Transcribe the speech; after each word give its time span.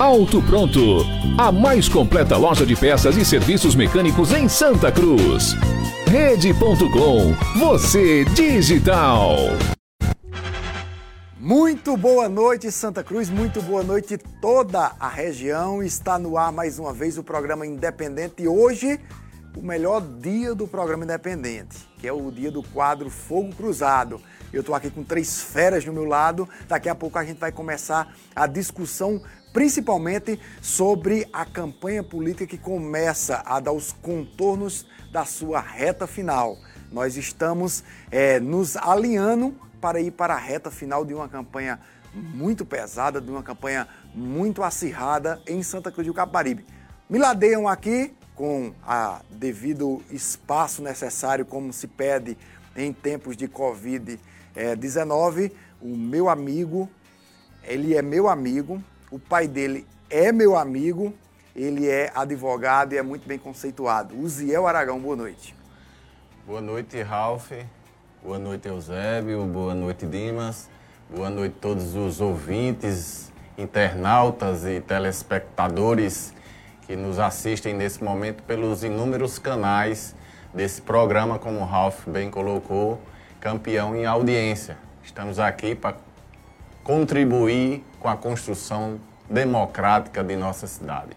Auto 0.00 0.40
Pronto, 0.40 1.04
a 1.36 1.52
mais 1.52 1.86
completa 1.86 2.34
loja 2.34 2.64
de 2.64 2.74
peças 2.74 3.18
e 3.18 3.22
serviços 3.22 3.74
mecânicos 3.74 4.32
em 4.32 4.48
Santa 4.48 4.90
Cruz. 4.90 5.54
Rede.com, 6.06 7.34
você 7.58 8.24
digital. 8.24 9.36
Muito 11.38 11.98
boa 11.98 12.30
noite, 12.30 12.72
Santa 12.72 13.04
Cruz. 13.04 13.28
Muito 13.28 13.60
boa 13.60 13.82
noite, 13.82 14.16
toda 14.40 14.92
a 14.98 15.06
região. 15.06 15.82
Está 15.82 16.18
no 16.18 16.38
ar 16.38 16.50
mais 16.50 16.78
uma 16.78 16.94
vez 16.94 17.18
o 17.18 17.22
programa 17.22 17.66
Independente. 17.66 18.44
E 18.44 18.48
hoje, 18.48 18.98
o 19.54 19.60
melhor 19.60 20.00
dia 20.00 20.54
do 20.54 20.66
programa 20.66 21.04
Independente, 21.04 21.76
que 21.98 22.08
é 22.08 22.12
o 22.12 22.30
dia 22.30 22.50
do 22.50 22.62
quadro 22.62 23.10
Fogo 23.10 23.54
Cruzado. 23.54 24.18
Eu 24.50 24.60
estou 24.60 24.74
aqui 24.74 24.90
com 24.90 25.04
três 25.04 25.42
feras 25.42 25.84
do 25.84 25.92
meu 25.92 26.04
lado. 26.04 26.48
Daqui 26.66 26.88
a 26.88 26.94
pouco 26.94 27.18
a 27.18 27.24
gente 27.24 27.38
vai 27.38 27.52
começar 27.52 28.14
a 28.34 28.46
discussão 28.46 29.20
principalmente 29.52 30.40
sobre 30.60 31.28
a 31.32 31.44
campanha 31.44 32.02
política 32.02 32.46
que 32.46 32.58
começa 32.58 33.42
a 33.44 33.60
dar 33.60 33.72
os 33.72 33.92
contornos 33.92 34.86
da 35.10 35.24
sua 35.24 35.60
reta 35.60 36.06
final. 36.06 36.58
Nós 36.92 37.16
estamos 37.16 37.82
é, 38.10 38.40
nos 38.40 38.76
alinhando 38.76 39.54
para 39.80 40.00
ir 40.00 40.10
para 40.10 40.34
a 40.34 40.38
reta 40.38 40.70
final 40.70 41.04
de 41.04 41.14
uma 41.14 41.28
campanha 41.28 41.80
muito 42.14 42.64
pesada, 42.64 43.20
de 43.20 43.30
uma 43.30 43.42
campanha 43.42 43.86
muito 44.14 44.62
acirrada 44.62 45.42
em 45.46 45.62
Santa 45.62 45.92
Cruz 45.92 46.06
do 46.06 46.14
Caparibe. 46.14 46.64
Me 47.08 47.18
ladeiam 47.18 47.68
aqui 47.68 48.14
com 48.34 48.72
a 48.82 49.20
devido 49.30 50.02
espaço 50.10 50.82
necessário, 50.82 51.44
como 51.44 51.72
se 51.72 51.86
pede 51.86 52.36
em 52.74 52.92
tempos 52.92 53.36
de 53.36 53.46
Covid-19, 53.48 55.52
o 55.80 55.96
meu 55.96 56.28
amigo, 56.28 56.90
ele 57.62 57.94
é 57.94 58.02
meu 58.02 58.28
amigo, 58.28 58.82
o 59.10 59.18
pai 59.18 59.48
dele 59.48 59.86
é 60.08 60.30
meu 60.30 60.56
amigo, 60.56 61.12
ele 61.54 61.88
é 61.88 62.12
advogado 62.14 62.92
e 62.92 62.98
é 62.98 63.02
muito 63.02 63.26
bem 63.26 63.38
conceituado. 63.38 64.16
Uziel 64.16 64.66
Aragão, 64.66 65.00
boa 65.00 65.16
noite. 65.16 65.54
Boa 66.46 66.60
noite, 66.60 67.02
Ralph. 67.02 67.50
Boa 68.22 68.38
noite, 68.38 68.68
Eusébio. 68.68 69.44
Boa 69.46 69.74
noite, 69.74 70.06
Dimas. 70.06 70.68
Boa 71.08 71.28
noite 71.28 71.56
a 71.58 71.60
todos 71.60 71.96
os 71.96 72.20
ouvintes, 72.20 73.32
internautas 73.58 74.64
e 74.64 74.80
telespectadores 74.80 76.32
que 76.86 76.94
nos 76.94 77.18
assistem 77.18 77.74
nesse 77.74 78.02
momento 78.02 78.42
pelos 78.44 78.84
inúmeros 78.84 79.38
canais 79.38 80.14
desse 80.54 80.82
programa, 80.82 81.38
como 81.38 81.60
o 81.60 81.64
Ralph 81.64 82.06
bem 82.06 82.30
colocou, 82.30 83.00
campeão 83.40 83.94
em 83.96 84.06
audiência. 84.06 84.76
Estamos 85.02 85.38
aqui 85.38 85.74
para 85.74 85.96
contribuir 86.82 87.84
com 87.98 88.08
a 88.08 88.16
construção 88.16 89.00
democrática 89.30 90.24
de 90.24 90.36
nossa 90.36 90.66
cidade. 90.66 91.16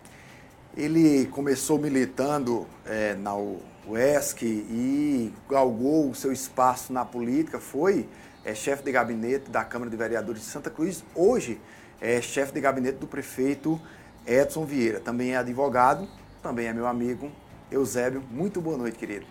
Ele 0.77 1.25
começou 1.25 1.79
militando 1.79 2.67
é, 2.85 3.15
na 3.15 3.35
UESC 3.35 4.43
e 4.45 5.33
galgou 5.49 6.11
o 6.11 6.15
seu 6.15 6.31
espaço 6.31 6.93
na 6.93 7.03
política, 7.03 7.59
foi 7.59 8.07
é, 8.45 8.53
chefe 8.53 8.83
de 8.83 8.91
gabinete 8.91 9.49
da 9.49 9.63
Câmara 9.63 9.89
de 9.89 9.97
Vereadores 9.97 10.41
de 10.41 10.47
Santa 10.47 10.69
Cruz, 10.69 11.03
hoje 11.15 11.59
é 11.99 12.21
chefe 12.21 12.53
de 12.53 12.61
gabinete 12.61 12.97
do 12.97 13.07
prefeito 13.07 13.81
Edson 14.25 14.65
Vieira, 14.65 14.99
também 14.99 15.33
é 15.33 15.37
advogado, 15.37 16.07
também 16.41 16.67
é 16.67 16.73
meu 16.73 16.85
amigo 16.85 17.31
Eusébio. 17.71 18.23
Muito 18.29 18.61
boa 18.61 18.77
noite, 18.77 18.97
querido. 18.97 19.25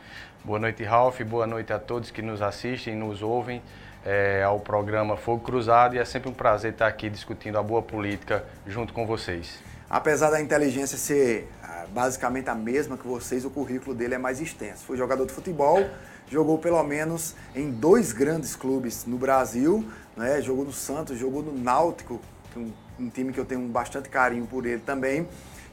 Boa 0.45 0.59
noite, 0.59 0.83
Ralph, 0.83 1.21
boa 1.23 1.47
noite 1.47 1.73
a 1.73 1.79
todos 1.79 2.11
que 2.11 2.21
nos 2.21 2.43
assistem 2.43 2.95
e 2.95 2.97
nos 2.97 3.23
ouvem 3.23 3.63
é, 4.05 4.43
ao 4.43 4.59
programa 4.59 5.17
Fogo 5.17 5.45
Cruzado 5.45 5.95
e 5.95 5.99
é 5.99 6.05
sempre 6.05 6.29
um 6.29 6.35
prazer 6.35 6.73
estar 6.73 6.87
aqui 6.87 7.09
discutindo 7.09 7.59
a 7.59 7.63
boa 7.63 7.83
política 7.83 8.45
junto 8.67 8.93
com 8.93 9.07
vocês. 9.07 9.59
Apesar 9.89 10.31
da 10.31 10.41
inteligência 10.41 10.97
ser 10.97 11.49
ah, 11.63 11.85
basicamente 11.93 12.49
a 12.49 12.55
mesma 12.55 12.97
que 12.97 13.07
vocês, 13.07 13.45
o 13.45 13.51
currículo 13.51 13.95
dele 13.95 14.15
é 14.15 14.19
mais 14.19 14.41
extenso. 14.41 14.85
Foi 14.85 14.97
jogador 14.97 15.27
de 15.27 15.33
futebol, 15.33 15.87
jogou 16.31 16.59
pelo 16.59 16.83
menos 16.83 17.37
em 17.55 17.71
dois 17.71 18.13
grandes 18.13 18.57
clubes 18.57 19.05
no 19.07 19.19
Brasil, 19.19 19.87
né? 20.17 20.41
jogou 20.41 20.65
no 20.65 20.73
Santos, 20.73 21.19
jogou 21.19 21.43
no 21.43 21.53
Náutico, 21.53 22.21
um, 22.57 22.73
um 22.99 23.09
time 23.11 23.33
que 23.33 23.39
eu 23.39 23.45
tenho 23.45 23.61
bastante 23.69 24.09
carinho 24.09 24.47
por 24.47 24.65
ele 24.67 24.81
também. 24.81 25.29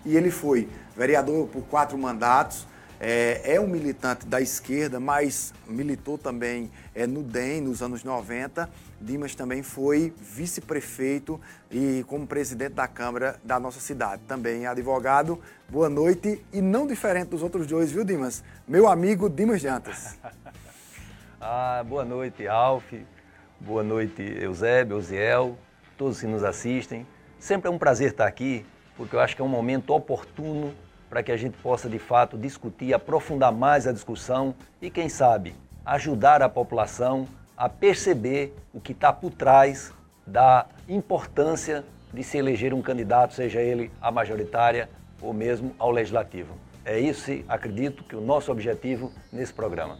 E 0.05 0.15
ele 0.15 0.31
foi 0.31 0.69
vereador 0.95 1.47
por 1.47 1.63
quatro 1.63 1.97
mandatos, 1.97 2.65
é, 2.99 3.55
é, 3.55 3.59
um 3.61 3.67
militante 3.67 4.25
da 4.27 4.41
esquerda, 4.41 4.99
mas 4.99 5.53
militou 5.65 6.17
também 6.17 6.69
é, 6.93 7.07
no 7.07 7.23
DEM 7.23 7.61
nos 7.61 7.81
anos 7.81 8.03
90. 8.03 8.69
Dimas 8.99 9.33
também 9.33 9.63
foi 9.63 10.13
vice-prefeito 10.19 11.39
e 11.71 12.03
como 12.07 12.27
presidente 12.27 12.73
da 12.73 12.87
Câmara 12.87 13.39
da 13.43 13.57
nossa 13.57 13.79
cidade. 13.79 14.21
Também 14.27 14.67
advogado. 14.67 15.39
Boa 15.69 15.89
noite 15.89 16.43
e 16.51 16.61
não 16.61 16.85
diferente 16.85 17.29
dos 17.29 17.41
outros 17.41 17.65
dois, 17.65 17.91
viu, 17.91 18.03
Dimas? 18.03 18.43
Meu 18.67 18.87
amigo 18.87 19.29
Dimas 19.29 19.61
Jantas. 19.61 20.17
ah, 21.39 21.81
boa 21.87 22.03
noite, 22.03 22.45
Alf. 22.47 22.93
Boa 23.61 23.83
noite, 23.83 24.21
Eusébio, 24.21 24.97
Eusiel, 24.97 25.57
todos 25.97 26.19
que 26.19 26.27
nos 26.27 26.43
assistem. 26.43 27.05
Sempre 27.39 27.69
é 27.69 27.71
um 27.71 27.77
prazer 27.77 28.11
estar 28.11 28.25
aqui, 28.25 28.65
porque 28.97 29.15
eu 29.15 29.19
acho 29.19 29.35
que 29.35 29.41
é 29.41 29.45
um 29.45 29.49
momento 29.49 29.93
oportuno 29.93 30.73
para 31.09 31.23
que 31.23 31.31
a 31.31 31.37
gente 31.37 31.57
possa 31.57 31.89
de 31.89 31.97
fato 31.99 32.37
discutir, 32.37 32.93
aprofundar 32.93 33.51
mais 33.51 33.87
a 33.87 33.91
discussão 33.91 34.53
e, 34.81 34.89
quem 34.89 35.09
sabe, 35.09 35.55
ajudar 35.85 36.41
a 36.41 36.49
população 36.49 37.27
a 37.57 37.67
perceber 37.67 38.55
o 38.73 38.79
que 38.79 38.91
está 38.91 39.11
por 39.11 39.31
trás 39.31 39.91
da 40.25 40.67
importância 40.87 41.83
de 42.13 42.23
se 42.23 42.37
eleger 42.37 42.73
um 42.73 42.81
candidato, 42.81 43.33
seja 43.33 43.61
ele 43.61 43.91
a 44.01 44.11
majoritária 44.11 44.89
ou 45.21 45.33
mesmo 45.33 45.75
ao 45.77 45.91
legislativo. 45.91 46.53
É 46.85 46.99
isso, 46.99 47.31
acredito, 47.47 48.03
que 48.03 48.15
o 48.15 48.21
nosso 48.21 48.51
objetivo 48.51 49.11
nesse 49.31 49.53
programa. 49.53 49.97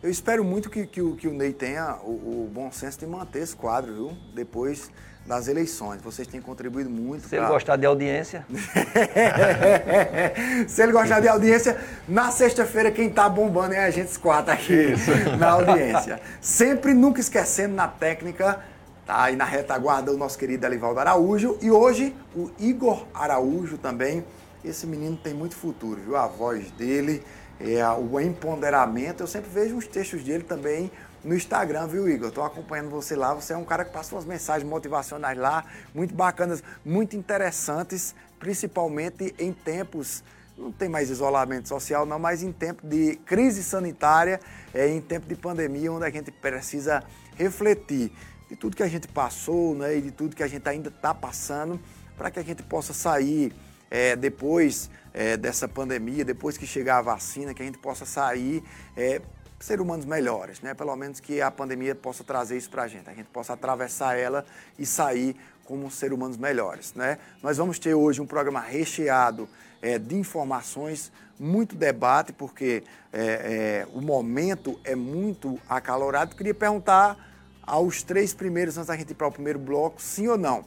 Eu 0.00 0.10
espero 0.10 0.44
muito 0.44 0.70
que, 0.70 0.86
que, 0.86 1.02
o, 1.02 1.16
que 1.16 1.26
o 1.26 1.32
Ney 1.32 1.52
tenha 1.52 1.96
o, 1.96 2.44
o 2.44 2.50
bom 2.52 2.70
senso 2.70 3.00
de 3.00 3.06
manter 3.06 3.40
esse 3.40 3.56
quadro, 3.56 3.92
viu? 3.92 4.16
Depois 4.32 4.92
das 5.28 5.46
eleições. 5.46 6.00
Vocês 6.00 6.26
têm 6.26 6.40
contribuído 6.40 6.88
muito. 6.88 7.24
Se 7.24 7.28
pra... 7.28 7.38
ele 7.38 7.48
gostar 7.48 7.76
de 7.76 7.84
audiência. 7.84 8.46
Se 10.66 10.82
ele 10.82 10.92
gostar 10.92 11.20
de 11.20 11.28
audiência, 11.28 11.78
na 12.08 12.30
sexta-feira 12.30 12.90
quem 12.90 13.08
está 13.08 13.28
bombando 13.28 13.74
é 13.74 13.84
a 13.84 13.90
gente 13.90 14.18
quatro 14.18 14.52
aqui 14.52 14.72
Isso. 14.72 15.10
na 15.38 15.50
audiência. 15.50 16.18
Sempre 16.40 16.94
nunca 16.94 17.20
esquecendo 17.20 17.74
na 17.74 17.86
técnica, 17.86 18.64
tá 19.06 19.24
aí 19.24 19.36
na 19.36 19.44
retaguarda 19.44 20.10
o 20.10 20.16
nosso 20.16 20.38
querido 20.38 20.64
Elivaldo 20.64 20.98
Araújo 20.98 21.58
e 21.60 21.70
hoje 21.70 22.16
o 22.34 22.50
Igor 22.58 23.06
Araújo 23.12 23.76
também. 23.76 24.24
Esse 24.64 24.86
menino 24.86 25.16
tem 25.16 25.34
muito 25.34 25.54
futuro, 25.54 26.00
viu? 26.00 26.16
A 26.16 26.26
voz 26.26 26.70
dele, 26.72 27.22
é, 27.60 27.86
o 27.90 28.18
empoderamento. 28.18 29.22
Eu 29.22 29.26
sempre 29.26 29.50
vejo 29.50 29.76
os 29.76 29.86
textos 29.86 30.24
dele 30.24 30.42
também 30.42 30.90
no 31.28 31.36
Instagram, 31.36 31.86
viu, 31.86 32.08
Igor? 32.08 32.28
Estou 32.28 32.42
acompanhando 32.42 32.88
você 32.88 33.14
lá. 33.14 33.34
Você 33.34 33.52
é 33.52 33.56
um 33.56 33.64
cara 33.64 33.84
que 33.84 33.92
passa 33.92 34.14
umas 34.14 34.24
mensagens 34.24 34.66
motivacionais 34.66 35.36
lá, 35.36 35.62
muito 35.94 36.14
bacanas, 36.14 36.64
muito 36.82 37.16
interessantes, 37.16 38.14
principalmente 38.38 39.34
em 39.38 39.52
tempos. 39.52 40.24
Não 40.56 40.72
tem 40.72 40.88
mais 40.88 41.10
isolamento 41.10 41.68
social, 41.68 42.06
não, 42.06 42.18
mas 42.18 42.42
em 42.42 42.50
tempo 42.50 42.84
de 42.86 43.16
crise 43.26 43.62
sanitária, 43.62 44.40
é, 44.72 44.88
em 44.88 45.02
tempo 45.02 45.26
de 45.26 45.36
pandemia, 45.36 45.92
onde 45.92 46.06
a 46.06 46.10
gente 46.10 46.30
precisa 46.30 47.04
refletir 47.36 48.10
de 48.48 48.56
tudo 48.56 48.74
que 48.74 48.82
a 48.82 48.88
gente 48.88 49.06
passou 49.06 49.74
né, 49.74 49.98
e 49.98 50.00
de 50.00 50.10
tudo 50.10 50.34
que 50.34 50.42
a 50.42 50.48
gente 50.48 50.66
ainda 50.66 50.88
está 50.88 51.12
passando, 51.12 51.78
para 52.16 52.30
que 52.30 52.38
a 52.38 52.42
gente 52.42 52.62
possa 52.62 52.94
sair 52.94 53.52
é, 53.90 54.16
depois 54.16 54.90
é, 55.12 55.36
dessa 55.36 55.68
pandemia, 55.68 56.24
depois 56.24 56.56
que 56.56 56.66
chegar 56.66 56.98
a 56.98 57.02
vacina, 57.02 57.52
que 57.52 57.62
a 57.62 57.64
gente 57.66 57.78
possa 57.78 58.06
sair 58.06 58.62
é, 58.96 59.20
ser 59.58 59.80
humanos 59.80 60.04
melhores, 60.04 60.60
né? 60.60 60.74
Pelo 60.74 60.94
menos 60.96 61.20
que 61.20 61.40
a 61.40 61.50
pandemia 61.50 61.94
possa 61.94 62.22
trazer 62.22 62.56
isso 62.56 62.70
para 62.70 62.84
a 62.84 62.88
gente, 62.88 63.08
a 63.08 63.14
gente 63.14 63.26
possa 63.26 63.52
atravessar 63.52 64.16
ela 64.16 64.44
e 64.78 64.86
sair 64.86 65.36
como 65.64 65.90
ser 65.90 66.12
humanos 66.12 66.36
melhores, 66.36 66.94
né? 66.94 67.18
Nós 67.42 67.56
vamos 67.56 67.78
ter 67.78 67.92
hoje 67.94 68.20
um 68.20 68.26
programa 68.26 68.60
recheado 68.60 69.48
é, 69.82 69.98
de 69.98 70.16
informações, 70.16 71.12
muito 71.38 71.76
debate, 71.76 72.32
porque 72.32 72.82
é, 73.12 73.86
é, 73.86 73.88
o 73.92 74.00
momento 74.00 74.78
é 74.82 74.94
muito 74.94 75.58
acalorado. 75.68 76.34
Queria 76.34 76.54
perguntar 76.54 77.16
aos 77.62 78.02
três 78.02 78.32
primeiros, 78.32 78.76
antes 78.76 78.88
da 78.88 78.96
gente 78.96 79.10
ir 79.10 79.14
para 79.14 79.28
o 79.28 79.32
primeiro 79.32 79.58
bloco, 79.58 80.00
sim 80.00 80.26
ou 80.26 80.38
não? 80.38 80.64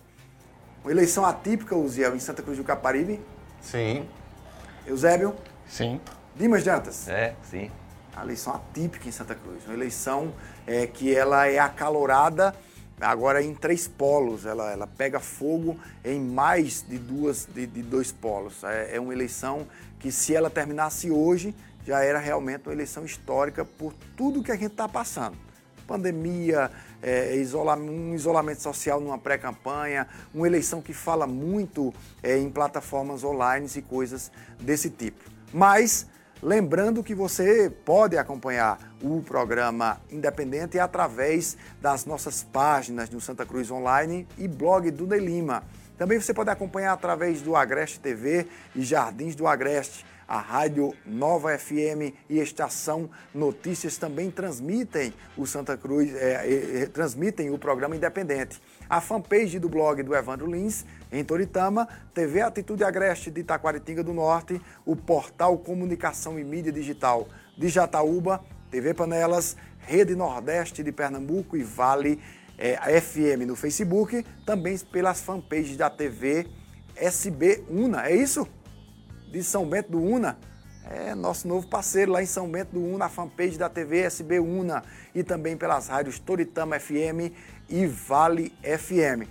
Uma 0.83 0.91
eleição 0.91 1.25
atípica, 1.25 1.75
Uziel, 1.75 2.15
em 2.15 2.19
Santa 2.19 2.41
Cruz 2.41 2.57
do 2.57 2.63
Caparibe? 2.63 3.19
Sim. 3.61 4.07
Eusébio? 4.85 5.35
Sim. 5.67 5.99
Dimas 6.35 6.63
Dantas? 6.63 7.07
É, 7.07 7.35
sim. 7.44 7.69
A 8.21 8.23
eleição 8.23 8.53
atípica 8.53 9.09
em 9.09 9.12
Santa 9.12 9.33
Cruz. 9.33 9.65
Uma 9.65 9.73
eleição 9.73 10.31
é, 10.68 10.85
que 10.85 11.13
ela 11.13 11.47
é 11.47 11.57
acalorada 11.57 12.53
agora 13.00 13.41
em 13.41 13.56
três 13.56 13.88
polos. 13.88 14.45
Ela, 14.45 14.71
ela 14.71 14.85
pega 14.85 15.19
fogo 15.19 15.75
em 16.06 16.21
mais 16.21 16.85
de, 16.88 17.00
duas, 17.00 17.47
de, 17.51 17.65
de 17.65 17.81
dois 17.81 18.12
polos. 18.12 18.63
É, 18.63 18.97
é 18.97 19.00
uma 19.00 19.12
eleição 19.12 19.68
que, 20.00 20.12
se 20.12 20.35
ela 20.35 20.51
terminasse 20.51 21.09
hoje, 21.09 21.56
já 21.83 22.03
era 22.03 22.19
realmente 22.19 22.68
uma 22.68 22.73
eleição 22.73 23.03
histórica 23.03 23.65
por 23.65 23.91
tudo 24.15 24.44
que 24.44 24.51
a 24.51 24.56
gente 24.56 24.73
está 24.73 24.88
passando. 24.88 25.35
Pandemia, 25.88 26.69
é, 27.01 27.35
isolamento, 27.38 27.91
um 27.91 28.13
isolamento 28.13 28.62
social 28.62 29.01
numa 29.01 29.18
pré-campanha, 29.18 30.07
uma 30.31 30.45
eleição 30.45 30.79
que 30.79 30.94
fala 30.94 31.25
muito 31.25 31.91
é, 32.21 32.38
em 32.38 32.51
plataformas 32.51 33.23
online 33.23 33.68
e 33.75 33.81
coisas 33.81 34.31
desse 34.59 34.91
tipo. 34.91 35.27
Mas 35.51 36.06
Lembrando 36.43 37.03
que 37.03 37.13
você 37.13 37.71
pode 37.85 38.17
acompanhar 38.17 38.95
o 38.99 39.21
programa 39.21 40.01
Independente 40.09 40.79
através 40.79 41.55
das 41.79 42.03
nossas 42.03 42.41
páginas 42.41 43.09
do 43.09 43.21
Santa 43.21 43.45
Cruz 43.45 43.69
Online 43.69 44.27
e 44.39 44.47
blog 44.47 44.89
do 44.89 45.05
Ney 45.05 45.19
Lima. 45.19 45.63
Também 45.99 46.19
você 46.19 46.33
pode 46.33 46.49
acompanhar 46.49 46.93
através 46.93 47.43
do 47.43 47.55
Agreste 47.55 47.99
TV 47.99 48.47
e 48.75 48.81
Jardins 48.81 49.35
do 49.35 49.45
Agreste. 49.45 50.03
A 50.27 50.39
Rádio 50.39 50.95
Nova 51.05 51.55
FM 51.55 52.15
e 52.27 52.39
Estação 52.39 53.07
Notícias 53.35 53.97
também 53.97 54.31
transmitem 54.31 55.13
o 55.37 55.45
Santa 55.45 55.77
Cruz, 55.77 56.11
é, 56.15 56.83
é, 56.83 56.85
transmitem 56.87 57.51
o 57.51 57.57
programa 57.59 57.95
Independente 57.95 58.59
a 58.91 58.99
fanpage 58.99 59.57
do 59.57 59.69
blog 59.69 60.03
do 60.03 60.13
Evandro 60.13 60.51
Lins, 60.51 60.85
em 61.09 61.23
Toritama, 61.23 61.88
TV 62.13 62.41
Atitude 62.41 62.83
Agreste 62.83 63.31
de 63.31 63.39
Itaquaritinga 63.39 64.03
do 64.03 64.11
Norte, 64.11 64.61
o 64.85 64.97
portal 64.97 65.57
Comunicação 65.57 66.38
e 66.38 66.43
Mídia 66.43 66.73
Digital 66.73 67.25
de 67.57 67.69
Jataúba, 67.69 68.43
TV 68.69 68.93
Panelas, 68.93 69.55
Rede 69.79 70.13
Nordeste 70.13 70.83
de 70.83 70.91
Pernambuco 70.91 71.55
e 71.55 71.63
Vale 71.63 72.19
é, 72.57 72.99
FM 72.99 73.47
no 73.47 73.55
Facebook, 73.55 74.25
também 74.45 74.77
pelas 74.79 75.21
fanpages 75.21 75.77
da 75.77 75.89
TV 75.89 76.45
SB 76.94 77.63
Una, 77.69 78.09
é 78.09 78.13
isso? 78.13 78.45
De 79.31 79.41
São 79.41 79.65
Bento 79.65 79.91
do 79.91 80.03
Una. 80.03 80.37
É 80.89 81.15
nosso 81.15 81.47
novo 81.47 81.65
parceiro 81.65 82.11
lá 82.11 82.21
em 82.21 82.25
São 82.25 82.51
Bento 82.51 82.71
do 82.73 82.83
Una, 82.83 83.05
a 83.05 83.09
fanpage 83.09 83.57
da 83.57 83.69
TV 83.69 83.99
SB 83.99 84.41
Una 84.41 84.83
e 85.15 85.23
também 85.23 85.55
pelas 85.55 85.87
rádios 85.87 86.19
Toritama 86.19 86.77
FM 86.77 87.31
e 87.71 87.88
Vale 87.88 88.53
FM. 88.62 89.27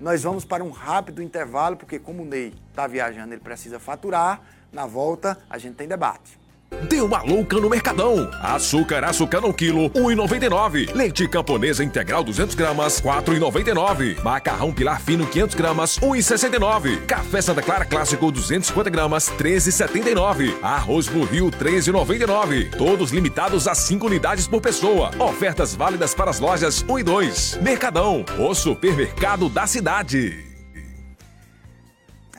Nós 0.00 0.22
vamos 0.22 0.46
para 0.46 0.64
um 0.64 0.70
rápido 0.70 1.22
intervalo, 1.22 1.76
porque 1.76 1.98
como 1.98 2.22
o 2.22 2.24
Ney 2.24 2.54
está 2.70 2.86
viajando, 2.86 3.34
ele 3.34 3.42
precisa 3.42 3.78
faturar. 3.78 4.40
Na 4.72 4.86
volta, 4.86 5.36
a 5.50 5.58
gente 5.58 5.74
tem 5.74 5.86
debate. 5.86 6.39
Deu 6.88 7.06
uma 7.06 7.22
louca 7.22 7.56
no 7.58 7.68
Mercadão. 7.68 8.30
Açúcar 8.40 9.04
açúcar 9.04 9.40
quilo, 9.52 9.90
1,99. 9.90 10.94
Leite 10.94 11.28
camponesa 11.28 11.84
integral 11.84 12.22
200 12.22 12.54
gramas, 12.54 13.00
4,99. 13.00 14.22
Macarrão 14.22 14.72
pilar 14.72 15.00
fino 15.00 15.26
500 15.26 15.54
gramas, 15.54 15.98
1,69. 15.98 17.06
Café 17.06 17.42
Santa 17.42 17.62
Clara 17.62 17.84
clássico 17.84 18.30
250 18.30 18.90
gramas, 18.90 19.30
13,79. 19.30 20.54
Arroz 20.62 21.08
Rio 21.08 21.50
13,99. 21.50 22.76
Todos 22.76 23.10
limitados 23.10 23.66
a 23.66 23.74
5 23.74 24.06
unidades 24.06 24.46
por 24.46 24.60
pessoa. 24.60 25.10
Ofertas 25.18 25.74
válidas 25.74 26.14
para 26.14 26.30
as 26.30 26.40
lojas 26.40 26.84
1 26.88 26.98
e 26.98 27.02
2. 27.02 27.58
Mercadão, 27.62 28.24
o 28.38 28.54
supermercado 28.54 29.48
da 29.48 29.66
cidade. 29.66 30.49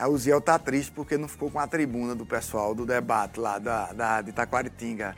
A 0.02 0.08
Uziel 0.08 0.40
tá 0.40 0.58
triste 0.58 0.90
porque 0.90 1.16
não 1.16 1.28
ficou 1.28 1.48
com 1.48 1.60
a 1.60 1.66
tribuna 1.68 2.12
do 2.12 2.26
pessoal 2.26 2.74
do 2.74 2.84
debate 2.84 3.38
lá 3.38 3.56
da, 3.60 3.92
da, 3.92 4.20
de 4.20 4.30
Itaquaritinga 4.30 5.14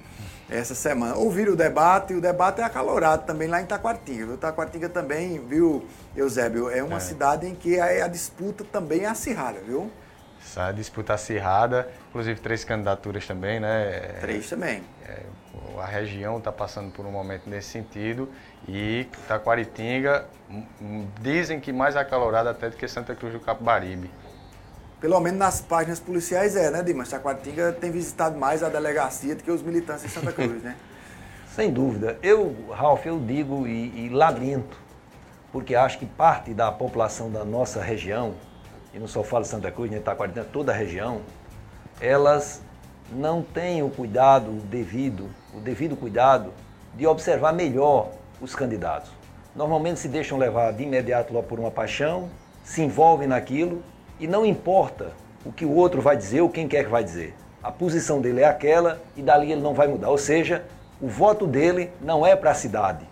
essa 0.46 0.74
semana. 0.74 1.14
Ouviram 1.14 1.54
o 1.54 1.56
debate 1.56 2.12
e 2.12 2.16
o 2.16 2.20
debate 2.20 2.60
é 2.60 2.64
acalorado 2.64 3.24
também 3.24 3.48
lá 3.48 3.62
em 3.62 3.64
Itaquaritinga. 3.64 4.26
Viu? 4.26 4.34
Itaquaritinga 4.34 4.90
também, 4.90 5.38
viu, 5.38 5.86
Eusébio, 6.14 6.68
é 6.68 6.82
uma 6.82 6.98
é. 6.98 7.00
cidade 7.00 7.46
em 7.46 7.54
que 7.54 7.80
a, 7.80 8.04
a, 8.04 8.08
disputa 8.08 8.62
também 8.62 9.04
é 9.04 9.06
acirrada, 9.06 9.58
viu? 9.60 9.90
Essa 10.38 10.70
disputa 10.70 11.14
acirrada, 11.14 11.88
inclusive 12.10 12.38
três 12.40 12.62
candidaturas 12.62 13.26
também, 13.26 13.58
né? 13.58 14.18
Três 14.20 14.50
também. 14.50 14.82
É, 15.08 15.22
a 15.80 15.86
região 15.86 16.36
está 16.36 16.52
passando 16.52 16.92
por 16.92 17.06
um 17.06 17.10
momento 17.10 17.48
nesse 17.48 17.70
sentido 17.70 18.28
e 18.68 19.08
Itaquaritinga 19.24 20.26
dizem 21.22 21.58
que 21.58 21.72
mais 21.72 21.96
acalorada 21.96 22.50
até 22.50 22.68
do 22.68 22.76
que 22.76 22.86
Santa 22.86 23.14
Cruz 23.14 23.32
do 23.32 23.40
Capibaribe 23.40 24.10
pelo 25.04 25.20
menos 25.20 25.38
nas 25.38 25.60
páginas 25.60 26.00
policiais 26.00 26.56
é, 26.56 26.70
né, 26.70 26.82
Dimas? 26.82 27.10
Taquatinga 27.10 27.72
tem 27.78 27.90
visitado 27.90 28.38
mais 28.38 28.62
a 28.62 28.70
delegacia 28.70 29.34
do 29.34 29.44
que 29.44 29.50
os 29.50 29.60
militantes 29.60 30.06
em 30.06 30.08
Santa 30.08 30.32
Cruz, 30.32 30.62
né? 30.62 30.76
Sem 31.54 31.70
dúvida. 31.70 32.18
Eu, 32.22 32.56
Ralf, 32.70 33.04
eu 33.04 33.20
digo 33.20 33.66
e, 33.66 34.06
e 34.06 34.08
lamento, 34.08 34.78
porque 35.52 35.74
acho 35.74 35.98
que 35.98 36.06
parte 36.06 36.54
da 36.54 36.72
população 36.72 37.30
da 37.30 37.44
nossa 37.44 37.82
região, 37.82 38.32
e 38.94 38.98
não 38.98 39.06
só 39.06 39.22
falo 39.22 39.44
Santa 39.44 39.70
Cruz, 39.70 39.90
nem 39.90 40.00
Taquaritinga, 40.00 40.46
toda 40.50 40.72
a 40.72 40.74
região, 40.74 41.20
elas 42.00 42.62
não 43.12 43.42
têm 43.42 43.82
o 43.82 43.90
cuidado 43.90 44.52
o 44.52 44.60
devido, 44.70 45.28
o 45.52 45.60
devido 45.60 45.96
cuidado 45.96 46.50
de 46.94 47.06
observar 47.06 47.52
melhor 47.52 48.10
os 48.40 48.54
candidatos. 48.54 49.10
Normalmente 49.54 50.00
se 50.00 50.08
deixam 50.08 50.38
levar 50.38 50.72
de 50.72 50.82
imediato 50.82 51.34
lá 51.34 51.42
por 51.42 51.60
uma 51.60 51.70
paixão, 51.70 52.30
se 52.64 52.80
envolvem 52.80 53.28
naquilo 53.28 53.82
e 54.18 54.26
não 54.26 54.44
importa 54.44 55.12
o 55.44 55.52
que 55.52 55.64
o 55.64 55.74
outro 55.74 56.00
vai 56.00 56.16
dizer 56.16 56.40
ou 56.40 56.48
quem 56.48 56.68
quer 56.68 56.84
que 56.84 56.90
vai 56.90 57.04
dizer. 57.04 57.34
A 57.62 57.70
posição 57.70 58.20
dele 58.20 58.40
é 58.40 58.44
aquela 58.44 59.00
e 59.16 59.22
dali 59.22 59.50
ele 59.52 59.60
não 59.60 59.74
vai 59.74 59.86
mudar. 59.86 60.10
Ou 60.10 60.18
seja, 60.18 60.64
o 61.00 61.08
voto 61.08 61.46
dele 61.46 61.90
não 62.00 62.26
é 62.26 62.36
para 62.36 62.50
a 62.50 62.54
cidade, 62.54 63.04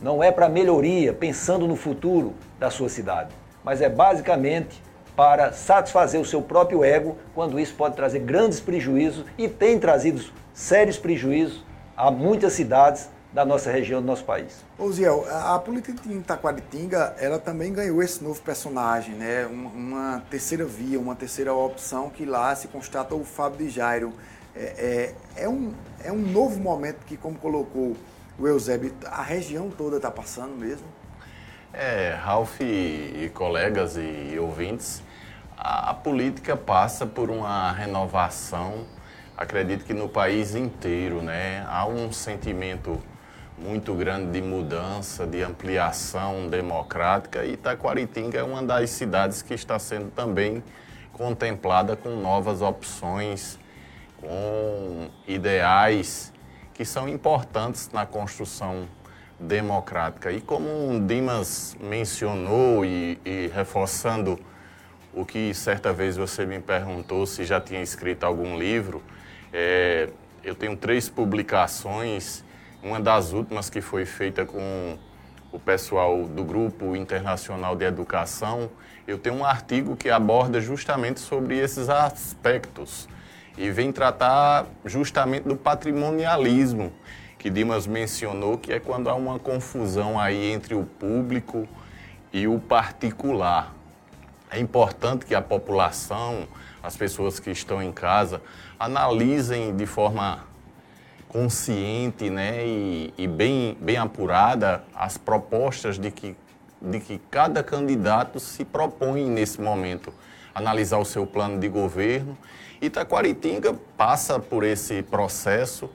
não 0.00 0.22
é 0.22 0.30
para 0.30 0.48
melhoria, 0.48 1.12
pensando 1.12 1.66
no 1.66 1.76
futuro 1.76 2.34
da 2.58 2.70
sua 2.70 2.88
cidade, 2.88 3.30
mas 3.62 3.80
é 3.82 3.88
basicamente 3.88 4.82
para 5.14 5.52
satisfazer 5.52 6.20
o 6.20 6.24
seu 6.24 6.42
próprio 6.42 6.84
ego, 6.84 7.16
quando 7.34 7.58
isso 7.58 7.74
pode 7.74 7.96
trazer 7.96 8.20
grandes 8.20 8.60
prejuízos 8.60 9.24
e 9.38 9.48
tem 9.48 9.78
trazido 9.78 10.22
sérios 10.52 10.98
prejuízos 10.98 11.64
a 11.96 12.10
muitas 12.10 12.52
cidades 12.52 13.08
da 13.32 13.44
nossa 13.44 13.70
região, 13.70 14.00
do 14.00 14.06
nosso 14.06 14.24
país. 14.24 14.64
Ô 14.78 14.90
Ziel, 14.90 15.26
a 15.30 15.58
política 15.58 16.00
de 16.02 16.14
Itaquaritinga, 16.14 17.16
ela 17.18 17.38
também 17.38 17.72
ganhou 17.72 18.02
esse 18.02 18.22
novo 18.22 18.40
personagem, 18.40 19.14
né? 19.14 19.46
Uma, 19.46 19.70
uma, 19.70 20.22
terceira 20.30 20.64
via, 20.64 20.98
uma 20.98 21.14
terceira 21.14 21.52
opção 21.52 22.08
que 22.08 22.24
lá 22.24 22.54
se 22.54 22.68
constata 22.68 23.14
o 23.14 23.24
Fábio 23.24 23.66
de 23.66 23.70
Jairo. 23.70 24.12
É, 24.54 25.14
é, 25.36 25.44
é, 25.44 25.48
um, 25.48 25.74
é 26.02 26.10
um 26.10 26.18
novo 26.18 26.58
momento 26.58 27.04
que, 27.04 27.16
como 27.16 27.36
colocou 27.38 27.94
o 28.38 28.46
Eusébio, 28.46 28.94
a 29.04 29.22
região 29.22 29.70
toda 29.70 29.96
está 29.96 30.10
passando 30.10 30.56
mesmo? 30.56 30.86
É, 31.72 32.14
Ralf 32.18 32.60
e, 32.60 32.64
e 33.24 33.30
colegas 33.34 33.96
e 33.98 34.38
ouvintes, 34.38 35.02
a, 35.58 35.90
a 35.90 35.94
política 35.94 36.56
passa 36.56 37.04
por 37.04 37.28
uma 37.28 37.70
renovação, 37.72 38.86
acredito 39.36 39.84
que 39.84 39.92
no 39.92 40.08
país 40.08 40.54
inteiro, 40.54 41.20
né? 41.20 41.66
Há 41.68 41.86
um 41.86 42.10
sentimento 42.10 42.98
muito 43.58 43.94
grande 43.94 44.32
de 44.32 44.42
mudança, 44.42 45.26
de 45.26 45.42
ampliação 45.42 46.48
democrática 46.48 47.44
e 47.44 47.54
Itaquaritinga 47.54 48.38
é 48.38 48.42
uma 48.42 48.62
das 48.62 48.90
cidades 48.90 49.42
que 49.42 49.54
está 49.54 49.78
sendo 49.78 50.10
também 50.10 50.62
contemplada 51.12 51.96
com 51.96 52.10
novas 52.20 52.60
opções, 52.60 53.58
com 54.20 55.08
ideais 55.26 56.32
que 56.74 56.84
são 56.84 57.08
importantes 57.08 57.90
na 57.90 58.04
construção 58.04 58.86
democrática. 59.40 60.30
E 60.30 60.40
como 60.42 60.94
o 60.94 61.00
Dimas 61.00 61.76
mencionou 61.80 62.84
e, 62.84 63.18
e 63.24 63.50
reforçando 63.54 64.38
o 65.14 65.24
que 65.24 65.54
certa 65.54 65.92
vez 65.94 66.18
você 66.18 66.44
me 66.44 66.60
perguntou 66.60 67.26
se 67.26 67.44
já 67.46 67.58
tinha 67.58 67.82
escrito 67.82 68.24
algum 68.24 68.58
livro, 68.58 69.02
é, 69.50 70.10
eu 70.44 70.54
tenho 70.54 70.76
três 70.76 71.08
publicações 71.08 72.44
uma 72.86 73.00
das 73.00 73.32
últimas 73.32 73.68
que 73.68 73.80
foi 73.80 74.06
feita 74.06 74.46
com 74.46 74.96
o 75.50 75.58
pessoal 75.58 76.24
do 76.24 76.44
Grupo 76.44 76.94
Internacional 76.94 77.74
de 77.74 77.84
Educação, 77.84 78.70
eu 79.08 79.18
tenho 79.18 79.34
um 79.34 79.44
artigo 79.44 79.96
que 79.96 80.08
aborda 80.08 80.60
justamente 80.60 81.18
sobre 81.18 81.58
esses 81.58 81.88
aspectos 81.88 83.08
e 83.58 83.72
vem 83.72 83.90
tratar 83.90 84.66
justamente 84.84 85.48
do 85.48 85.56
patrimonialismo, 85.56 86.92
que 87.36 87.50
Dimas 87.50 87.88
mencionou, 87.88 88.56
que 88.56 88.72
é 88.72 88.78
quando 88.78 89.10
há 89.10 89.14
uma 89.14 89.36
confusão 89.36 90.18
aí 90.18 90.52
entre 90.52 90.76
o 90.76 90.84
público 90.84 91.68
e 92.32 92.46
o 92.46 92.60
particular. 92.60 93.74
É 94.48 94.60
importante 94.60 95.26
que 95.26 95.34
a 95.34 95.42
população, 95.42 96.46
as 96.80 96.96
pessoas 96.96 97.40
que 97.40 97.50
estão 97.50 97.82
em 97.82 97.90
casa, 97.90 98.40
analisem 98.78 99.74
de 99.74 99.86
forma 99.86 100.45
consciente 101.28 102.30
né, 102.30 102.66
e, 102.66 103.14
e 103.16 103.26
bem, 103.26 103.76
bem 103.80 103.96
apurada 103.96 104.84
as 104.94 105.18
propostas 105.18 105.98
de 105.98 106.10
que, 106.10 106.36
de 106.80 107.00
que 107.00 107.18
cada 107.30 107.62
candidato 107.62 108.40
se 108.40 108.64
propõe 108.64 109.28
nesse 109.28 109.60
momento. 109.60 110.12
Analisar 110.54 110.98
o 110.98 111.04
seu 111.04 111.26
plano 111.26 111.58
de 111.58 111.68
governo. 111.68 112.36
Itaquaritinga 112.80 113.74
passa 113.96 114.38
por 114.38 114.64
esse 114.64 115.02
processo, 115.02 115.90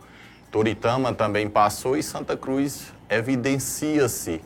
Toritama 0.52 1.14
também 1.14 1.50
passou 1.50 1.96
e 1.96 2.04
Santa 2.04 2.36
Cruz 2.36 2.92
evidencia-se 3.10 4.42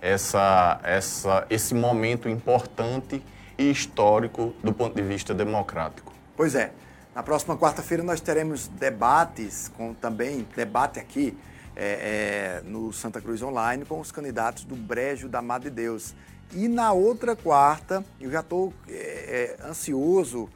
essa, 0.00 0.80
essa, 0.82 1.46
esse 1.50 1.74
momento 1.74 2.28
importante 2.28 3.22
e 3.58 3.70
histórico 3.70 4.54
do 4.64 4.72
ponto 4.72 4.94
de 4.94 5.02
vista 5.02 5.34
democrático. 5.34 6.12
Pois 6.36 6.54
é. 6.54 6.72
Na 7.12 7.24
próxima 7.24 7.56
quarta-feira 7.56 8.04
nós 8.04 8.20
teremos 8.20 8.68
debates, 8.68 9.68
com 9.76 9.92
também 9.92 10.46
debate 10.54 11.00
aqui 11.00 11.36
é, 11.74 12.60
é, 12.62 12.68
no 12.68 12.92
Santa 12.92 13.20
Cruz 13.20 13.42
Online 13.42 13.84
com 13.84 13.98
os 13.98 14.12
candidatos 14.12 14.62
do 14.62 14.76
Brejo 14.76 15.28
da 15.28 15.42
Madre 15.42 15.70
de 15.70 15.76
Deus. 15.76 16.14
E 16.52 16.68
na 16.68 16.92
outra 16.92 17.34
quarta, 17.34 18.04
eu 18.20 18.30
já 18.30 18.40
estou 18.40 18.72
é, 18.88 19.56
é, 19.60 19.66
ansioso 19.66 20.48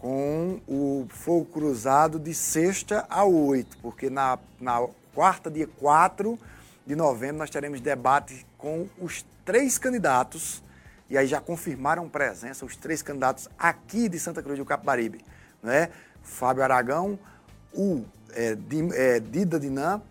com 0.00 0.60
o 0.66 1.06
fogo 1.08 1.44
cruzado 1.44 2.18
de 2.18 2.34
sexta 2.34 3.06
a 3.08 3.24
oito, 3.24 3.78
porque 3.78 4.10
na, 4.10 4.40
na 4.60 4.84
quarta, 5.14 5.48
dia 5.48 5.68
4 5.78 6.36
de 6.84 6.96
novembro, 6.96 7.36
nós 7.38 7.50
teremos 7.50 7.80
debate 7.80 8.44
com 8.58 8.88
os 8.98 9.24
três 9.44 9.78
candidatos, 9.78 10.64
e 11.08 11.16
aí 11.16 11.28
já 11.28 11.40
confirmaram 11.40 12.08
presença, 12.08 12.64
os 12.64 12.74
três 12.74 13.02
candidatos 13.02 13.48
aqui 13.56 14.08
de 14.08 14.18
Santa 14.18 14.42
Cruz 14.42 14.58
do 14.58 14.64
Capibaribe 14.64 15.24
né? 15.62 15.90
Fábio 16.22 16.62
Aragão, 16.62 17.18
o 17.72 18.04
é, 18.32 18.56
é, 18.94 19.20
Dida 19.20 19.58
Dinan 19.58 20.02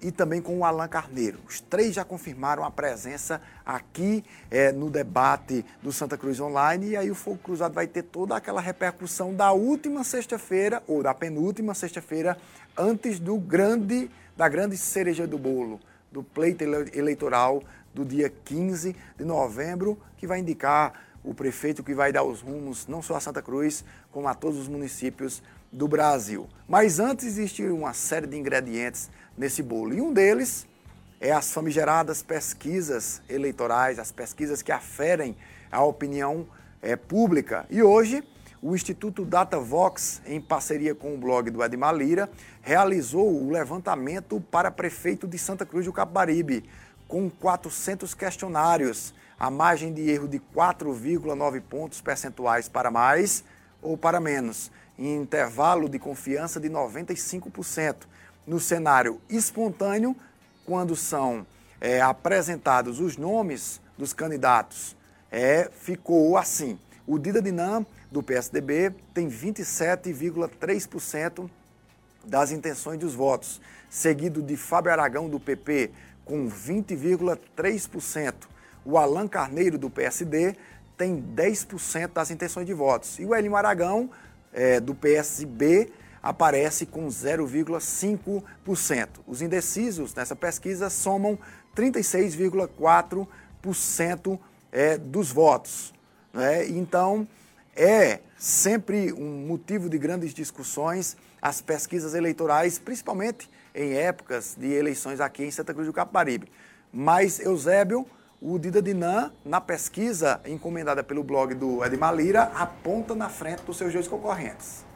e 0.00 0.12
também 0.12 0.40
com 0.40 0.58
o 0.58 0.64
Alan 0.64 0.86
Carneiro. 0.86 1.38
Os 1.48 1.60
três 1.60 1.94
já 1.94 2.04
confirmaram 2.04 2.64
a 2.64 2.70
presença 2.70 3.40
aqui 3.66 4.24
é, 4.50 4.70
no 4.70 4.90
debate 4.90 5.64
do 5.82 5.92
Santa 5.92 6.16
Cruz 6.16 6.38
Online 6.38 6.90
e 6.90 6.96
aí 6.96 7.10
o 7.10 7.14
Fogo 7.14 7.38
Cruzado 7.38 7.74
vai 7.74 7.86
ter 7.86 8.02
toda 8.02 8.36
aquela 8.36 8.60
repercussão 8.60 9.34
da 9.34 9.50
última 9.52 10.04
sexta-feira 10.04 10.82
ou 10.86 11.02
da 11.02 11.12
penúltima 11.12 11.74
sexta-feira 11.74 12.36
antes 12.76 13.18
do 13.18 13.36
grande 13.38 14.10
da 14.36 14.48
grande 14.48 14.76
cereja 14.76 15.26
do 15.26 15.36
bolo, 15.36 15.80
do 16.12 16.22
pleito 16.22 16.62
eleitoral 16.62 17.60
do 17.92 18.04
dia 18.04 18.30
15 18.30 18.94
de 19.16 19.24
novembro, 19.24 19.98
que 20.16 20.28
vai 20.28 20.38
indicar 20.38 20.92
o 21.28 21.34
prefeito 21.34 21.84
que 21.84 21.92
vai 21.92 22.10
dar 22.10 22.22
os 22.22 22.40
rumos 22.40 22.86
não 22.86 23.02
só 23.02 23.16
a 23.16 23.20
Santa 23.20 23.42
Cruz, 23.42 23.84
como 24.10 24.26
a 24.26 24.34
todos 24.34 24.58
os 24.58 24.66
municípios 24.66 25.42
do 25.70 25.86
Brasil. 25.86 26.48
Mas 26.66 26.98
antes 26.98 27.26
existe 27.26 27.62
uma 27.64 27.92
série 27.92 28.26
de 28.26 28.38
ingredientes 28.38 29.10
nesse 29.36 29.62
bolo 29.62 29.92
e 29.92 30.00
um 30.00 30.10
deles 30.10 30.66
é 31.20 31.30
as 31.30 31.52
famigeradas 31.52 32.22
pesquisas 32.22 33.20
eleitorais, 33.28 33.98
as 33.98 34.10
pesquisas 34.10 34.62
que 34.62 34.72
aferem 34.72 35.36
a 35.70 35.84
opinião 35.84 36.46
é, 36.80 36.96
pública. 36.96 37.66
E 37.68 37.82
hoje 37.82 38.24
o 38.62 38.74
Instituto 38.74 39.24
DataVox, 39.24 40.22
em 40.24 40.40
parceria 40.40 40.94
com 40.94 41.14
o 41.14 41.18
blog 41.18 41.50
do 41.50 41.62
Edmar 41.62 41.94
Lira, 41.94 42.30
realizou 42.62 43.30
o 43.30 43.50
levantamento 43.50 44.40
para 44.50 44.70
prefeito 44.70 45.26
de 45.26 45.38
Santa 45.38 45.66
Cruz 45.66 45.84
do 45.84 45.92
Capibaribe, 45.92 46.64
com 47.06 47.28
400 47.28 48.14
questionários 48.14 49.12
a 49.38 49.50
margem 49.50 49.92
de 49.92 50.10
erro 50.10 50.26
de 50.26 50.40
4,9 50.54 51.60
pontos 51.62 52.00
percentuais 52.00 52.68
para 52.68 52.90
mais 52.90 53.44
ou 53.80 53.96
para 53.96 54.18
menos, 54.18 54.72
em 54.98 55.14
intervalo 55.14 55.88
de 55.88 55.96
confiança 55.98 56.58
de 56.58 56.68
95%. 56.68 57.94
No 58.46 58.58
cenário 58.58 59.20
espontâneo, 59.28 60.16
quando 60.64 60.96
são 60.96 61.46
é, 61.80 62.00
apresentados 62.00 62.98
os 62.98 63.16
nomes 63.16 63.80
dos 63.96 64.12
candidatos, 64.12 64.96
é, 65.30 65.70
ficou 65.72 66.36
assim. 66.36 66.76
O 67.06 67.16
Dida 67.18 67.40
Dinam, 67.40 67.86
do 68.10 68.22
PSDB, 68.22 68.92
tem 69.14 69.28
27,3% 69.28 71.48
das 72.24 72.50
intenções 72.50 72.98
dos 72.98 73.14
votos, 73.14 73.60
seguido 73.88 74.42
de 74.42 74.56
Fábio 74.56 74.90
Aragão, 74.92 75.28
do 75.28 75.38
PP, 75.38 75.92
com 76.24 76.50
20,3%. 76.50 78.34
O 78.84 78.98
Alan 78.98 79.28
Carneiro, 79.28 79.78
do 79.78 79.90
PSD, 79.90 80.54
tem 80.96 81.22
10% 81.22 82.12
das 82.12 82.30
intenções 82.30 82.66
de 82.66 82.74
votos. 82.74 83.18
E 83.18 83.24
o 83.24 83.34
Elinho 83.34 83.56
Aragão, 83.56 84.10
é, 84.52 84.78
do 84.80 84.94
PSB, 84.94 85.90
aparece 86.22 86.86
com 86.86 87.06
0,5%. 87.06 89.08
Os 89.26 89.42
indecisos 89.42 90.14
nessa 90.14 90.34
pesquisa 90.34 90.88
somam 90.90 91.38
36,4% 91.76 94.38
é, 94.72 94.98
dos 94.98 95.30
votos. 95.30 95.94
Né? 96.32 96.66
Então, 96.68 97.28
é 97.76 98.20
sempre 98.36 99.12
um 99.12 99.46
motivo 99.46 99.88
de 99.88 99.96
grandes 99.98 100.34
discussões 100.34 101.16
as 101.40 101.60
pesquisas 101.60 102.14
eleitorais, 102.14 102.78
principalmente 102.78 103.48
em 103.74 103.94
épocas 103.94 104.56
de 104.58 104.72
eleições 104.72 105.20
aqui 105.20 105.44
em 105.44 105.50
Santa 105.50 105.72
Cruz 105.72 105.86
do 105.86 105.92
Capibaribe. 105.92 106.50
Mas, 106.92 107.38
Eusébio, 107.38 108.06
o 108.40 108.56
Dida 108.56 108.80
Dinan, 108.80 109.32
na 109.44 109.60
pesquisa 109.60 110.40
encomendada 110.46 111.02
pelo 111.02 111.24
blog 111.24 111.54
do 111.54 111.84
Edmar 111.84 112.14
Lira, 112.14 112.44
aponta 112.54 113.14
na 113.14 113.28
frente 113.28 113.62
dos 113.62 113.76
seus 113.76 113.92
dois 113.92 114.06
concorrentes. 114.06 114.86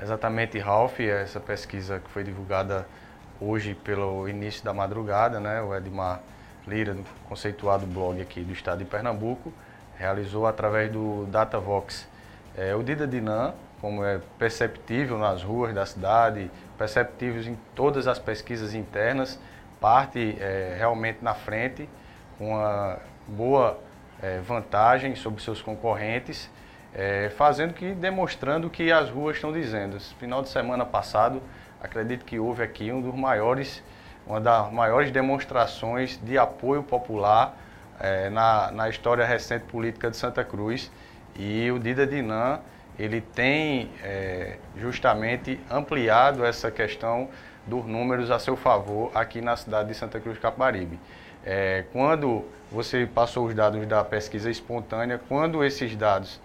Exatamente, 0.00 0.58
Ralph, 0.58 0.98
essa 1.00 1.40
pesquisa 1.40 1.98
que 1.98 2.08
foi 2.10 2.24
divulgada 2.24 2.86
hoje 3.38 3.74
pelo 3.74 4.26
início 4.28 4.64
da 4.64 4.72
madrugada, 4.72 5.38
né, 5.38 5.60
o 5.60 5.74
Edmar 5.76 6.22
Lira, 6.66 6.94
do 6.94 7.04
conceituado 7.28 7.86
blog 7.86 8.20
aqui 8.20 8.40
do 8.40 8.52
estado 8.52 8.78
de 8.78 8.86
Pernambuco, 8.86 9.52
realizou 9.96 10.46
através 10.46 10.90
do 10.90 11.26
DataVox. 11.26 12.08
É, 12.56 12.74
o 12.74 12.82
Dida 12.82 13.06
Dinan, 13.06 13.52
como 13.78 14.02
é 14.02 14.20
perceptível 14.38 15.18
nas 15.18 15.42
ruas 15.42 15.74
da 15.74 15.84
cidade, 15.84 16.50
perceptível 16.78 17.42
em 17.42 17.58
todas 17.74 18.06
as 18.06 18.18
pesquisas 18.18 18.74
internas, 18.74 19.38
parte 19.80 20.36
é, 20.40 20.76
realmente 20.78 21.18
na 21.22 21.34
frente 21.34 21.88
com 22.38 22.50
uma 22.50 22.98
boa 23.26 23.78
é, 24.22 24.38
vantagem 24.38 25.14
sobre 25.16 25.42
seus 25.42 25.60
concorrentes, 25.60 26.48
é, 26.94 27.30
fazendo 27.36 27.74
que, 27.74 27.92
demonstrando 27.92 28.70
que 28.70 28.90
as 28.90 29.10
ruas 29.10 29.36
estão 29.36 29.52
dizendo. 29.52 29.96
Esse 29.96 30.14
final 30.14 30.40
de 30.40 30.48
semana 30.48 30.86
passado, 30.86 31.42
acredito 31.82 32.24
que 32.24 32.38
houve 32.38 32.62
aqui 32.62 32.90
um 32.92 33.02
dos 33.02 33.14
maiores, 33.14 33.82
uma 34.26 34.40
das 34.40 34.72
maiores 34.72 35.10
demonstrações 35.10 36.18
de 36.22 36.38
apoio 36.38 36.82
popular 36.82 37.56
é, 38.00 38.30
na, 38.30 38.70
na 38.70 38.88
história 38.88 39.24
recente 39.24 39.64
política 39.64 40.10
de 40.10 40.16
Santa 40.16 40.44
Cruz. 40.44 40.90
E 41.36 41.70
o 41.70 41.78
Dida 41.78 42.06
Dinan, 42.06 42.60
ele 42.98 43.20
tem 43.20 43.90
é, 44.02 44.56
justamente 44.76 45.60
ampliado 45.70 46.44
essa 46.44 46.70
questão 46.70 47.28
dos 47.66 47.84
números 47.84 48.30
a 48.30 48.38
seu 48.38 48.56
favor 48.56 49.10
aqui 49.14 49.40
na 49.40 49.56
cidade 49.56 49.88
de 49.88 49.94
Santa 49.94 50.18
Cruz 50.18 50.38
Capibaribe. 50.38 50.98
É, 51.50 51.84
quando 51.94 52.44
você 52.70 53.06
passou 53.06 53.46
os 53.46 53.54
dados 53.54 53.86
da 53.86 54.04
pesquisa 54.04 54.50
espontânea, 54.50 55.18
quando 55.30 55.64
esses 55.64 55.96
dados, 55.96 56.38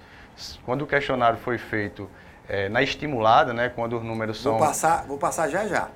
quando 0.65 0.83
o 0.83 0.88
questionário 0.88 1.38
foi 1.39 1.57
feito 1.57 2.10
é, 2.48 2.69
na 2.69 2.81
estimulada, 2.81 3.51
né, 3.51 3.67
quando 3.67 3.98
os 3.98 4.03
números 4.03 4.41
são... 4.41 4.53
Vou 4.53 4.65
passar, 4.65 5.03
vou 5.05 5.17
passar 5.17 5.50
já 5.50 5.67
já. 5.67 5.89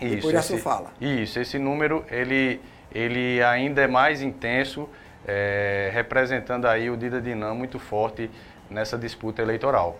Isso, 0.00 0.14
Depois 0.14 0.34
esse, 0.36 0.58
fala. 0.58 0.92
Isso, 1.00 1.40
esse 1.40 1.58
número 1.58 2.04
ele, 2.08 2.60
ele 2.92 3.42
ainda 3.42 3.82
é 3.82 3.88
mais 3.88 4.22
intenso, 4.22 4.88
é, 5.26 5.90
representando 5.92 6.66
aí 6.66 6.88
o 6.88 6.96
Dida 6.96 7.20
Dinam 7.20 7.56
muito 7.56 7.80
forte 7.80 8.30
nessa 8.70 8.96
disputa 8.96 9.42
eleitoral. 9.42 9.98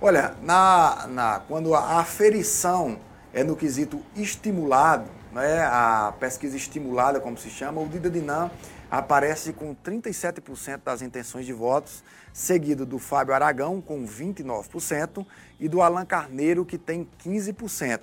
Olha, 0.00 0.32
na, 0.40 1.06
na, 1.06 1.42
quando 1.46 1.74
a 1.74 1.98
aferição 2.00 2.98
é 3.34 3.44
no 3.44 3.54
quesito 3.54 4.00
estimulado, 4.16 5.17
né, 5.32 5.62
a 5.62 6.12
pesquisa 6.18 6.56
estimulada, 6.56 7.20
como 7.20 7.36
se 7.36 7.50
chama, 7.50 7.80
o 7.80 7.88
Dida 7.88 8.10
Dinam 8.10 8.50
aparece 8.90 9.52
com 9.52 9.74
37% 9.74 10.80
das 10.84 11.02
intenções 11.02 11.44
de 11.44 11.52
votos, 11.52 12.02
seguido 12.32 12.86
do 12.86 12.98
Fábio 12.98 13.34
Aragão, 13.34 13.80
com 13.80 14.06
29%, 14.06 15.26
e 15.60 15.68
do 15.68 15.82
Alan 15.82 16.06
Carneiro, 16.06 16.64
que 16.64 16.78
tem 16.78 17.08
15%. 17.24 18.00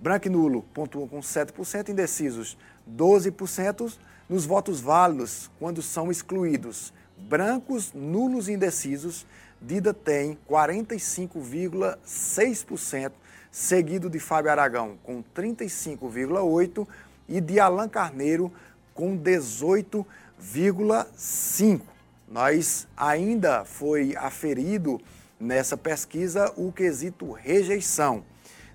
Branco 0.00 0.26
e 0.26 0.30
nulo 0.30 0.62
pontuam 0.74 1.06
com 1.06 1.20
7%, 1.20 1.88
indecisos 1.88 2.58
12%, 2.90 3.96
Nos 4.26 4.46
votos 4.46 4.80
válidos, 4.80 5.50
quando 5.58 5.82
são 5.82 6.10
excluídos 6.10 6.94
brancos, 7.16 7.92
nulos 7.92 8.48
e 8.48 8.52
indecisos, 8.52 9.26
Dida 9.60 9.94
tem 9.94 10.36
45,6%, 10.48 13.12
seguido 13.54 14.10
de 14.10 14.18
Fábio 14.18 14.50
Aragão 14.50 14.98
com 15.04 15.22
35,8% 15.22 16.88
e 17.28 17.40
de 17.40 17.60
Alan 17.60 17.88
Carneiro 17.88 18.52
com 18.92 19.16
18,5%. 19.16 21.80
Nós 22.26 22.88
ainda 22.96 23.64
foi 23.64 24.16
aferido 24.16 25.00
nessa 25.38 25.76
pesquisa 25.76 26.52
o 26.56 26.72
quesito 26.72 27.30
rejeição. 27.30 28.24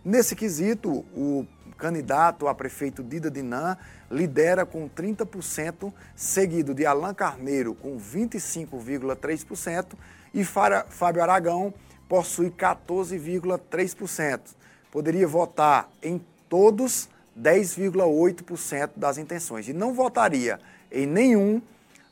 Nesse 0.03 0.33
quesito, 0.33 1.03
o 1.13 1.45
candidato 1.77 2.47
a 2.47 2.55
prefeito 2.55 3.03
Dida 3.03 3.29
Dinan 3.29 3.77
lidera 4.09 4.65
com 4.65 4.87
30%, 4.87 5.91
seguido 6.15 6.73
de 6.73 6.85
Alan 6.85 7.13
Carneiro 7.13 7.75
com 7.75 7.99
25,3% 7.99 9.87
e 10.33 10.45
Fábio 10.45 11.21
Aragão 11.21 11.73
possui 12.07 12.49
14,3%. 12.49 14.57
Poderia 14.91 15.27
votar 15.27 15.89
em 16.01 16.21
todos 16.47 17.09
10,8% 17.39 18.89
das 18.95 19.17
intenções 19.17 19.67
e 19.69 19.73
não 19.73 19.93
votaria 19.93 20.59
em 20.91 21.05
nenhum 21.05 21.61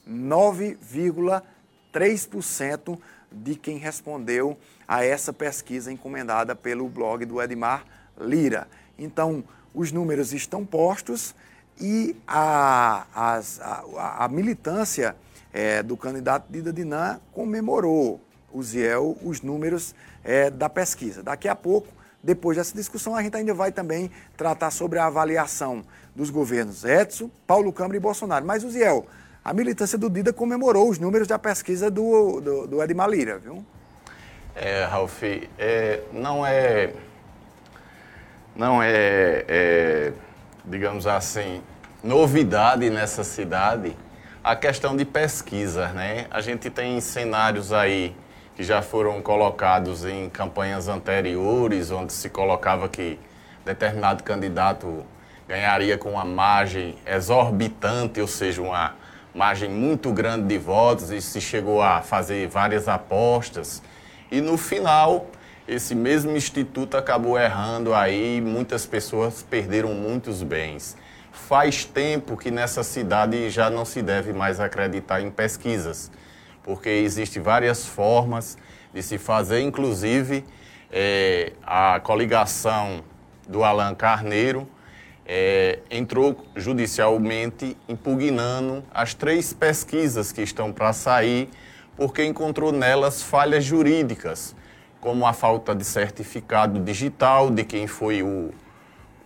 9,3% 0.08 3.00
de 3.32 3.56
quem 3.56 3.78
respondeu 3.78 4.56
a 4.88 5.04
essa 5.04 5.34
pesquisa 5.34 5.92
encomendada 5.92 6.56
pelo 6.56 6.88
blog 6.88 7.26
do 7.26 7.42
Edmar 7.42 7.84
Lira. 8.20 8.68
Então, 8.98 9.44
os 9.74 9.92
números 9.92 10.32
estão 10.34 10.66
postos 10.66 11.36
e 11.80 12.16
a, 12.28 13.06
a, 13.14 14.26
a 14.26 14.28
militância 14.28 15.16
é, 15.54 15.84
do 15.84 15.96
candidato 15.98 16.48
Dida 16.50 16.74
Dinan 16.74 17.20
comemorou, 17.34 18.22
os 18.52 19.42
números 19.42 19.94
é, 20.24 20.50
da 20.50 20.70
pesquisa. 20.70 21.22
Daqui 21.22 21.48
a 21.48 21.56
pouco, 21.56 21.94
depois 22.24 22.58
dessa 22.58 22.76
discussão, 22.76 23.16
a 23.16 23.22
gente 23.22 23.36
ainda 23.38 23.54
vai 23.54 23.72
também 23.72 24.12
tratar 24.36 24.72
sobre 24.72 25.00
a 25.00 25.06
avaliação 25.06 25.84
dos 26.16 26.30
governos 26.30 26.84
Edson, 26.84 27.30
Paulo 27.46 27.72
Câmara 27.72 27.98
e 27.98 28.00
Bolsonaro. 28.00 28.46
Mas, 28.46 28.64
o 28.64 28.70
Ziel, 28.70 29.06
a 29.46 29.54
militância 29.54 29.98
do 29.98 30.10
Dida 30.10 30.34
comemorou 30.34 30.90
os 30.90 31.00
números 31.00 31.28
da 31.28 31.40
pesquisa 31.40 31.90
do, 31.90 32.42
do, 32.42 32.68
do 32.68 32.84
Edmar 32.84 33.10
Lira, 33.10 33.38
viu? 33.38 33.64
É, 34.56 34.86
Ralf, 34.86 35.22
é, 35.24 36.02
não 36.12 36.46
é. 36.46 36.94
Não 38.56 38.82
é, 38.82 39.46
é, 39.48 40.14
digamos 40.66 41.06
assim, 41.06 41.62
novidade 42.04 42.90
nessa 42.90 43.24
cidade 43.24 43.96
a 44.44 44.56
questão 44.56 44.96
de 44.96 45.06
pesquisa, 45.06 45.90
né? 45.90 46.26
A 46.32 46.42
gente 46.42 46.70
tem 46.70 47.00
cenários 47.00 47.72
aí 47.72 48.16
que 48.58 48.64
já 48.64 48.82
foram 48.82 49.22
colocados 49.22 50.04
em 50.04 50.30
campanhas 50.30 50.88
anteriores, 50.88 51.92
onde 51.92 52.12
se 52.12 52.28
colocava 52.28 52.90
que 52.90 53.20
determinado 53.64 54.24
candidato 54.24 55.06
ganharia 55.48 55.96
com 55.96 56.14
uma 56.14 56.26
margem 56.26 56.98
exorbitante, 57.06 58.20
ou 58.20 58.28
seja, 58.28 58.60
uma 58.64 58.96
margem 59.34 59.70
muito 59.70 60.12
grande 60.12 60.48
de 60.48 60.58
votos, 60.58 61.12
e 61.12 61.22
se 61.22 61.40
chegou 61.40 61.84
a 61.84 62.02
fazer 62.02 62.48
várias 62.48 62.88
apostas. 62.88 63.84
E 64.32 64.42
no 64.42 64.58
final, 64.58 65.28
esse 65.68 65.94
mesmo 65.94 66.36
instituto 66.36 66.98
acabou 66.98 67.40
errando 67.40 67.94
aí, 67.94 68.42
muitas 68.42 68.88
pessoas 68.88 69.44
perderam 69.44 69.94
muitos 69.94 70.42
bens 70.42 70.98
faz 71.48 71.86
tempo 71.86 72.36
que 72.36 72.50
nessa 72.50 72.84
cidade 72.84 73.50
já 73.50 73.70
não 73.70 73.86
se 73.86 74.02
deve 74.02 74.34
mais 74.34 74.60
acreditar 74.60 75.22
em 75.22 75.30
pesquisas, 75.30 76.12
porque 76.68 76.90
existem 76.90 77.42
várias 77.42 77.86
formas 77.86 78.58
de 78.94 79.02
se 79.02 79.18
fazer, 79.18 79.62
inclusive 79.62 80.44
é, 80.92 81.54
a 81.66 82.02
coligação 82.02 83.06
do 83.48 83.64
Alan 83.64 83.96
Carneiro 83.96 84.68
é, 85.26 85.80
entrou 85.90 86.46
judicialmente 86.58 87.78
impugnando 87.88 88.84
as 88.94 89.14
três 89.14 89.54
pesquisas 89.54 90.34
que 90.34 90.42
estão 90.42 90.74
para 90.74 90.92
sair, 90.92 91.50
porque 91.96 92.26
encontrou 92.26 92.74
nelas 92.74 93.24
falhas 93.24 93.64
jurídicas, 93.64 94.54
como 95.00 95.26
a 95.26 95.32
falta 95.32 95.74
de 95.74 95.86
certificado 95.86 96.82
digital 96.82 97.50
de 97.50 97.64
quem 97.64 97.88
foi 97.88 98.22
o 98.22 98.52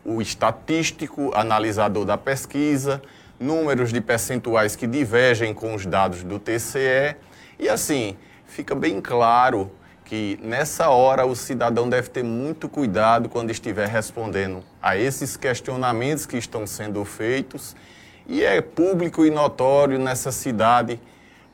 o 0.04 0.22
estatístico, 0.22 1.32
analisador 1.36 2.06
da 2.06 2.18
pesquisa, 2.18 3.02
números 3.40 3.92
de 3.92 4.02
percentuais 4.02 4.76
que 4.76 4.88
divergem 4.88 5.54
com 5.54 5.74
os 5.74 5.86
dados 5.86 6.24
do 6.24 6.40
TCE. 6.40 7.16
E 7.62 7.70
assim, 7.70 8.18
fica 8.48 8.74
bem 8.74 9.00
claro 9.00 9.70
que 10.04 10.40
nessa 10.42 10.90
hora 10.90 11.28
o 11.28 11.36
cidadão 11.36 11.88
deve 11.88 12.10
ter 12.10 12.24
muito 12.24 12.68
cuidado 12.68 13.30
quando 13.30 13.52
estiver 13.52 13.88
respondendo 13.88 14.64
a 14.82 14.98
esses 14.98 15.38
questionamentos 15.38 16.26
que 16.26 16.38
estão 16.38 16.66
sendo 16.66 17.06
feitos. 17.06 17.76
E 18.26 18.44
é 18.44 18.60
público 18.62 19.24
e 19.24 19.30
notório 19.30 20.00
nessa 20.00 20.32
cidade 20.32 21.00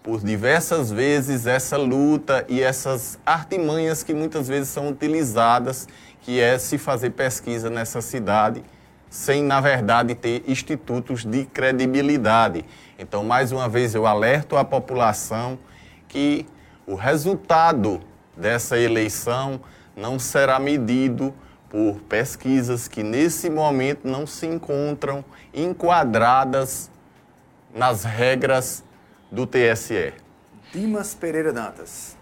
por 0.01 0.23
diversas 0.23 0.89
vezes 0.93 1.45
essa 1.45 1.75
luta 1.75 2.45
e 2.47 2.63
essas 2.63 3.19
artimanhas 3.25 4.01
que 4.01 4.13
muitas 4.13 4.47
vezes 4.47 4.69
são 4.69 4.87
utilizadas 4.87 5.89
que 6.21 6.39
é 6.39 6.57
se 6.57 6.77
fazer 6.77 7.09
pesquisa 7.09 7.69
nessa 7.69 7.99
cidade 7.99 8.63
sem, 9.09 9.43
na 9.43 9.59
verdade, 9.59 10.15
ter 10.15 10.43
institutos 10.47 11.25
de 11.25 11.43
credibilidade. 11.45 12.63
Então, 12.97 13.25
mais 13.25 13.51
uma 13.51 13.67
vez, 13.67 13.93
eu 13.93 14.05
alerto 14.05 14.55
a 14.55 14.63
população 14.63 15.59
que 16.07 16.45
o 16.85 16.95
resultado 16.95 18.01
dessa 18.35 18.77
eleição 18.77 19.59
não 19.95 20.17
será 20.19 20.59
medido 20.59 21.33
por 21.69 21.99
pesquisas 22.01 22.87
que, 22.87 23.03
nesse 23.03 23.49
momento, 23.49 24.07
não 24.07 24.25
se 24.25 24.45
encontram 24.45 25.23
enquadradas 25.53 26.89
nas 27.73 28.03
regras 28.03 28.83
do 29.31 29.45
TSE. 29.45 30.13
Dimas 30.71 31.13
Pereira 31.13 31.51
Dantas. 31.51 32.15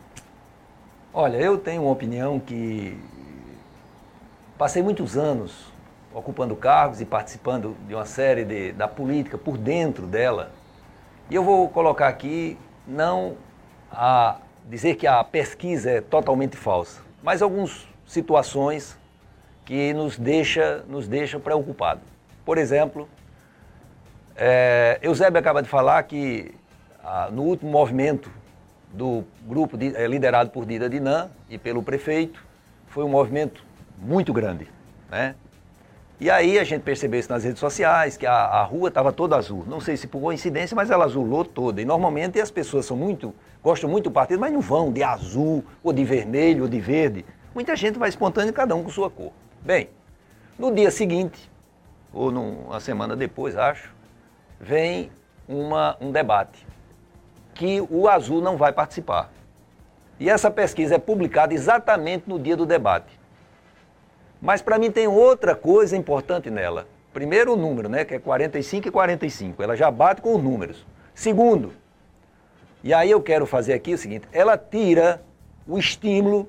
Olha, 1.14 1.38
eu 1.38 1.58
tenho 1.58 1.84
uma 1.84 1.92
opinião 1.92 2.40
que 2.40 2.98
Passei 4.58 4.82
muitos 4.82 5.18
anos 5.18 5.66
ocupando 6.14 6.56
cargos 6.56 7.02
e 7.02 7.06
participando 7.06 7.76
de 7.90 7.94
uma 7.94 8.06
série 8.06 8.46
de, 8.46 8.72
da 8.72 8.88
política 8.88 9.38
por 9.38 9.58
dentro 9.58 10.08
dela. 10.08 10.50
E 11.30 11.36
eu 11.36 11.44
vou 11.44 11.68
colocar 11.68 12.08
aqui 12.08 12.58
não 12.88 13.36
a 13.92 14.38
dizer 14.66 14.96
que 14.96 15.08
a 15.08 15.24
pesquisa 15.24 15.92
é 15.92 16.02
totalmente 16.02 16.56
falsa, 16.58 17.02
mas 17.22 17.42
algumas 17.42 17.88
situações 18.06 18.98
que 19.66 19.94
nos 19.94 20.18
deixa, 20.18 20.84
nos 20.88 21.08
deixa 21.08 21.40
preocupados. 21.40 22.04
Por 22.44 22.58
exemplo, 22.58 23.10
é, 24.36 25.00
Eusébio 25.02 25.40
acaba 25.40 25.62
de 25.64 25.70
falar 25.70 26.04
que 26.04 26.54
ah, 27.04 27.30
no 27.32 27.44
último 27.44 27.72
movimento 27.72 28.30
do 28.94 29.24
grupo 29.44 29.78
de, 29.78 29.96
é, 29.96 30.08
liderado 30.08 30.50
por 30.50 30.66
Dida 30.66 30.90
Dinan 30.90 31.30
e 31.50 31.58
pelo 31.58 31.84
prefeito, 31.84 32.44
foi 32.88 33.04
um 33.04 33.10
movimento 33.10 33.64
muito 33.98 34.32
grande, 34.32 34.68
né? 35.10 35.36
E 36.20 36.30
aí 36.30 36.58
a 36.58 36.64
gente 36.64 36.82
percebeu 36.82 37.20
isso 37.20 37.30
nas 37.30 37.44
redes 37.44 37.60
sociais, 37.60 38.16
que 38.16 38.26
a, 38.26 38.34
a 38.34 38.64
rua 38.64 38.88
estava 38.88 39.12
toda 39.12 39.36
azul. 39.36 39.66
Não 39.68 39.82
sei 39.82 39.98
se 39.98 40.08
por 40.08 40.22
coincidência, 40.22 40.74
mas 40.74 40.90
ela 40.90 41.04
azulou 41.04 41.44
toda. 41.44 41.82
E 41.82 41.86
normalmente 41.86 42.40
as 42.40 42.50
pessoas 42.50 42.86
são 42.86 42.96
muito, 42.96 43.34
gostam 43.62 43.90
muito 43.90 44.06
do 44.06 44.12
partido, 44.12 44.40
mas 44.40 44.54
não 44.54 44.62
vão 44.62 44.94
de 44.94 45.04
azul, 45.04 45.64
ou 45.84 45.92
de 45.92 46.06
vermelho, 46.06 46.64
ou 46.64 46.70
de 46.70 46.80
verde. 46.80 47.26
Muita 47.54 47.76
gente 47.76 48.00
vai 48.00 48.08
espontâneo, 48.08 48.54
cada 48.54 48.74
um 48.76 48.84
com 48.84 48.90
sua 48.90 49.10
cor. 49.10 49.34
Bem, 49.62 49.90
no 50.58 50.74
dia 50.74 50.90
seguinte, 50.90 51.52
ou 52.14 52.32
numa 52.32 52.80
semana 52.80 53.14
depois, 53.14 53.58
acho, 53.58 53.94
vem 54.60 55.12
uma, 55.48 55.98
um 56.00 56.12
debate 56.12 56.66
que 57.54 57.82
o 57.90 58.08
azul 58.08 58.42
não 58.42 58.56
vai 58.56 58.72
participar. 58.72 59.32
E 60.18 60.30
essa 60.30 60.50
pesquisa 60.50 60.96
é 60.96 60.98
publicada 60.98 61.54
exatamente 61.54 62.24
no 62.28 62.40
dia 62.40 62.56
do 62.56 62.66
debate. 62.66 63.20
Mas 64.42 64.62
para 64.62 64.78
mim 64.78 64.92
tem 64.92 65.08
outra 65.08 65.56
coisa 65.56 65.96
importante 65.96 66.50
nela. 66.50 66.88
Primeiro 67.14 67.54
o 67.54 67.56
número, 67.56 67.88
né, 67.88 68.04
que 68.04 68.16
é 68.16 68.20
45 68.20 68.88
e 68.88 68.92
45. 68.92 69.64
Ela 69.64 69.76
já 69.76 69.90
bate 69.90 70.22
com 70.22 70.36
os 70.36 70.44
números. 70.44 70.86
Segundo, 71.14 71.74
e 72.84 72.94
aí 72.94 73.10
eu 73.10 73.22
quero 73.22 73.46
fazer 73.46 73.74
aqui 73.74 73.94
o 73.94 73.98
seguinte, 73.98 74.28
ela 74.32 74.58
tira 74.58 75.22
o 75.68 75.78
estímulo 75.78 76.48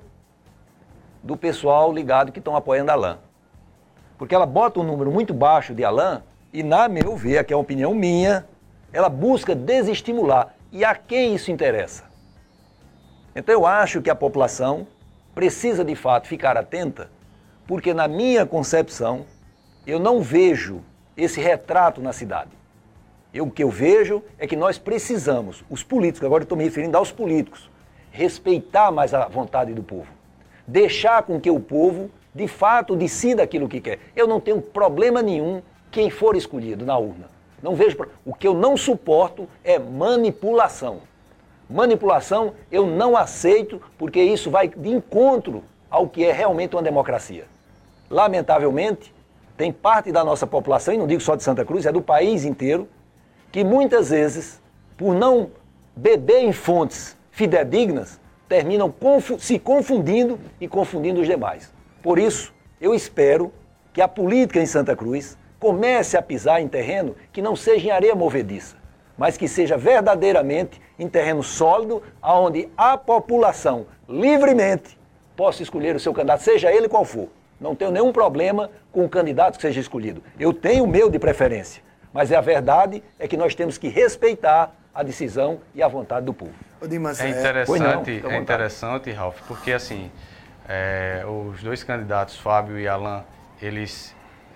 do 1.23 1.37
pessoal 1.37 1.93
ligado 1.93 2.33
que 2.33 2.39
estão 2.39 2.57
apoiando 2.57 2.91
a 2.91 2.95
Alain. 2.95 3.17
Porque 4.19 4.35
ela 4.35 4.47
bota 4.47 4.81
um 4.81 4.83
número 4.83 5.11
muito 5.11 5.33
baixo 5.33 5.75
de 5.75 5.85
Alain 5.85 6.21
e, 6.53 6.63
na 6.63 6.89
meu 6.89 7.17
ver, 7.17 7.39
aqui 7.39 7.53
é 7.53 7.57
uma 7.57 7.63
opinião 7.63 7.95
minha, 7.95 8.47
ela 8.93 9.09
busca 9.09 9.55
desestimular. 9.55 10.55
E 10.73 10.85
a 10.85 10.95
quem 10.95 11.35
isso 11.35 11.51
interessa? 11.51 12.05
Então 13.35 13.53
eu 13.53 13.67
acho 13.67 14.03
que 14.03 14.11
a 14.11 14.15
população 14.15 14.87
precisa 15.35 15.85
de 15.85 15.95
fato 15.95 16.27
ficar 16.27 16.57
atenta 16.57 17.11
porque 17.67 17.93
na 17.93 18.07
minha 18.07 18.47
concepção 18.47 19.27
eu 19.87 19.99
não 19.99 20.21
vejo 20.21 20.83
esse 21.17 21.41
retrato 21.41 22.01
na 22.01 22.13
cidade. 22.13 22.51
Eu, 23.33 23.47
o 23.47 23.51
que 23.51 23.63
eu 23.63 23.71
vejo 23.71 24.23
é 24.39 24.47
que 24.47 24.57
nós 24.57 24.79
precisamos, 24.79 25.65
os 25.69 25.83
políticos, 25.83 26.25
agora 26.27 26.43
estou 26.43 26.57
me 26.57 26.65
referindo 26.65 26.97
aos 26.97 27.13
políticos, 27.13 27.71
respeitar 28.11 28.91
mais 28.91 29.13
a 29.13 29.29
vontade 29.29 29.75
do 29.75 29.83
povo. 29.83 30.11
Deixar 30.67 31.23
com 31.23 31.41
que 31.41 31.51
o 31.51 31.61
povo, 31.61 32.11
de 32.35 32.49
fato, 32.49 32.97
decida 32.97 33.43
aquilo 33.43 33.69
que 33.69 33.81
quer. 33.81 33.99
Eu 34.15 34.27
não 34.27 34.41
tenho 34.41 34.61
problema 34.61 35.23
nenhum 35.23 35.63
quem 35.91 36.11
for 36.11 36.37
escolhido 36.37 36.85
na 36.85 36.97
urna. 36.97 37.29
Não 37.63 37.75
vejo. 37.75 37.97
O 38.25 38.35
que 38.35 38.47
eu 38.47 38.55
não 38.55 38.77
suporto 38.77 39.49
é 39.63 39.79
manipulação. 39.79 41.01
Manipulação 41.69 42.55
eu 42.71 42.87
não 42.87 43.17
aceito 43.17 43.81
porque 43.99 44.23
isso 44.23 44.51
vai 44.51 44.69
de 44.69 44.89
encontro 44.89 45.65
ao 45.91 46.09
que 46.09 46.25
é 46.25 46.33
realmente 46.33 46.75
uma 46.75 46.83
democracia. 46.83 47.47
Lamentavelmente, 48.11 49.15
tem 49.57 49.73
parte 49.73 50.13
da 50.13 50.23
nossa 50.23 50.47
população, 50.47 50.95
e 50.95 50.99
não 50.99 51.07
digo 51.07 51.21
só 51.21 51.35
de 51.35 51.43
Santa 51.43 51.65
Cruz, 51.65 51.87
é 51.87 51.93
do 51.93 52.03
país 52.03 52.45
inteiro, 52.45 52.89
que 53.51 53.65
muitas 53.65 54.11
vezes, 54.11 54.61
por 54.97 55.15
não 55.15 55.51
beber 55.95 56.43
em 56.43 56.53
fontes 56.53 57.17
fidedignas, 57.31 58.21
terminam 58.49 58.91
confu 58.91 59.39
se 59.41 59.59
confundindo 59.59 60.39
e 60.61 60.69
confundindo 60.69 61.21
os 61.21 61.27
demais. 61.27 61.73
Por 62.03 62.19
isso, 62.19 62.55
eu 62.81 62.95
espero 62.95 63.53
que 63.93 64.01
a 64.01 64.07
política 64.07 64.61
em 64.61 64.67
Santa 64.67 64.95
Cruz 64.95 65.37
comece 65.59 66.17
a 66.17 66.23
pisar 66.23 66.61
em 66.61 66.69
terreno 66.69 67.17
que 67.33 67.41
não 67.41 67.57
seja 67.57 67.89
em 67.89 67.91
areia 67.91 68.15
movediça, 68.15 68.77
mas 69.17 69.37
que 69.37 69.49
seja 69.49 69.77
verdadeiramente 69.77 70.81
em 70.99 71.09
terreno 71.09 71.43
sólido, 71.43 72.03
onde 72.23 72.69
a 72.77 72.97
população 72.97 73.87
livremente 74.09 74.99
possa 75.35 75.63
escolher 75.63 75.97
o 75.97 76.01
seu 76.01 76.13
candidato, 76.13 76.43
seja 76.43 76.71
ele 76.71 76.89
qual 76.89 77.05
for. 77.05 77.29
Não 77.61 77.75
tenho 77.75 77.91
nenhum 77.91 78.13
problema 78.13 78.71
com 78.93 79.05
o 79.05 79.09
candidato 79.09 79.57
que 79.57 79.63
seja 79.63 79.81
escolhido. 79.81 80.23
Eu 80.39 80.53
tenho 80.53 80.85
o 80.85 80.87
meu 80.87 81.11
de 81.11 81.19
preferência. 81.19 81.83
Mas 82.13 82.33
a 82.33 82.41
verdade 82.41 83.03
é 83.19 83.29
que 83.29 83.37
nós 83.37 83.55
temos 83.55 83.77
que 83.77 83.89
respeitar 83.89 84.75
a 84.95 85.03
decisão 85.03 85.61
e 85.75 85.83
a 85.83 85.89
vontade 85.89 86.25
do 86.25 86.33
povo. 86.33 86.55
Dimas, 86.89 87.21
é 87.21 87.29
interessante, 87.29 88.21
não, 88.23 88.31
é 88.31 88.39
interessante, 88.39 89.11
Ralf, 89.11 89.41
porque 89.47 89.73
assim, 89.73 90.11
é, 90.67 91.23
os 91.27 91.63
dois 91.63 91.85
candidatos, 91.85 92.37
Fábio 92.37 92.79
e 92.79 92.89
Alain, 92.89 93.23
eles 93.61 94.15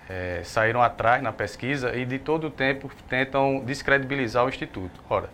é, 0.09 0.41
saíram 0.43 0.81
atrás 0.81 1.21
na 1.21 1.31
pesquisa 1.31 1.95
e 1.95 2.05
de 2.05 2.17
todo 2.17 2.47
o 2.47 2.49
tempo 2.49 2.89
tentam 3.07 3.61
descredibilizar 3.63 4.45
o 4.45 4.49
Instituto. 4.49 4.99
Ora, 5.09 5.29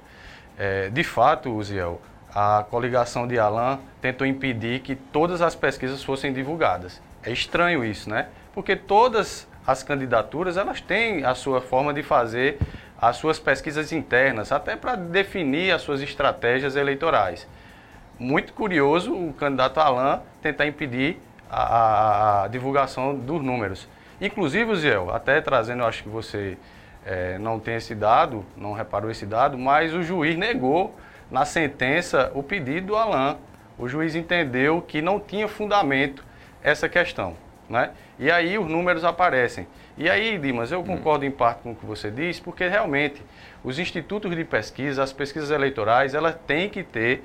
é, 0.57 0.89
de 0.89 1.03
fato, 1.03 1.49
Uziel, 1.51 2.01
a 2.33 2.65
coligação 2.69 3.27
de 3.27 3.39
Alain 3.39 3.79
tentou 4.01 4.27
impedir 4.27 4.81
que 4.81 4.95
todas 4.95 5.41
as 5.41 5.55
pesquisas 5.55 6.03
fossem 6.03 6.33
divulgadas. 6.33 7.01
É 7.23 7.31
estranho 7.31 7.83
isso, 7.83 8.09
né? 8.09 8.27
Porque 8.53 8.75
todas 8.75 9.47
as 9.65 9.83
candidaturas 9.83 10.55
elas 10.55 10.79
têm 10.79 11.25
a 11.25 11.35
sua 11.35 11.59
forma 11.59 11.93
de 11.93 12.01
fazer 12.01 12.57
as 12.99 13.17
suas 13.17 13.37
pesquisas 13.37 13.91
internas, 13.91 14.51
até 14.51 14.75
para 14.75 14.95
definir 14.95 15.71
as 15.71 15.81
suas 15.81 16.01
estratégias 16.01 16.75
eleitorais. 16.75 17.47
Muito 18.17 18.53
curioso 18.53 19.13
o 19.13 19.33
candidato 19.33 19.79
Alain 19.79 20.21
tentar 20.41 20.65
impedir 20.65 21.19
a, 21.49 22.43
a, 22.43 22.47
divulgação 22.47 23.15
dos 23.15 23.43
números. 23.43 23.87
Inclusive, 24.19 24.75
Ziel, 24.75 25.13
até 25.13 25.39
trazendo, 25.39 25.83
acho 25.83 26.01
que 26.01 26.09
você 26.09 26.57
é, 27.05 27.37
não 27.37 27.59
tem 27.59 27.75
esse 27.75 27.93
dado, 27.93 28.43
não 28.55 28.73
reparou 28.73 29.11
esse 29.11 29.25
dado, 29.25 29.57
mas 29.57 29.93
o 29.93 30.01
juiz 30.01 30.35
negou 30.35 30.95
na 31.29 31.45
sentença 31.45 32.31
o 32.33 32.41
pedido 32.41 32.87
do 32.87 32.95
Alain. 32.95 33.37
O 33.77 33.87
juiz 33.87 34.15
entendeu 34.15 34.81
que 34.81 35.01
não 35.01 35.19
tinha 35.19 35.47
fundamento 35.47 36.23
essa 36.67 36.89
questão. 36.89 37.35
Né? 37.69 37.91
E 38.19 38.29
aí 38.31 38.57
os 38.57 38.67
números 38.67 39.03
aparecem. 39.03 39.67
E 39.97 40.09
aí, 40.09 40.37
Dimas, 40.37 40.71
eu 40.71 40.83
concordo 40.83 41.25
em 41.25 41.31
parte 41.31 41.61
com 41.63 41.71
o 41.71 41.75
que 41.75 41.85
você 41.85 42.11
disse, 42.11 42.41
porque 42.41 42.67
realmente 42.67 43.21
os 43.63 43.79
institutos 43.79 44.35
de 44.35 44.43
pesquisa, 44.43 45.03
as 45.03 45.11
pesquisas 45.11 45.51
eleitorais, 45.51 46.13
elas 46.13 46.35
têm 46.45 46.69
que 46.69 46.83
ter 46.83 47.23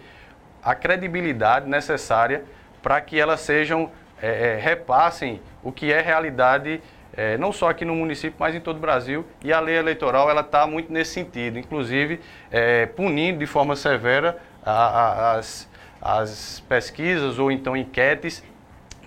a 0.62 0.74
credibilidade 0.74 1.68
necessária 1.68 2.44
para 2.80 3.00
que 3.00 3.18
elas 3.18 3.40
sejam, 3.40 3.90
é, 4.20 4.54
é, 4.54 4.60
repassem 4.60 5.40
o 5.62 5.70
que 5.70 5.92
é 5.92 6.00
realidade, 6.00 6.80
é, 7.14 7.36
não 7.36 7.52
só 7.52 7.68
aqui 7.68 7.84
no 7.84 7.94
município, 7.94 8.36
mas 8.38 8.54
em 8.54 8.60
todo 8.60 8.76
o 8.76 8.80
Brasil. 8.80 9.24
E 9.44 9.52
a 9.52 9.60
lei 9.60 9.76
eleitoral 9.76 10.30
ela 10.30 10.40
está 10.40 10.66
muito 10.66 10.92
nesse 10.92 11.12
sentido, 11.12 11.58
inclusive 11.58 12.20
é, 12.50 12.86
punindo 12.86 13.38
de 13.40 13.46
forma 13.46 13.76
severa 13.76 14.38
a, 14.64 14.72
a, 14.72 15.32
as, 15.36 15.68
as 16.00 16.60
pesquisas 16.68 17.38
ou 17.38 17.50
então 17.50 17.76
enquetes 17.76 18.42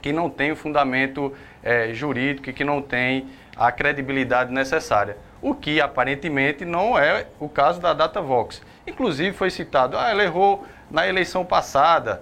que 0.06 0.14
não 0.14 0.30
têm 0.30 0.52
o 0.52 0.56
fundamento 0.56 1.34
é, 1.64 1.92
jurídico 1.92 2.48
e 2.48 2.54
que 2.54 2.64
não 2.64 2.80
têm 2.80 3.26
a 3.58 3.72
credibilidade 3.72 4.54
necessária. 4.54 5.18
O 5.42 5.56
que 5.56 5.82
aparentemente 5.82 6.64
não 6.64 6.96
é 6.96 7.26
o 7.40 7.50
caso 7.50 7.82
da 7.82 7.92
DataVox. 7.92 8.62
Inclusive 8.86 9.36
foi 9.36 9.50
citado, 9.50 9.98
ah, 9.98 10.12
ela 10.12 10.24
errou 10.24 10.64
na 10.92 11.08
eleição 11.08 11.44
passada. 11.44 12.22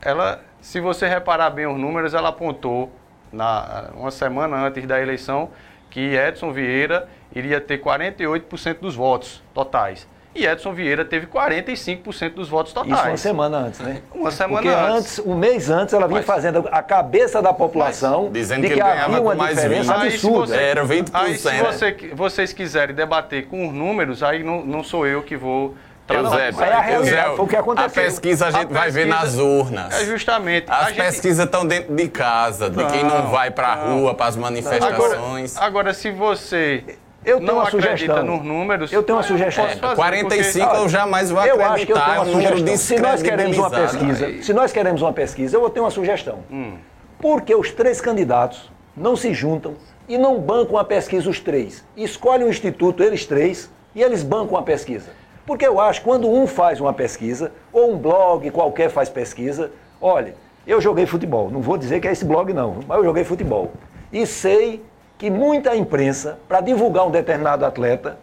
Ela, 0.00 0.44
se 0.60 0.78
você 0.78 1.08
reparar 1.08 1.50
bem 1.50 1.66
os 1.66 1.76
números, 1.76 2.14
ela 2.14 2.28
apontou 2.28 2.92
na 3.32 3.90
uma 3.96 4.12
semana 4.12 4.56
antes 4.64 4.86
da 4.86 5.02
eleição 5.02 5.50
que 5.90 6.14
Edson 6.14 6.52
Vieira 6.52 7.08
iria 7.34 7.60
ter 7.60 7.80
48% 7.80 8.78
dos 8.78 8.94
votos 8.94 9.42
totais. 9.52 10.06
E 10.34 10.46
Edson 10.46 10.72
Vieira 10.72 11.04
teve 11.04 11.26
45% 11.26 12.34
dos 12.34 12.48
votos 12.48 12.72
totais. 12.72 12.98
Isso 12.98 13.08
uma 13.08 13.16
semana 13.16 13.58
antes, 13.58 13.80
né? 13.80 14.02
Uma 14.12 14.30
semana 14.30 14.62
Porque 14.62 14.68
antes. 14.68 15.18
um 15.20 15.34
mês 15.34 15.70
antes, 15.70 15.94
ela 15.94 16.08
vinha 16.08 16.18
mas, 16.18 16.26
fazendo 16.26 16.68
a 16.72 16.82
cabeça 16.82 17.40
da 17.40 17.52
população 17.52 18.30
dizendo 18.32 18.62
de 18.62 18.68
que, 18.68 18.74
que 18.74 18.80
havia 18.80 19.20
uma 19.20 19.36
diferença 19.48 19.94
20. 19.94 20.06
absurda. 20.06 20.46
Você, 20.54 20.62
Era 20.62 20.84
20%. 20.84 21.10
Aí, 21.14 21.38
se 21.38 21.62
você, 21.62 21.96
vocês 22.12 22.52
quiserem 22.52 22.94
debater 22.94 23.46
com 23.46 23.68
os 23.68 23.72
números, 23.72 24.22
aí 24.22 24.42
não, 24.42 24.64
não 24.64 24.82
sou 24.82 25.06
eu 25.06 25.22
que 25.22 25.36
vou 25.36 25.74
Eusébio, 26.06 26.62
é 26.62 26.72
a 26.72 26.80
realidade, 26.80 27.36
foi 27.36 27.44
o 27.44 27.48
que 27.48 27.56
aconteceu. 27.56 28.02
A 28.02 28.06
pesquisa 28.06 28.46
a 28.48 28.50
gente 28.50 28.70
a 28.70 28.78
vai 28.78 28.90
ver 28.90 29.06
nas 29.06 29.36
urnas. 29.36 30.02
É 30.02 30.04
justamente. 30.04 30.66
As 30.68 30.92
pesquisas 30.92 31.46
estão 31.46 31.66
dentro 31.66 31.94
de 31.94 32.08
casa, 32.08 32.68
de 32.68 32.76
não, 32.76 32.90
quem 32.90 33.02
não 33.02 33.30
vai 33.30 33.50
para 33.50 33.68
a 33.68 33.74
rua, 33.74 34.14
para 34.14 34.26
as 34.26 34.36
manifestações. 34.36 35.56
Agora, 35.56 35.66
agora, 35.66 35.94
se 35.94 36.10
você 36.10 36.84
eu 37.24 37.38
tenho 37.38 37.46
não 37.46 37.54
uma 37.54 37.70
sugestão. 37.70 38.24
nos 38.24 38.44
números. 38.44 38.92
Eu 38.92 39.02
tenho 39.02 39.18
uma 39.18 39.24
sugestão. 39.24 39.64
É, 39.64 39.94
45 39.94 40.66
porque... 40.66 40.82
eu 40.82 40.88
jamais 40.88 41.30
vou 41.30 41.40
acreditar. 41.40 41.64
Eu 41.64 41.72
acho 41.72 41.86
que 41.86 41.92
eu 41.92 42.00
tenho 42.00 42.16
uma 42.16 42.24
sugestão. 42.24 42.76
Se 42.76 42.98
nós 42.98 43.22
queremos 43.22 43.58
uma 43.58 43.70
pesquisa, 43.70 44.26
aí. 44.26 44.42
se 44.42 44.52
nós 44.52 44.72
queremos 44.72 45.02
uma 45.02 45.12
pesquisa, 45.12 45.56
eu 45.56 45.60
vou 45.60 45.70
ter 45.70 45.80
uma 45.80 45.90
sugestão. 45.90 46.40
Hum. 46.50 46.74
Porque 47.18 47.54
os 47.54 47.70
três 47.70 48.00
candidatos 48.00 48.70
não 48.96 49.16
se 49.16 49.32
juntam 49.32 49.74
e 50.08 50.18
não 50.18 50.38
bancam 50.38 50.76
a 50.76 50.84
pesquisa 50.84 51.28
os 51.28 51.40
três. 51.40 51.84
Escolhem 51.96 52.46
um 52.46 52.50
instituto, 52.50 53.02
eles 53.02 53.24
três, 53.24 53.70
e 53.94 54.02
eles 54.02 54.22
bancam 54.22 54.56
a 54.56 54.62
pesquisa. 54.62 55.10
Porque 55.46 55.66
eu 55.66 55.80
acho 55.80 56.00
que 56.00 56.06
quando 56.06 56.30
um 56.30 56.46
faz 56.46 56.80
uma 56.80 56.92
pesquisa, 56.92 57.52
ou 57.72 57.92
um 57.92 57.98
blog 57.98 58.50
qualquer 58.50 58.90
faz 58.90 59.08
pesquisa, 59.08 59.70
olha, 60.00 60.34
eu 60.66 60.80
joguei 60.80 61.06
futebol. 61.06 61.50
Não 61.50 61.60
vou 61.60 61.76
dizer 61.76 62.00
que 62.00 62.08
é 62.08 62.12
esse 62.12 62.24
blog, 62.24 62.52
não, 62.52 62.80
mas 62.86 62.98
eu 62.98 63.04
joguei 63.04 63.24
futebol. 63.24 63.72
E 64.12 64.26
sei 64.26 64.82
que 65.16 65.30
muita 65.30 65.74
imprensa, 65.76 66.38
para 66.48 66.60
divulgar 66.60 67.06
um 67.06 67.10
determinado 67.10 67.64
atleta, 67.64 68.18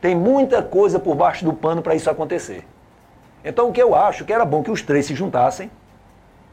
tem 0.00 0.14
muita 0.14 0.62
coisa 0.62 0.98
por 0.98 1.14
baixo 1.14 1.44
do 1.44 1.52
pano 1.52 1.82
para 1.82 1.94
isso 1.94 2.08
acontecer. 2.08 2.64
Então, 3.44 3.68
o 3.68 3.72
que 3.72 3.82
eu 3.82 3.94
acho 3.94 4.24
que 4.24 4.32
era 4.32 4.44
bom 4.44 4.62
que 4.62 4.70
os 4.70 4.82
três 4.82 5.06
se 5.06 5.14
juntassem 5.14 5.70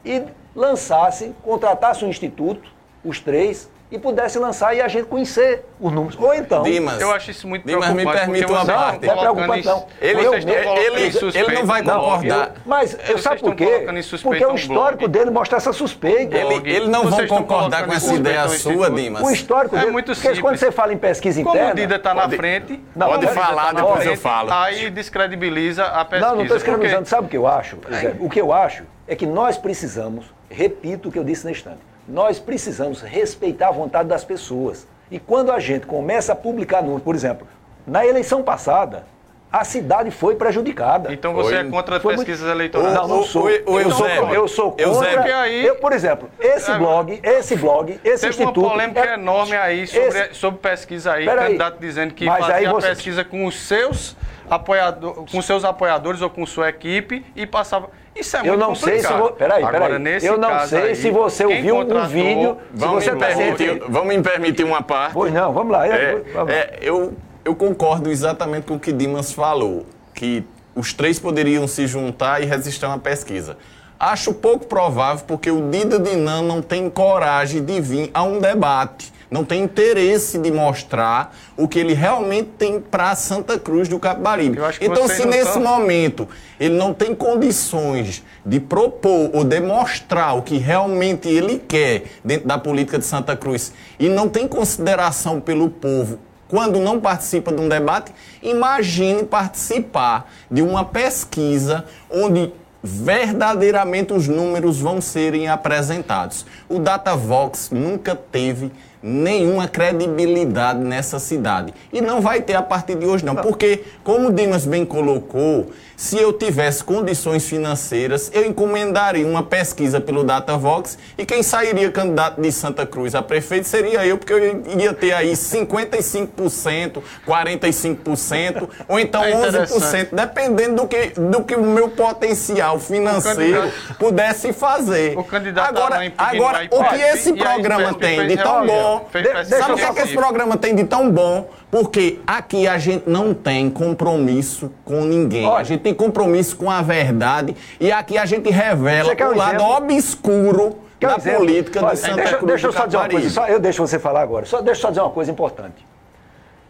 e 0.04 0.24
lançassem, 0.56 1.36
contratassem 1.44 2.08
um 2.08 2.12
instituto, 2.12 2.72
os 3.04 3.20
três, 3.20 3.70
e 3.90 3.98
pudesse 3.98 4.38
lançar 4.38 4.76
e 4.76 4.82
a 4.82 4.88
gente 4.88 5.06
conhecer 5.06 5.64
os 5.80 5.92
números. 5.92 6.18
Ou 6.20 6.34
então. 6.34 6.64
Dimas, 6.64 7.00
eu 7.00 7.12
acho 7.12 7.32
isso 7.32 7.48
muito 7.48 7.66
Dimas, 7.66 7.94
me 7.94 8.06
permite 8.06 8.46
uma 8.46 8.66
parte. 8.66 9.06
Não, 9.06 9.16
não 9.16 9.22
é 9.22 9.26
preocupante, 9.26 9.66
não. 9.66 9.86
Ele, 10.02 10.26
eu, 10.26 10.34
ele, 10.34 10.52
ele, 10.52 11.38
ele, 11.38 11.54
não 11.54 11.66
vai 11.66 11.84
concordar. 11.84 12.48
Eu, 12.48 12.62
mas 12.66 12.98
eu 13.08 13.18
sabe 13.18 13.40
por 13.40 13.56
quê? 13.56 13.86
Porque 14.22 14.46
o 14.46 14.56
histórico 14.56 15.08
dele 15.08 15.32
mostra 15.32 15.58
essa 15.58 15.72
suspeita. 15.72 16.38
Ele, 16.38 16.70
ele 16.70 16.88
não 16.90 17.10
vai 17.10 17.28
concordar 17.28 17.86
com 17.86 17.94
essa 17.94 18.14
ideia 18.14 18.48
sua, 18.50 18.92
Dimas. 18.92 19.24
O 19.24 19.32
histórico 19.32 19.76
é 19.76 19.80
dele. 19.80 19.92
muito 19.92 20.14
simples. 20.14 20.32
Porque 20.32 20.42
quando 20.42 20.58
você 20.58 20.72
fala 20.72 20.94
em 20.94 20.98
pesquisa 20.98 21.40
interna. 21.40 21.60
Como 21.60 21.72
o 21.72 21.76
Dida 21.76 21.96
está 21.96 22.14
na 22.14 22.30
frente. 22.30 22.84
Não, 22.96 23.08
pode 23.08 23.28
falar, 23.28 23.74
tá 23.74 23.82
depois 23.82 24.06
eu 24.06 24.18
falo. 24.18 24.52
Aí 24.52 24.90
descredibiliza 24.90 25.86
a 25.86 26.04
pesquisa. 26.04 26.30
Não, 26.30 26.36
não 26.36 26.42
estou 26.44 26.58
descredibilizando. 26.58 27.08
Sabe 27.08 27.28
o 27.28 27.30
que 27.30 27.38
eu 27.38 27.48
acho? 27.48 27.78
O 28.20 28.30
que 28.30 28.42
eu 28.42 28.52
acho 28.52 28.84
é 29.08 29.16
que 29.16 29.26
nós 29.26 29.58
precisamos, 29.58 30.26
repito 30.50 31.08
o 31.08 31.12
que 31.12 31.18
eu 31.18 31.24
disse 31.24 31.46
na 31.46 31.52
instante 31.52 31.80
nós 32.08 32.40
precisamos 32.40 33.02
respeitar 33.02 33.70
a 33.70 33.72
vontade 33.72 34.08
das 34.08 34.24
pessoas. 34.24 34.88
E 35.12 35.20
quando 35.20 35.52
a 35.52 35.60
gente 35.60 35.86
começa 35.86 36.34
a 36.34 36.36
publicar 36.36 36.82
números, 36.82 37.04
por 37.04 37.16
exemplo, 37.16 37.48
na 37.86 38.06
eleição 38.06 38.44
passada, 38.44 39.06
a 39.52 39.64
cidade 39.64 40.12
foi 40.12 40.36
prejudicada. 40.36 41.12
Então 41.14 41.34
você 41.34 41.56
foi, 41.56 41.68
é 41.68 41.70
contra 41.70 42.00
pesquisas 42.00 42.42
muito... 42.42 42.52
eleitorais? 42.52 42.94
Não, 42.94 43.08
não 43.08 43.24
sou. 43.24 43.44
O, 43.44 43.46
o, 43.46 43.80
eu, 43.80 43.92
sou 43.92 44.08
eu 44.08 44.48
sou 44.48 44.72
contra. 44.74 45.42
Aí, 45.42 45.66
eu, 45.66 45.76
por 45.76 45.94
exemplo, 45.94 46.30
esse 46.40 46.70
é, 46.70 46.78
blog, 46.78 47.20
esse 47.24 47.56
blog, 47.56 48.00
esse 48.04 48.22
teve 48.22 48.28
instituto... 48.28 48.60
uma 48.60 48.72
polêmica 48.72 49.06
é, 49.06 49.14
enorme 49.14 49.56
aí 49.56 49.88
sobre, 49.88 50.08
esse, 50.08 50.34
sobre 50.34 50.60
pesquisa 50.60 51.14
aí, 51.14 51.26
candidato 51.26 51.76
aí, 51.76 51.80
dizendo 51.80 52.14
que 52.14 52.26
fazia 52.26 52.72
você... 52.72 52.90
pesquisa 52.90 53.24
com 53.24 53.46
os 53.46 53.56
seus 53.56 54.18
apoiadores, 54.50 55.32
com 55.32 55.42
seus 55.42 55.64
apoiadores 55.64 56.22
ou 56.22 56.30
com 56.30 56.46
sua 56.46 56.70
equipe 56.70 57.26
e 57.36 57.46
passava... 57.46 57.90
Isso 58.20 58.36
é 58.38 58.40
muito 58.40 58.54
eu 58.54 58.58
não 58.58 58.74
complicado. 58.74 58.90
sei 58.90 59.00
se 59.00 59.14
vo... 59.14 59.30
peraí, 59.32 59.64
peraí. 59.64 59.76
Agora, 59.76 60.00
nesse 60.00 60.26
eu 60.26 60.38
não 60.38 60.68
sei 60.68 60.82
aí, 60.82 60.96
se 60.96 61.12
você 61.12 61.46
ouviu 61.46 61.78
um 61.78 62.08
vídeo. 62.08 62.58
Vamos, 62.74 63.04
se 63.04 63.12
você 63.12 63.16
me 63.16 63.20
permitir, 63.20 63.84
vamos 63.88 64.16
me 64.16 64.24
permitir 64.24 64.64
uma 64.64 64.82
parte. 64.82 65.14
Pois 65.14 65.34
não, 65.34 65.54
vamos 65.54 65.72
lá. 65.72 65.88
É, 65.88 66.22
é, 66.48 66.80
eu, 66.82 67.14
eu 67.46 67.56
concordo 67.56 68.10
exatamente 68.10 68.68
com 68.68 68.76
o 68.76 68.80
que 68.80 68.92
Dimas 68.92 69.32
falou, 69.32 69.86
que 70.14 70.44
os 70.76 70.94
três 70.94 71.20
poderiam 71.20 71.68
se 71.68 71.88
juntar 71.88 72.42
e 72.42 72.46
resistir 72.46 72.86
a 72.86 72.90
uma 72.90 73.00
pesquisa. 73.00 73.58
Acho 74.00 74.34
pouco 74.34 74.68
provável 74.68 75.26
porque 75.28 75.50
o 75.50 75.70
Dida 75.70 76.00
Dinan 76.00 76.44
não 76.44 76.62
tem 76.62 76.90
coragem 76.90 77.64
de 77.64 77.82
vir 77.82 78.12
a 78.14 78.22
um 78.22 78.40
debate, 78.40 79.12
não 79.30 79.44
tem 79.44 79.64
interesse 79.64 80.38
de 80.38 80.52
mostrar 80.52 81.36
o 81.56 81.68
que 81.68 81.80
ele 81.80 81.94
realmente 81.94 82.50
tem 82.58 82.80
para 82.80 83.16
Santa 83.16 83.60
Cruz 83.60 83.88
do 83.88 84.00
Capibaribe. 84.00 84.60
Então, 84.80 85.08
se 85.08 85.26
nesse 85.26 85.60
momento 85.60 86.28
ele 86.60 86.76
não 86.76 86.94
tem 86.94 87.14
condições 87.14 88.24
de 88.46 88.60
propor 88.60 89.30
ou 89.34 89.44
demonstrar 89.44 90.38
o 90.38 90.42
que 90.42 90.58
realmente 90.58 91.28
ele 91.28 91.60
quer 91.60 92.04
dentro 92.24 92.48
da 92.48 92.58
política 92.58 92.98
de 92.98 93.06
Santa 93.06 93.36
Cruz 93.36 93.74
e 94.00 94.08
não 94.10 94.30
tem 94.30 94.48
consideração 94.48 95.40
pelo 95.40 95.70
povo 95.70 96.20
quando 96.48 96.80
não 96.80 97.00
participa 97.00 97.52
de 97.52 97.62
um 97.62 97.68
debate, 97.68 98.14
imagine 98.42 99.24
participar 99.24 100.32
de 100.50 100.62
uma 100.62 100.86
pesquisa 100.86 101.86
onde 102.10 102.54
verdadeiramente 102.82 104.14
os 104.14 104.28
números 104.28 104.80
vão 104.80 105.02
serem 105.02 105.50
apresentados. 105.50 106.46
O 106.70 106.80
DataVox 106.80 107.70
nunca 107.72 108.16
teve 108.16 108.72
nenhuma 109.02 109.68
credibilidade 109.68 110.80
nessa 110.80 111.20
cidade. 111.20 111.74
E 111.92 112.02
não 112.02 112.22
vai 112.22 112.42
ter 112.42 112.56
a 112.56 112.62
partir 112.62 112.96
de 112.96 113.06
hoje, 113.06 113.24
não. 113.26 113.36
Porque, 113.36 113.84
como 114.04 114.30
o 114.30 114.34
Dimas 114.34 114.66
bem 114.66 114.86
colocou, 114.86 115.72
se 115.98 116.16
eu 116.16 116.32
tivesse 116.32 116.84
condições 116.84 117.50
financeiras, 117.50 118.30
eu 118.32 118.46
encomendaria 118.46 119.26
uma 119.26 119.42
pesquisa 119.42 120.00
pelo 120.00 120.24
DataVox 120.24 120.96
e 121.18 121.26
quem 121.26 121.42
sairia 121.42 121.92
candidato 121.92 122.40
de 122.40 122.52
Santa 122.52 122.86
Cruz 122.86 123.16
a 123.16 123.24
prefeito 123.24 123.68
seria 123.68 124.06
eu, 124.06 124.16
porque 124.16 124.32
eu 124.32 124.64
ia 124.80 124.94
ter 124.94 125.12
aí 125.14 125.32
55%, 125.32 127.02
45%, 127.28 128.70
ou 128.88 129.00
então 129.00 129.24
é 129.24 129.34
11%, 129.34 130.10
dependendo 130.12 130.84
do 130.84 130.88
que, 130.88 131.08
do 131.20 131.44
que 131.44 131.56
o 131.56 131.64
meu 131.64 131.90
potencial 131.90 132.80
financeiro 132.80 133.74
pudesse 133.98 134.54
fazer. 134.54 135.18
O 135.18 135.24
candidato 135.24 135.70
agora, 135.70 136.14
agora 136.16 136.68
o 136.70 136.84
que 136.84 137.02
esse 137.02 137.34
programa 137.34 137.96
tem 137.96 138.28
de 138.28 138.38
tão 138.38 138.68
bom, 138.68 139.10
sabe 139.50 139.74
o 139.74 139.94
que 139.96 140.02
esse 140.02 140.14
programa 140.14 140.58
tem 140.58 140.76
de 140.76 140.84
tão 140.84 141.10
bom? 141.10 141.50
Porque 141.70 142.20
aqui 142.26 142.66
a 142.68 142.78
gente 142.78 143.10
não 143.10 143.34
tem 143.34 143.70
compromisso 143.70 144.72
com 144.86 145.02
ninguém. 145.02 145.46
Olha, 145.46 145.58
a 145.58 145.64
gente 145.64 145.82
tem 145.82 145.94
compromisso 145.94 146.56
com 146.56 146.72
a 146.72 146.82
verdade. 146.82 147.56
E 147.80 147.92
aqui 147.92 148.18
a 148.18 148.26
gente 148.26 148.50
revela 148.50 149.14
o 149.14 149.24
um 149.34 149.36
lado 149.36 149.64
obscuro 149.64 150.78
quer 151.00 151.08
da 151.08 151.16
um 151.16 151.38
política 151.38 151.84
Olha, 151.84 151.94
de 151.94 152.00
Santa 152.00 152.16
deixa, 152.16 152.38
Cruz 152.38 152.52
Deixa 152.52 152.68
eu 152.68 152.74
só 152.74 152.86
dizer 152.86 152.98
uma 152.98 153.10
coisa. 153.10 153.30
Só, 153.30 153.48
eu 153.48 153.60
deixo 153.60 153.86
você 153.86 154.00
falar 154.00 154.22
agora. 154.22 154.46
Só, 154.46 154.62
deixa 154.62 154.80
eu 154.80 154.82
só 154.82 154.90
dizer 154.90 155.02
uma 155.02 155.12
coisa 155.12 155.30
importante. 155.30 155.86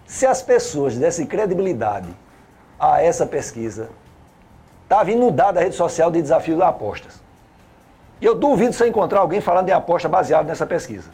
Se 0.05 0.25
as 0.25 0.41
pessoas 0.41 0.97
dessem 0.97 1.25
credibilidade 1.25 2.07
a 2.79 3.01
essa 3.01 3.25
pesquisa, 3.25 3.89
estava 4.83 5.11
inundada 5.11 5.53
da 5.53 5.61
rede 5.61 5.75
social 5.75 6.09
de 6.09 6.21
desafio 6.21 6.55
de 6.55 6.63
apostas. 6.63 7.21
E 8.19 8.25
eu 8.25 8.33
duvido 8.33 8.73
você 8.73 8.87
encontrar 8.87 9.19
alguém 9.19 9.41
falando 9.41 9.65
de 9.67 9.71
aposta 9.71 10.09
baseado 10.09 10.47
nessa 10.47 10.65
pesquisa. 10.65 11.09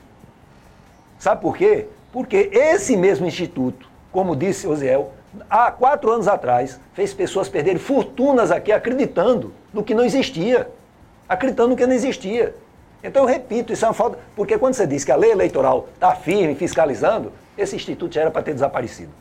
Sabe 1.19 1.41
por 1.41 1.57
quê? 1.57 1.87
Porque 2.13 2.51
esse 2.53 2.95
mesmo 2.95 3.25
instituto, 3.25 3.89
como 4.11 4.35
disse 4.35 4.67
Osiel, 4.67 5.11
há 5.49 5.71
quatro 5.71 6.11
anos 6.11 6.27
atrás, 6.27 6.79
fez 6.93 7.11
pessoas 7.11 7.49
perderem 7.49 7.79
fortunas 7.79 8.51
aqui 8.51 8.71
acreditando 8.71 9.51
no 9.73 9.83
que 9.83 9.95
não 9.95 10.05
existia. 10.05 10.69
Acreditando 11.27 11.69
no 11.69 11.75
que 11.75 11.87
não 11.87 11.93
existia. 11.93 12.55
Então 13.03 13.23
eu 13.23 13.27
repito, 13.27 13.73
isso 13.73 13.83
é 13.83 13.87
uma 13.87 13.95
falta. 13.95 14.19
Porque 14.35 14.59
quando 14.59 14.75
você 14.75 14.85
diz 14.85 15.03
que 15.03 15.11
a 15.11 15.15
lei 15.15 15.31
eleitoral 15.31 15.89
está 15.95 16.13
firme, 16.13 16.53
fiscalizando, 16.53 17.33
esse 17.57 17.75
instituto 17.75 18.13
já 18.13 18.21
era 18.21 18.31
para 18.31 18.43
ter 18.43 18.53
desaparecido. 18.53 19.11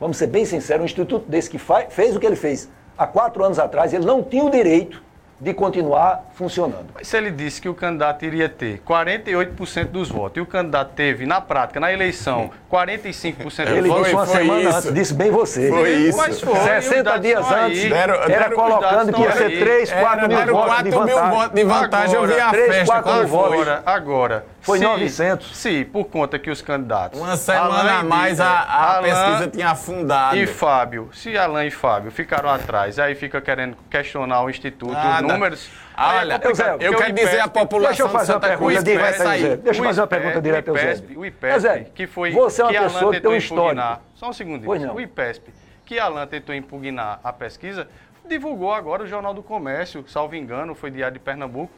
Vamos 0.00 0.16
ser 0.16 0.26
bem 0.26 0.46
sinceros, 0.46 0.82
um 0.82 0.86
instituto 0.86 1.28
desse 1.28 1.50
que 1.50 1.58
fez 1.90 2.16
o 2.16 2.20
que 2.20 2.26
ele 2.26 2.36
fez 2.36 2.68
há 2.96 3.06
quatro 3.06 3.44
anos 3.44 3.58
atrás, 3.58 3.92
ele 3.92 4.06
não 4.06 4.22
tinha 4.22 4.42
o 4.42 4.50
direito 4.50 5.02
de 5.38 5.52
continuar 5.52 6.30
funcionando. 6.34 6.86
Mas 6.94 7.08
se 7.08 7.16
ele 7.16 7.30
disse 7.30 7.60
que 7.60 7.68
o 7.68 7.74
candidato 7.74 8.24
iria 8.24 8.48
ter 8.48 8.80
48% 8.86 9.86
dos 9.88 10.08
votos 10.08 10.38
e 10.38 10.40
o 10.40 10.46
candidato 10.46 10.92
teve, 10.94 11.26
na 11.26 11.40
prática, 11.40 11.78
na 11.78 11.92
eleição, 11.92 12.50
45% 12.70 13.34
dos 13.42 13.54
votos. 13.56 13.58
Ele 13.60 13.90
disse 13.90 14.14
uma 14.14 14.26
semana 14.26 14.60
isso. 14.60 14.78
antes, 14.78 14.94
disse 14.94 15.14
bem 15.14 15.30
você. 15.30 15.68
Foi 15.68 15.90
isso. 15.90 16.18
Mas 16.18 16.40
foi, 16.40 16.54
60 16.58 17.18
dias 17.18 17.52
antes, 17.52 17.90
deram, 17.90 18.14
era 18.14 18.50
colocando 18.50 19.12
que 19.12 19.20
ia 19.20 19.32
ser 19.32 19.58
3, 19.58 19.92
4 19.92 20.28
mil 20.28 20.46
votos 20.46 20.84
de 20.84 20.90
vantagem. 20.90 21.22
mil 21.22 21.36
votos 21.36 21.54
de 21.54 21.64
vantagem, 21.64 22.16
agora, 22.16 22.32
eu 22.32 22.36
vi 22.36 22.40
a 22.40 22.50
3, 22.50 22.74
festa. 22.74 23.02
4 23.02 23.18
mil 23.18 23.28
votos. 23.28 23.68
Agora, 23.84 24.46
foi 24.66 24.78
se, 24.78 24.84
900. 24.84 25.56
Sim, 25.56 25.84
por 25.84 26.06
conta 26.06 26.38
que 26.40 26.50
os 26.50 26.60
candidatos. 26.60 27.18
Uma 27.18 27.36
semana 27.36 28.00
a 28.00 28.02
mais 28.02 28.40
a, 28.40 28.48
a 28.48 28.96
Alain 28.96 29.12
pesquisa 29.12 29.46
tinha 29.48 29.70
afundado. 29.70 30.36
E 30.36 30.44
Fábio, 30.44 31.08
se 31.12 31.38
Alain 31.38 31.68
e 31.68 31.70
Fábio 31.70 32.10
ficaram 32.10 32.50
atrás, 32.50 32.98
aí 32.98 33.14
fica 33.14 33.40
querendo 33.40 33.76
questionar 33.88 34.42
o 34.42 34.50
Instituto, 34.50 34.96
os 34.96 35.22
números. 35.22 35.70
Olha, 35.96 36.34
é 36.34 36.84
eu, 36.84 36.92
eu 36.92 36.98
quero 36.98 37.12
dizer 37.14 37.40
a 37.40 37.48
população 37.48 37.88
deixa 37.88 38.02
eu 38.02 38.08
fazer 38.08 38.32
uma 38.32 38.40
pergunta 38.40 38.82
direta 38.82 39.28
aí. 39.28 39.56
Deixa 39.56 39.80
eu 39.80 39.84
fazer 39.84 40.00
uma 40.00 40.06
pergunta 40.06 40.42
direta 40.42 40.70
ao 40.72 40.76
Zé. 40.76 41.02
O 41.14 41.24
IPESP, 41.24 41.90
que 41.94 42.06
foi 42.08 42.32
você 42.32 42.60
é 42.60 42.64
uma 42.64 42.72
que 42.72 42.78
pessoa 42.80 43.12
que 43.12 43.20
tem 43.20 43.30
um 43.30 43.36
histórico. 43.36 44.00
Só 44.14 44.28
um 44.28 44.32
segundo. 44.32 44.68
O 44.68 45.00
IPESP, 45.00 45.52
que 45.84 45.98
Alain 45.98 46.26
tentou 46.26 46.54
impugnar 46.54 47.20
a 47.22 47.32
pesquisa, 47.32 47.88
divulgou 48.28 48.74
agora 48.74 49.04
o 49.04 49.06
Jornal 49.06 49.32
do 49.32 49.44
Comércio, 49.44 50.04
salvo 50.08 50.34
engano, 50.34 50.74
foi 50.74 50.90
Diário 50.90 51.14
de 51.14 51.20
Pernambuco, 51.20 51.72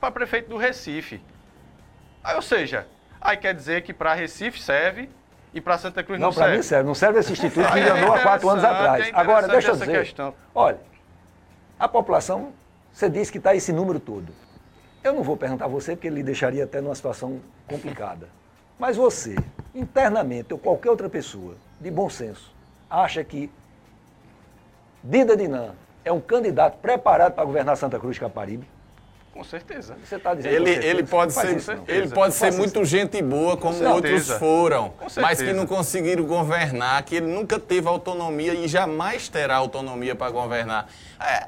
para 0.00 0.12
prefeito 0.12 0.48
do 0.48 0.56
Recife. 0.56 1.20
Aí, 2.28 2.36
ou 2.36 2.42
seja, 2.42 2.86
aí 3.18 3.38
quer 3.38 3.54
dizer 3.54 3.80
que 3.80 3.94
para 3.94 4.12
Recife 4.12 4.60
serve 4.60 5.08
e 5.54 5.62
para 5.62 5.78
Santa 5.78 6.02
Cruz 6.04 6.20
não, 6.20 6.26
não 6.26 6.32
serve. 6.32 6.44
Não, 6.44 6.50
para 6.50 6.56
mim 6.58 6.62
serve. 6.62 6.86
Não 6.86 6.94
serve 6.94 7.20
esse 7.20 7.32
instituto 7.32 7.72
que 7.72 7.80
andou 7.80 8.12
é 8.14 8.18
há 8.18 8.22
quatro 8.22 8.50
anos 8.50 8.62
atrás. 8.62 9.08
É 9.08 9.10
Agora, 9.14 9.48
deixa 9.48 9.70
eu 9.70 9.76
dizer. 9.76 9.98
Questão. 10.00 10.34
Olha, 10.54 10.78
a 11.80 11.88
população 11.88 12.52
você 12.92 13.08
disse 13.08 13.32
que 13.32 13.38
está 13.38 13.54
esse 13.54 13.72
número 13.72 13.98
todo. 13.98 14.30
Eu 15.02 15.14
não 15.14 15.22
vou 15.22 15.38
perguntar 15.38 15.64
a 15.64 15.68
você, 15.68 15.96
porque 15.96 16.06
ele 16.06 16.22
deixaria 16.22 16.64
até 16.64 16.82
numa 16.82 16.94
situação 16.94 17.40
complicada. 17.66 18.28
Mas 18.78 18.94
você, 18.94 19.34
internamente, 19.74 20.52
ou 20.52 20.58
qualquer 20.58 20.90
outra 20.90 21.08
pessoa 21.08 21.54
de 21.80 21.90
bom 21.90 22.10
senso, 22.10 22.54
acha 22.90 23.24
que 23.24 23.50
Dida 25.02 25.34
Dinan 25.34 25.74
é 26.04 26.12
um 26.12 26.20
candidato 26.20 26.76
preparado 26.76 27.32
para 27.32 27.44
governar 27.44 27.74
Santa 27.78 27.98
Cruz 27.98 28.16
de 28.16 28.20
Caparibe? 28.20 28.68
Com 29.38 29.44
certeza. 29.44 29.96
Você 30.04 30.16
está 30.16 30.34
dizendo 30.34 30.52
ele, 30.52 30.84
ele 30.84 31.04
pode 31.04 31.32
ser, 31.32 31.56
isso, 31.56 31.70
ele 31.86 32.08
pode 32.08 32.34
ser 32.34 32.52
muito 32.54 32.84
gente 32.84 33.22
boa, 33.22 33.56
como 33.56 33.80
outros 33.88 34.28
foram, 34.30 34.94
mas 35.14 35.40
que 35.40 35.52
não 35.52 35.64
conseguiram 35.64 36.24
governar, 36.24 37.00
que 37.04 37.14
ele 37.14 37.32
nunca 37.32 37.56
teve 37.56 37.86
autonomia 37.86 38.52
e 38.52 38.66
jamais 38.66 39.28
terá 39.28 39.54
autonomia 39.54 40.16
para 40.16 40.28
governar. 40.32 40.88
É, 41.20 41.46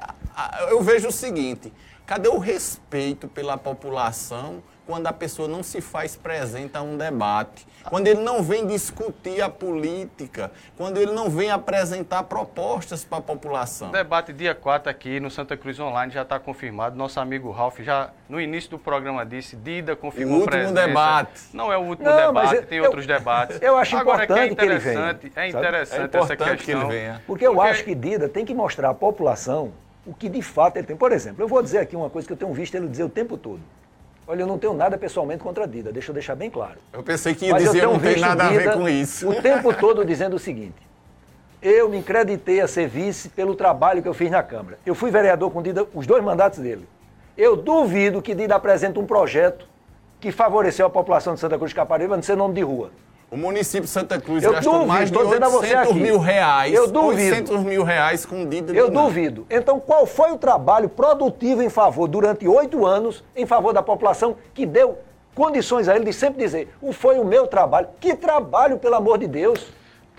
eu 0.69 0.81
vejo 0.81 1.09
o 1.09 1.11
seguinte: 1.11 1.73
cadê 2.05 2.29
o 2.29 2.37
respeito 2.37 3.27
pela 3.27 3.57
população 3.57 4.63
quando 4.85 5.07
a 5.07 5.13
pessoa 5.13 5.47
não 5.47 5.63
se 5.63 5.81
faz 5.81 6.15
presente 6.15 6.75
a 6.75 6.81
um 6.81 6.97
debate? 6.97 7.67
Quando 7.89 8.07
ele 8.07 8.21
não 8.21 8.43
vem 8.43 8.67
discutir 8.67 9.41
a 9.41 9.49
política, 9.49 10.51
quando 10.77 10.97
ele 10.97 11.11
não 11.11 11.29
vem 11.29 11.49
apresentar 11.49 12.23
propostas 12.23 13.03
para 13.03 13.17
a 13.19 13.21
população. 13.21 13.89
O 13.89 13.91
debate 13.91 14.31
dia 14.31 14.53
4 14.53 14.89
aqui 14.89 15.19
no 15.19 15.31
Santa 15.31 15.57
Cruz 15.57 15.79
Online 15.79 16.11
já 16.11 16.21
está 16.21 16.39
confirmado. 16.39 16.95
Nosso 16.95 17.19
amigo 17.19 17.49
Ralf 17.51 17.79
já 17.79 18.11
no 18.29 18.39
início 18.39 18.69
do 18.69 18.79
programa 18.79 19.25
disse, 19.25 19.55
Dida 19.55 19.95
confirmou 19.95 20.37
o 20.37 20.41
último 20.41 20.59
presença. 20.59 20.87
debate. 20.87 21.41
Não 21.53 21.71
é 21.71 21.77
o 21.77 21.81
último 21.81 22.07
não, 22.07 22.33
debate, 22.33 22.65
tem 22.67 22.77
eu, 22.77 22.85
outros 22.85 23.07
debates. 23.07 23.59
Eu 23.61 23.77
acho 23.77 23.97
Agora, 23.97 24.23
importante 24.23 24.55
que 24.55 24.61
é 24.61 24.65
interessante 24.65 25.19
que 25.19 25.27
ele 25.27 25.33
venha. 25.33 25.45
É 25.45 25.49
interessante, 25.49 26.15
é 26.15 26.19
essa 26.19 26.35
questão. 26.37 26.57
Que 26.57 26.71
ele 26.71 26.85
venha. 26.85 27.21
Porque 27.25 27.45
eu 27.47 27.55
porque... 27.55 27.69
acho 27.69 27.83
que 27.83 27.95
Dida 27.95 28.29
tem 28.29 28.45
que 28.45 28.53
mostrar 28.53 28.89
à 28.89 28.93
população 28.93 29.73
o 30.05 30.13
que 30.13 30.29
de 30.29 30.41
fato 30.41 30.77
ele 30.77 30.87
tem. 30.87 30.95
Por 30.95 31.11
exemplo, 31.11 31.43
eu 31.43 31.47
vou 31.47 31.61
dizer 31.61 31.79
aqui 31.79 31.95
uma 31.95 32.09
coisa 32.09 32.27
que 32.27 32.33
eu 32.33 32.37
tenho 32.37 32.53
visto 32.53 32.75
ele 32.75 32.87
dizer 32.87 33.03
o 33.03 33.09
tempo 33.09 33.37
todo. 33.37 33.61
Olha, 34.31 34.43
eu 34.43 34.47
não 34.47 34.57
tenho 34.57 34.73
nada 34.73 34.97
pessoalmente 34.97 35.43
contra 35.43 35.65
a 35.65 35.67
Dida, 35.67 35.91
deixa 35.91 36.09
eu 36.09 36.13
deixar 36.13 36.35
bem 36.35 36.49
claro. 36.49 36.77
Eu 36.93 37.03
pensei 37.03 37.35
que 37.35 37.47
ia 37.47 37.51
Mas 37.51 37.63
dizer 37.63 37.83
eu 37.83 37.91
não 37.91 37.99
tem 37.99 38.17
nada 38.17 38.47
Dida 38.47 38.61
a 38.61 38.63
ver 38.63 38.73
com 38.79 38.87
isso. 38.87 39.29
O 39.29 39.41
tempo 39.41 39.73
todo 39.75 40.05
dizendo 40.05 40.37
o 40.37 40.39
seguinte: 40.39 40.77
eu 41.61 41.89
me 41.89 42.01
creditei 42.01 42.61
a 42.61 42.67
ser 42.67 42.87
vice 42.87 43.27
pelo 43.27 43.55
trabalho 43.55 44.01
que 44.01 44.07
eu 44.07 44.13
fiz 44.13 44.31
na 44.31 44.41
Câmara. 44.41 44.79
Eu 44.85 44.95
fui 44.95 45.11
vereador 45.11 45.51
com 45.51 45.61
Dida, 45.61 45.85
os 45.93 46.07
dois 46.07 46.23
mandatos 46.23 46.59
dele. 46.59 46.87
Eu 47.37 47.57
duvido 47.57 48.21
que 48.21 48.33
Dida 48.33 48.55
apresente 48.55 48.97
um 48.97 49.05
projeto 49.05 49.67
que 50.21 50.31
favoreceu 50.31 50.85
a 50.85 50.89
população 50.89 51.33
de 51.33 51.41
Santa 51.41 51.57
Cruz 51.57 51.71
de 51.71 51.75
Caparibe 51.75 52.13
a 52.13 52.15
não 52.15 52.23
ser 52.23 52.37
nome 52.37 52.53
de 52.53 52.61
rua. 52.61 52.89
O 53.31 53.37
município 53.37 53.85
de 53.85 53.89
Santa 53.89 54.19
Cruz 54.19 54.43
eu 54.43 54.51
gastou 54.51 54.73
duvido, 54.73 54.87
mais 54.89 55.09
de 55.09 55.17
800 55.17 55.93
mil 55.93 56.19
reais. 56.19 56.73
Eu 56.73 56.91
duvido. 56.91 57.35
800 57.37 57.63
mil 57.63 57.81
reais 57.81 58.25
com 58.25 58.45
Dida 58.45 58.73
Eu 58.73 58.91
duvido. 58.91 59.47
Então, 59.49 59.79
qual 59.79 60.05
foi 60.05 60.33
o 60.33 60.37
trabalho 60.37 60.89
produtivo 60.89 61.63
em 61.63 61.69
favor, 61.69 62.09
durante 62.09 62.45
oito 62.45 62.85
anos, 62.85 63.23
em 63.33 63.45
favor 63.45 63.71
da 63.71 63.81
população, 63.81 64.35
que 64.53 64.65
deu 64.65 64.99
condições 65.33 65.87
a 65.87 65.95
ele 65.95 66.03
de 66.03 66.11
sempre 66.11 66.43
dizer, 66.43 66.75
foi 66.91 67.19
o 67.19 67.23
meu 67.23 67.47
trabalho. 67.47 67.87
Que 68.01 68.17
trabalho, 68.17 68.77
pelo 68.77 68.95
amor 68.95 69.17
de 69.17 69.27
Deus! 69.27 69.65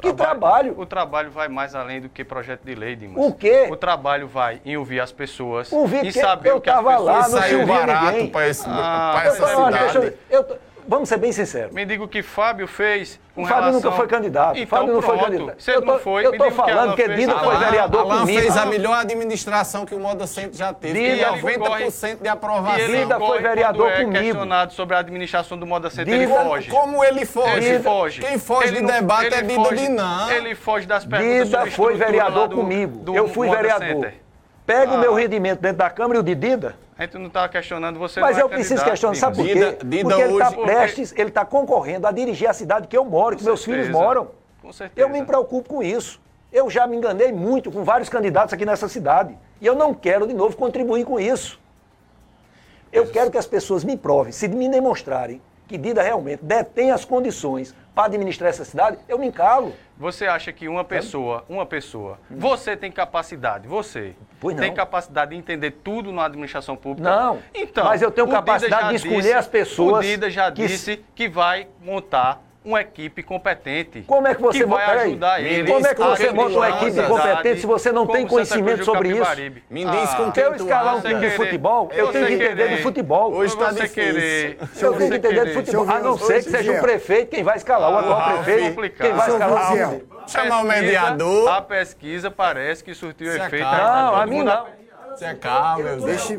Que 0.01 0.13
trabalho, 0.15 0.75
O 0.79 0.87
trabalho 0.87 1.31
vai 1.31 1.49
mais 1.49 1.75
além 1.75 2.01
do 2.01 2.09
que 2.09 2.25
projeto 2.25 2.63
de 2.65 2.75
lei, 2.75 2.97
Dimas. 2.97 3.25
O 3.25 3.33
quê? 3.33 3.69
O 3.71 3.77
trabalho 3.77 4.27
vai 4.27 4.61
em 4.65 4.77
ouvir 4.77 4.99
as 4.99 5.13
pessoas 5.13 5.71
ouvir 5.71 6.07
e 6.07 6.13
saber 6.13 6.51
eu 6.51 6.57
o 6.57 6.61
que 6.61 6.71
as 6.71 6.79
pessoas... 6.79 7.05
lá, 7.05 7.29
não 7.29 7.39
saiu 7.39 7.67
barato 7.67 8.29
para 8.29 8.49
esse, 8.49 8.65
ah, 8.67 9.23
essa 9.25 9.47
cidade. 9.47 10.15
Eu, 10.29 10.41
eu, 10.41 10.59
vamos 10.87 11.09
ser 11.09 11.17
bem 11.19 11.33
sinceros. 11.33 11.73
Me 11.73 11.85
diga 11.85 12.03
o 12.05 12.09
que 12.09 12.23
Fábio 12.23 12.67
fez 12.67 13.19
com 13.35 13.43
o 13.43 13.47
Fábio 13.47 13.65
relação... 13.65 13.81
nunca 13.81 13.97
foi 13.97 14.07
candidato. 14.07 14.57
Então, 14.59 14.67
Fábio 14.67 14.93
não 14.95 15.01
pronto. 15.01 15.19
foi 15.19 15.31
candidato. 15.31 15.63
Se 15.63 15.71
ele 15.71 15.77
eu 15.79 15.83
tô, 15.83 15.93
não 15.93 15.99
foi, 15.99 16.27
eu 16.27 16.33
que 16.33 16.51
falando 16.51 16.79
Alan 16.79 16.95
que 16.97 17.05
fez. 17.05 17.19
Dida 17.21 17.39
foi 17.39 17.57
vereador 17.57 18.01
Alain 18.01 18.21
comigo. 18.21 18.41
fez 18.41 18.57
a 18.57 18.67
melhor 18.67 18.95
administração 18.99 19.87
que 19.87 19.95
o 19.95 20.01
Moda 20.01 20.27
Centro 20.27 20.57
já 20.59 20.73
teve. 20.73 21.15
Dida 21.15 21.37
foi- 21.39 21.57
90% 21.57 22.19
de 22.23 22.27
E 22.27 22.29
aprovação. 22.29 22.79
ele 22.79 22.97
Dida 22.99 23.19
foi 23.19 23.27
corre 23.27 23.39
vereador 23.41 23.91
é 23.91 24.05
comigo. 24.05 24.13
questionado 24.13 24.73
sobre 24.75 24.97
a 24.97 24.99
administração 24.99 25.59
do 25.59 25.67
Moda 25.67 25.89
Center, 25.91 26.05
Dida- 26.05 26.17
ele 26.17 26.27
foge. 26.49 26.71
como 26.71 27.03
ele 27.05 27.25
foge? 27.25 27.57
Ele 27.69 27.81
foge. 27.81 28.21
Quem 28.21 28.39
foge 28.39 28.69
Ele 28.69 28.77
de 28.77 28.83
não- 28.83 28.89
debate 28.93 29.35
é 29.35 29.43
Dida 29.43 29.55
foge- 29.55 29.77
Dinan. 29.77 30.29
Ele 30.33 30.55
foge 30.55 30.87
das 30.87 31.05
perguntas 31.05 31.45
Dida 31.47 31.59
sobre 31.59 31.71
foi 31.71 31.95
vereador 31.95 32.49
do- 32.49 32.57
comigo. 32.57 32.99
do 32.99 33.17
eu 33.17 33.29
fui 33.29 33.49
vereador. 33.49 34.13
Pega 34.67 34.93
Ah. 34.93 34.95
o 34.97 34.99
meu 35.01 35.15
rendimento 35.15 35.61
dentro 35.61 35.79
da 35.79 35.91
Câmara 35.91 36.19
e 36.19 36.21
o 36.21 36.23
de 36.23 36.35
Dida. 36.35 36.77
A 36.97 37.03
gente 37.03 37.19
não 37.19 37.27
está 37.27 37.49
questionando 37.49 37.99
você. 37.99 38.21
Mas 38.21 38.37
não 38.37 38.43
é 38.43 38.45
eu 38.45 38.49
preciso 38.49 38.85
candidato, 38.85 38.91
questionar, 38.91 39.15
sabe 39.17 39.37
por 39.37 39.47
quê? 39.47 39.55
Dida- 39.55 39.79
Dida 39.85 40.09
Porque 40.09 40.23
ele 40.23 40.33
está 40.35 40.51
prestes, 40.53 41.13
ele 41.17 41.29
está 41.29 41.45
concorrendo 41.45 42.07
a 42.07 42.13
dirigir 42.13 42.49
a 42.49 42.53
cidade 42.53 42.87
que 42.87 42.97
eu 42.97 43.05
moro, 43.05 43.37
que 43.37 43.43
meus 43.45 43.61
certeza. 43.61 43.87
filhos 43.89 44.01
moram. 44.01 44.29
Com 44.61 44.73
certeza. 44.73 45.01
Eu 45.07 45.11
me 45.13 45.25
preocupo 45.25 45.69
com 45.69 45.83
isso. 45.83 46.21
Eu 46.53 46.71
já 46.71 46.87
me 46.87 46.97
enganei 46.97 47.33
muito 47.33 47.73
com 47.73 47.83
vários 47.83 48.09
candidatos 48.09 48.53
aqui 48.53 48.65
nessa 48.65 48.87
cidade. 48.89 49.37
E 49.61 49.67
eu 49.67 49.75
não 49.75 49.93
quero, 49.95 50.27
de 50.27 50.35
novo, 50.35 50.57
contribuir 50.57 51.05
com 51.05 51.19
isso. 51.19 51.59
Eu 52.93 53.07
quero 53.11 53.31
que 53.31 53.39
as 53.39 53.47
pessoas 53.47 53.83
me 53.85 53.97
provem, 53.97 54.33
se 54.33 54.47
me 54.49 54.69
demonstrarem 54.69 55.41
que 55.67 55.79
Dida 55.79 56.03
realmente 56.03 56.45
detém 56.45 56.91
as 56.91 57.05
condições 57.07 57.75
para 57.95 58.05
administrar 58.05 58.51
essa 58.51 58.65
cidade, 58.65 58.99
eu 59.09 59.19
me 59.19 59.27
encalo. 59.27 59.73
Você 60.03 60.27
acha 60.27 60.53
que 60.53 60.67
uma 60.67 60.83
pessoa, 60.83 61.45
uma 61.49 61.65
pessoa, 61.65 62.19
você 62.29 62.77
tem 62.77 62.91
capacidade, 62.91 63.69
você 63.69 64.17
Pois 64.41 64.57
não. 64.57 64.61
tem 64.65 64.75
capacidade 64.75 65.31
de 65.31 65.37
entender 65.37 65.71
tudo 65.71 66.11
na 66.11 66.25
administração 66.27 66.75
pública? 66.75 67.09
Não, 67.09 67.39
Então, 67.55 67.85
mas 67.85 68.03
eu 68.03 68.11
tenho 68.11 68.27
capacidade 68.27 68.89
de 68.89 68.97
escolher 68.97 69.23
disse- 69.23 69.33
as 69.35 69.47
pessoas 69.47 69.99
O 70.05 70.09
Dida 70.09 70.29
já 70.29 70.51
que- 70.51 70.67
disse 70.67 71.05
que 71.15 71.29
vai 71.29 71.69
montar 71.81 72.43
uma 72.65 72.81
equipe 72.81 73.23
competente. 73.23 74.03
Como 74.07 74.27
é 74.29 74.35
que 74.35 74.41
você 74.43 74.59
que 74.59 74.65
vai 74.67 74.87
peraí, 74.87 75.09
ajudar 75.11 75.41
ele? 75.43 75.71
Como 75.73 75.87
é 75.87 75.95
que 75.95 76.01
você 76.01 76.31
monta 76.31 76.57
uma 76.57 76.69
equipe 76.71 77.03
competente 77.09 77.61
se 77.61 77.67
você 77.67 77.91
não 77.93 78.07
tem 78.07 78.27
conhecimento 78.27 78.79
do 78.79 78.85
sobre 78.85 79.09
isso? 79.11 79.31
Me 79.69 79.85
diz 79.85 80.15
com 80.15 80.27
Se 80.27 80.33
quem 80.33 80.43
eu 80.45 80.55
escalar 80.55 80.97
um 80.97 81.01
time 81.01 81.21
de 81.21 81.31
futebol, 81.31 81.91
eu 81.93 82.07
você 82.07 82.13
tenho 82.13 82.27
que 82.27 82.33
entender 82.35 82.57
querer- 82.57 82.77
de 82.77 82.83
futebol. 82.83 83.33
Hoje 83.35 83.57
tá 83.57 83.73
você 83.73 83.83
difícil. 83.83 83.95
querer, 84.13 84.59
Eu 84.61 84.67
tenho 84.69 84.93
que 84.93 84.99
você 84.99 85.15
entender 85.17 85.45
de 85.47 85.53
futebol. 85.55 85.91
A 85.91 86.01
não 86.01 86.19
ser 86.19 86.35
que 86.45 86.51
seja 86.51 86.71
o 86.71 86.75
Gel. 86.75 86.83
prefeito 86.83 87.31
quem 87.31 87.43
vai 87.43 87.57
escalar, 87.57 87.91
o 87.93 87.99
atual 87.99 88.19
Ralf, 88.19 88.45
prefeito, 88.45 88.69
complicado. 88.75 89.07
quem 89.09 89.17
vai 89.17 89.29
escalar. 89.31 89.95
Chamar 90.29 90.61
o 90.61 90.65
mediador. 90.65 91.49
A 91.51 91.63
pesquisa 91.63 92.31
parece 92.31 92.85
que 92.85 92.95
surtiu 92.95 93.33
Se 93.33 93.39
efeito. 93.41 93.65
Não, 93.65 94.15
a 94.15 94.25
mim 94.27 94.43
não. 94.43 94.67
Acalma, 95.31 95.77
meu 95.83 95.97
Deus. 95.97 96.05
Deixe, 96.05 96.39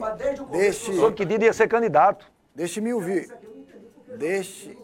deixe, 0.51 0.93
Sou 0.95 1.11
que 1.11 1.25
Dida 1.25 1.45
ia 1.45 1.53
ser 1.53 1.67
candidato. 1.67 2.25
deixe 2.55 2.79
me 2.81 2.93
ouvir. 2.93 3.27
Deixe, 4.17 4.75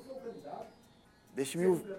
deixe 1.39 1.57
me 1.57 1.67
ouvir. 1.67 1.95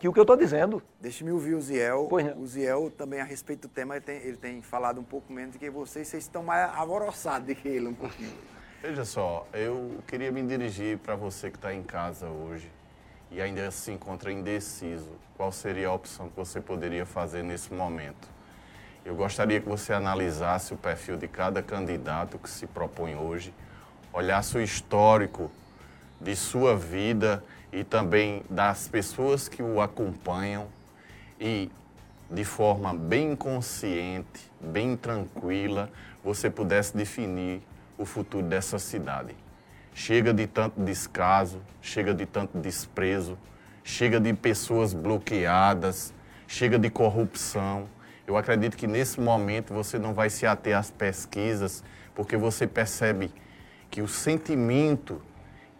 Que 0.00 0.08
o 0.08 0.12
que 0.12 0.18
eu 0.18 0.24
estou 0.24 0.36
dizendo. 0.36 0.82
Deixe-me 1.00 1.30
ouvir 1.30 1.54
o 1.54 1.60
Ziel. 1.60 2.08
O 2.36 2.46
Ziel 2.46 2.92
também, 2.98 3.20
a 3.20 3.24
respeito 3.24 3.68
do 3.68 3.68
tema, 3.68 3.94
ele 3.94 4.04
tem, 4.04 4.16
ele 4.16 4.36
tem 4.36 4.60
falado 4.60 5.00
um 5.00 5.04
pouco 5.04 5.32
menos 5.32 5.52
do 5.52 5.58
que 5.58 5.70
vocês. 5.70 6.08
Vocês 6.08 6.24
estão 6.24 6.42
mais 6.42 6.68
alvoroçados 6.74 7.46
do 7.46 7.54
que 7.54 7.68
ele 7.68 7.86
um 7.86 7.94
pouquinho. 7.94 8.36
Veja 8.82 9.04
só, 9.04 9.46
eu 9.54 9.98
queria 10.06 10.32
me 10.32 10.42
dirigir 10.42 10.98
para 10.98 11.14
você 11.14 11.48
que 11.48 11.56
está 11.56 11.72
em 11.72 11.82
casa 11.82 12.26
hoje 12.26 12.70
e 13.30 13.40
ainda 13.40 13.70
se 13.70 13.92
encontra 13.92 14.32
indeciso. 14.32 15.12
Qual 15.36 15.52
seria 15.52 15.88
a 15.88 15.92
opção 15.92 16.28
que 16.28 16.36
você 16.36 16.60
poderia 16.60 17.06
fazer 17.06 17.44
nesse 17.44 17.72
momento? 17.72 18.28
Eu 19.04 19.14
gostaria 19.14 19.60
que 19.60 19.68
você 19.68 19.92
analisasse 19.92 20.74
o 20.74 20.76
perfil 20.76 21.16
de 21.16 21.28
cada 21.28 21.62
candidato 21.62 22.38
que 22.38 22.50
se 22.50 22.66
propõe 22.66 23.14
hoje, 23.14 23.54
olhasse 24.12 24.58
o 24.58 24.60
histórico 24.60 25.50
de 26.20 26.34
sua 26.34 26.76
vida 26.76 27.42
e 27.74 27.82
também 27.82 28.44
das 28.48 28.86
pessoas 28.86 29.48
que 29.48 29.60
o 29.60 29.80
acompanham 29.80 30.68
e 31.40 31.68
de 32.30 32.44
forma 32.44 32.94
bem 32.94 33.34
consciente, 33.34 34.48
bem 34.60 34.96
tranquila, 34.96 35.90
você 36.22 36.48
pudesse 36.48 36.96
definir 36.96 37.60
o 37.98 38.04
futuro 38.04 38.46
dessa 38.46 38.78
cidade. 38.78 39.34
Chega 39.92 40.32
de 40.32 40.46
tanto 40.46 40.80
descaso, 40.80 41.60
chega 41.82 42.14
de 42.14 42.24
tanto 42.24 42.58
desprezo, 42.58 43.36
chega 43.82 44.20
de 44.20 44.32
pessoas 44.32 44.94
bloqueadas, 44.94 46.14
chega 46.46 46.78
de 46.78 46.88
corrupção. 46.88 47.88
Eu 48.24 48.36
acredito 48.36 48.76
que 48.76 48.86
nesse 48.86 49.20
momento 49.20 49.74
você 49.74 49.98
não 49.98 50.14
vai 50.14 50.30
se 50.30 50.46
ater 50.46 50.78
às 50.78 50.92
pesquisas, 50.92 51.82
porque 52.14 52.36
você 52.36 52.68
percebe 52.68 53.32
que 53.90 54.00
o 54.00 54.06
sentimento 54.06 55.20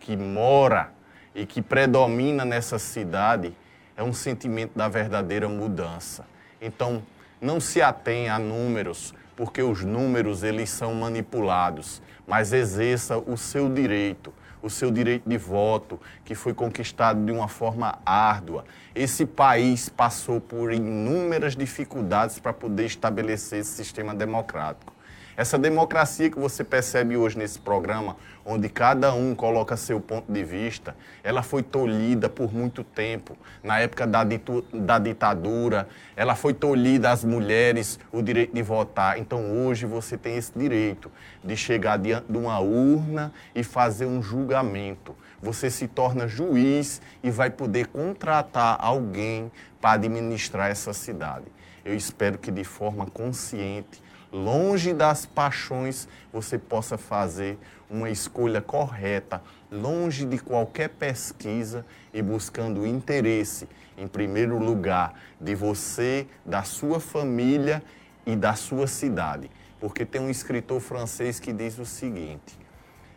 que 0.00 0.16
mora 0.16 0.92
e 1.34 1.44
que 1.44 1.60
predomina 1.60 2.44
nessa 2.44 2.78
cidade 2.78 3.52
é 3.96 4.02
um 4.02 4.12
sentimento 4.12 4.76
da 4.76 4.88
verdadeira 4.88 5.48
mudança. 5.48 6.24
Então, 6.60 7.02
não 7.40 7.60
se 7.60 7.82
atenha 7.82 8.34
a 8.34 8.38
números, 8.38 9.12
porque 9.36 9.62
os 9.62 9.84
números 9.84 10.42
eles 10.42 10.70
são 10.70 10.94
manipulados, 10.94 12.00
mas 12.26 12.52
exerça 12.52 13.18
o 13.18 13.36
seu 13.36 13.68
direito, 13.68 14.32
o 14.62 14.70
seu 14.70 14.90
direito 14.90 15.28
de 15.28 15.36
voto, 15.36 16.00
que 16.24 16.34
foi 16.34 16.54
conquistado 16.54 17.22
de 17.24 17.30
uma 17.30 17.48
forma 17.48 17.98
árdua. 18.06 18.64
Esse 18.94 19.26
país 19.26 19.88
passou 19.88 20.40
por 20.40 20.72
inúmeras 20.72 21.54
dificuldades 21.54 22.38
para 22.38 22.52
poder 22.52 22.86
estabelecer 22.86 23.60
esse 23.60 23.72
sistema 23.72 24.14
democrático. 24.14 24.93
Essa 25.36 25.58
democracia 25.58 26.30
que 26.30 26.38
você 26.38 26.62
percebe 26.62 27.16
hoje 27.16 27.36
nesse 27.36 27.58
programa, 27.58 28.16
onde 28.46 28.68
cada 28.68 29.12
um 29.12 29.34
coloca 29.34 29.76
seu 29.76 30.00
ponto 30.00 30.30
de 30.32 30.44
vista, 30.44 30.94
ela 31.24 31.42
foi 31.42 31.60
tolhida 31.60 32.28
por 32.28 32.54
muito 32.54 32.84
tempo. 32.84 33.36
Na 33.60 33.80
época 33.80 34.06
da, 34.06 34.24
da 34.72 34.98
ditadura, 35.00 35.88
ela 36.14 36.36
foi 36.36 36.54
tolhida 36.54 37.10
às 37.10 37.24
mulheres 37.24 37.98
o 38.12 38.22
direito 38.22 38.54
de 38.54 38.62
votar. 38.62 39.18
Então 39.18 39.66
hoje 39.66 39.86
você 39.86 40.16
tem 40.16 40.36
esse 40.36 40.56
direito 40.56 41.10
de 41.42 41.56
chegar 41.56 41.98
diante 41.98 42.30
de 42.30 42.38
uma 42.38 42.60
urna 42.60 43.32
e 43.56 43.64
fazer 43.64 44.06
um 44.06 44.22
julgamento. 44.22 45.16
Você 45.42 45.68
se 45.68 45.88
torna 45.88 46.28
juiz 46.28 47.02
e 47.24 47.30
vai 47.30 47.50
poder 47.50 47.88
contratar 47.88 48.76
alguém 48.78 49.50
para 49.80 49.92
administrar 49.92 50.70
essa 50.70 50.92
cidade. 50.92 51.46
Eu 51.84 51.94
espero 51.94 52.38
que 52.38 52.52
de 52.52 52.62
forma 52.62 53.04
consciente 53.06 54.04
longe 54.34 54.92
das 54.92 55.24
paixões, 55.24 56.08
você 56.32 56.58
possa 56.58 56.98
fazer 56.98 57.56
uma 57.88 58.10
escolha 58.10 58.60
correta, 58.60 59.40
longe 59.70 60.24
de 60.24 60.38
qualquer 60.38 60.88
pesquisa 60.88 61.86
e 62.12 62.20
buscando 62.20 62.80
o 62.80 62.86
interesse, 62.86 63.68
em 63.96 64.08
primeiro 64.08 64.58
lugar, 64.58 65.14
de 65.40 65.54
você, 65.54 66.26
da 66.44 66.64
sua 66.64 66.98
família 66.98 67.80
e 68.26 68.34
da 68.34 68.54
sua 68.54 68.88
cidade. 68.88 69.48
Porque 69.78 70.04
tem 70.04 70.20
um 70.20 70.30
escritor 70.30 70.80
francês 70.80 71.38
que 71.38 71.52
diz 71.52 71.78
o 71.78 71.86
seguinte: 71.86 72.58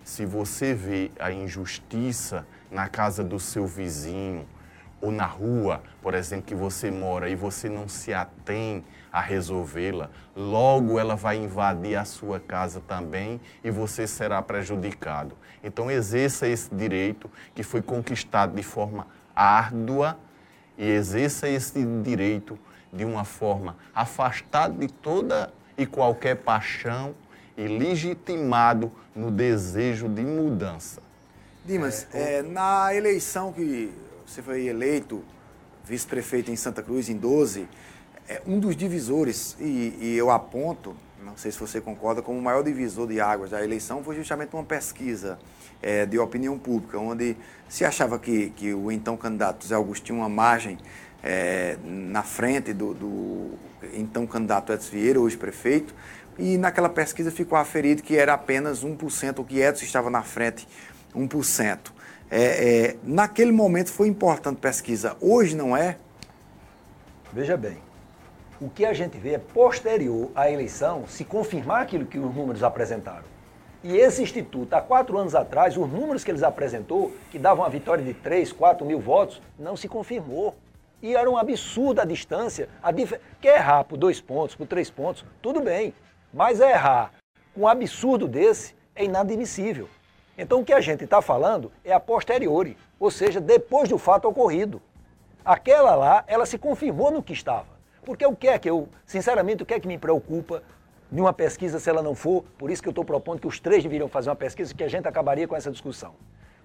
se 0.03 0.23
você 0.23 0.75
vê 0.75 1.09
a 1.19 1.31
injustiça 1.31 2.45
na 2.69 2.87
casa 2.87 3.23
do 3.23 3.39
seu 3.39 3.65
vizinho, 3.65 4.47
ou 5.01 5.11
na 5.11 5.25
rua, 5.25 5.81
por 6.01 6.13
exemplo, 6.13 6.45
que 6.45 6.55
você 6.55 6.91
mora 6.91 7.29
e 7.29 7.35
você 7.35 7.69
não 7.69 7.87
se 7.87 8.13
atém 8.13 8.83
a 9.17 9.21
resolvê-la, 9.21 10.11
logo 10.35 10.99
ela 10.99 11.15
vai 11.15 11.37
invadir 11.37 11.97
a 11.97 12.05
sua 12.05 12.39
casa 12.39 12.79
também 12.87 13.41
e 13.63 13.71
você 13.71 14.05
será 14.05 14.39
prejudicado. 14.43 15.35
Então 15.63 15.89
exerça 15.89 16.47
esse 16.47 16.73
direito 16.73 17.27
que 17.55 17.63
foi 17.63 17.81
conquistado 17.81 18.55
de 18.55 18.61
forma 18.61 19.07
árdua 19.35 20.19
e 20.77 20.87
exerça 20.87 21.49
esse 21.49 21.83
direito 22.03 22.59
de 22.93 23.03
uma 23.03 23.25
forma 23.25 23.75
afastada 23.93 24.75
de 24.75 24.87
toda 24.87 25.51
e 25.75 25.87
qualquer 25.87 26.35
paixão 26.35 27.15
e 27.57 27.67
legitimado 27.67 28.91
no 29.15 29.31
desejo 29.31 30.07
de 30.07 30.21
mudança. 30.21 31.01
Dimas, 31.65 32.07
é, 32.13 32.43
na 32.43 32.93
eleição 32.93 33.51
que 33.51 33.91
você 34.27 34.43
foi 34.43 34.67
eleito 34.67 35.23
vice-prefeito 35.83 36.51
em 36.51 36.55
Santa 36.55 36.83
Cruz 36.83 37.09
em 37.09 37.17
12, 37.17 37.67
é, 38.27 38.41
um 38.45 38.59
dos 38.59 38.75
divisores, 38.75 39.55
e, 39.59 39.97
e 39.99 40.15
eu 40.17 40.29
aponto, 40.29 40.95
não 41.23 41.37
sei 41.37 41.51
se 41.51 41.59
você 41.59 41.79
concorda, 41.79 42.21
como 42.21 42.37
o 42.37 42.41
maior 42.41 42.63
divisor 42.63 43.07
de 43.07 43.21
águas 43.21 43.51
da 43.51 43.63
eleição 43.63 44.03
foi 44.03 44.15
justamente 44.15 44.53
uma 44.53 44.63
pesquisa 44.63 45.39
é, 45.81 46.05
de 46.05 46.19
opinião 46.19 46.57
pública, 46.57 46.97
onde 46.99 47.37
se 47.69 47.85
achava 47.85 48.19
que, 48.19 48.49
que 48.51 48.73
o 48.73 48.91
então 48.91 49.15
candidato 49.15 49.65
Zé 49.65 49.75
Augusto 49.75 50.05
tinha 50.05 50.17
uma 50.17 50.29
margem 50.29 50.77
é, 51.23 51.77
na 51.83 52.23
frente 52.23 52.73
do, 52.73 52.93
do 52.93 53.51
então 53.93 54.25
candidato 54.27 54.73
Edson 54.73 54.91
Vieira, 54.91 55.19
hoje 55.19 55.37
prefeito, 55.37 55.93
e 56.37 56.57
naquela 56.57 56.89
pesquisa 56.89 57.31
ficou 57.31 57.57
aferido 57.57 58.03
que 58.03 58.15
era 58.15 58.33
apenas 58.33 58.83
1%, 58.83 59.39
o 59.39 59.43
que 59.43 59.59
Edson 59.59 59.85
estava 59.85 60.09
na 60.09 60.21
frente 60.21 60.67
1%. 61.15 61.91
É, 62.29 62.41
é, 62.41 62.95
naquele 63.03 63.51
momento 63.51 63.89
foi 63.89 64.07
importante 64.07 64.57
pesquisa, 64.57 65.15
hoje 65.21 65.55
não 65.55 65.75
é? 65.75 65.97
Veja 67.33 67.55
bem, 67.55 67.77
o 68.59 68.69
que 68.69 68.85
a 68.85 68.93
gente 68.93 69.17
vê 69.17 69.33
é 69.33 69.37
posterior 69.37 70.31
à 70.35 70.49
eleição 70.49 71.05
se 71.07 71.23
confirmar 71.23 71.83
aquilo 71.83 72.05
que 72.05 72.17
os 72.17 72.33
números 72.33 72.63
apresentaram. 72.63 73.25
E 73.83 73.95
esse 73.95 74.23
instituto, 74.23 74.73
há 74.73 74.81
quatro 74.81 75.17
anos 75.17 75.35
atrás, 75.35 75.77
os 75.77 75.87
números 75.87 76.23
que 76.23 76.31
eles 76.31 76.41
apresentou, 76.41 77.13
que 77.29 77.37
davam 77.37 77.63
uma 77.63 77.69
vitória 77.69 78.03
de 78.03 78.13
3, 78.15 78.51
4 78.51 78.85
mil 78.85 78.99
votos, 78.99 79.41
não 79.57 79.77
se 79.77 79.87
confirmou. 79.87 80.55
E 81.01 81.15
era 81.15 81.29
um 81.29 81.37
absurdo 81.37 82.01
a 82.01 82.05
distância. 82.05 82.67
A 82.81 82.91
dif... 82.91 83.13
Quer 83.39 83.57
errar 83.57 83.83
por 83.83 83.97
dois 83.97 84.19
pontos, 84.19 84.55
por 84.55 84.65
três 84.65 84.89
pontos, 84.89 85.23
tudo 85.41 85.61
bem. 85.61 85.93
Mas 86.33 86.59
errar 86.59 87.11
com 87.53 87.61
um 87.61 87.67
absurdo 87.67 88.27
desse 88.27 88.75
é 88.95 89.05
inadmissível. 89.05 89.87
Então 90.35 90.61
o 90.61 90.65
que 90.65 90.73
a 90.73 90.81
gente 90.81 91.03
está 91.03 91.21
falando 91.21 91.71
é 91.85 91.93
a 91.93 91.99
posteriori, 91.99 92.75
ou 92.99 93.11
seja, 93.11 93.39
depois 93.39 93.87
do 93.89 93.99
fato 93.99 94.27
ocorrido. 94.27 94.81
Aquela 95.45 95.95
lá, 95.95 96.23
ela 96.27 96.47
se 96.47 96.57
confirmou 96.57 97.11
no 97.11 97.21
que 97.21 97.33
estava. 97.33 97.76
Porque 98.07 98.25
o 98.25 98.33
que 98.33 98.47
é 98.47 98.57
que 98.57 98.69
eu, 98.69 98.87
sinceramente, 99.05 99.63
o 99.63 99.65
que 99.65 99.73
é 99.73 99.81
que 99.81 99.87
me 99.87 99.97
preocupa 99.97 100.63
de 101.11 101.19
uma 101.19 101.33
pesquisa 101.33 101.77
se 101.77 101.89
ela 101.89 102.01
não 102.01 102.15
for? 102.15 102.45
Por 102.57 102.71
isso 102.71 102.81
que 102.81 102.87
eu 102.87 102.91
estou 102.91 103.03
propondo 103.03 103.41
que 103.41 103.47
os 103.47 103.59
três 103.59 103.83
deveriam 103.83 104.07
fazer 104.07 104.29
uma 104.29 104.35
pesquisa, 104.37 104.73
que 104.73 104.81
a 104.81 104.87
gente 104.87 105.05
acabaria 105.09 105.45
com 105.45 105.57
essa 105.57 105.69
discussão. 105.69 106.13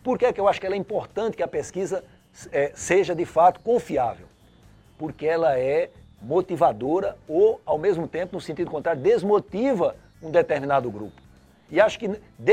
Por 0.05 0.17
que 0.17 0.27
é 0.27 0.33
que 0.33 0.41
eu 0.41 0.47
acho 0.47 0.61
que 0.61 0.69
é 0.69 0.77
importante 0.77 1.37
que 1.37 1.43
a 1.43 1.49
pesquisa 1.49 2.05
é, 2.53 2.71
seja 2.77 3.13
de 3.13 3.25
fato 3.25 3.59
confiável? 3.59 4.27
Porque 4.97 5.27
ela 5.27 5.59
é 5.59 5.91
motivadora 6.23 7.19
ou, 7.27 7.61
ao 7.67 7.77
mesmo 7.77 8.07
tempo, 8.07 8.37
no 8.37 8.41
sentido 8.41 8.71
contrário, 8.71 9.03
desmotiva 9.03 9.97
um 10.23 10.31
determinado 10.31 10.89
grupo. 10.93 11.21
E 11.69 11.81
acho 11.81 11.99
que 11.99 12.09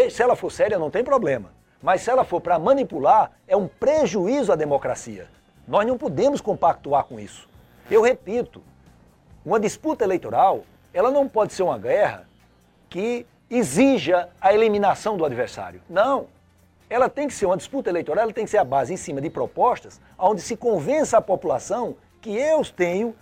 se 0.09 0.23
ela 0.23 0.35
for 0.35 0.51
séria, 0.51 0.79
não 0.79 0.89
tem 0.89 1.03
problema. 1.03 1.51
Mas 1.79 2.01
se 2.01 2.09
ela 2.09 2.23
for 2.23 2.41
para 2.41 2.57
manipular, 2.57 3.33
é 3.47 3.55
um 3.55 3.67
prejuízo 3.67 4.51
à 4.51 4.55
democracia. 4.55 5.27
Nós 5.67 5.85
não 5.85 5.95
podemos 5.95 6.41
compactuar 6.41 7.03
com 7.03 7.19
isso. 7.19 7.47
Eu 7.91 8.01
repito, 8.01 8.63
uma 9.45 9.59
disputa 9.59 10.03
eleitoral, 10.03 10.63
ela 10.93 11.11
não 11.11 11.27
pode 11.27 11.53
ser 11.53 11.63
uma 11.63 11.77
guerra 11.77 12.27
que 12.89 13.25
exija 13.49 14.29
a 14.39 14.53
eliminação 14.53 15.17
do 15.17 15.25
adversário. 15.25 15.81
Não. 15.89 16.27
Ela 16.89 17.09
tem 17.09 17.27
que 17.27 17.33
ser 17.33 17.45
uma 17.45 17.57
disputa 17.57 17.89
eleitoral, 17.89 18.23
ela 18.23 18.33
tem 18.33 18.45
que 18.45 18.51
ser 18.51 18.57
a 18.57 18.63
base 18.63 18.93
em 18.93 18.97
cima 18.97 19.21
de 19.21 19.29
propostas 19.29 20.01
onde 20.17 20.41
se 20.41 20.57
convença 20.57 21.17
a 21.17 21.21
população 21.21 21.95
que 22.21 22.35
eu 22.35 22.63
tenho 22.65 23.15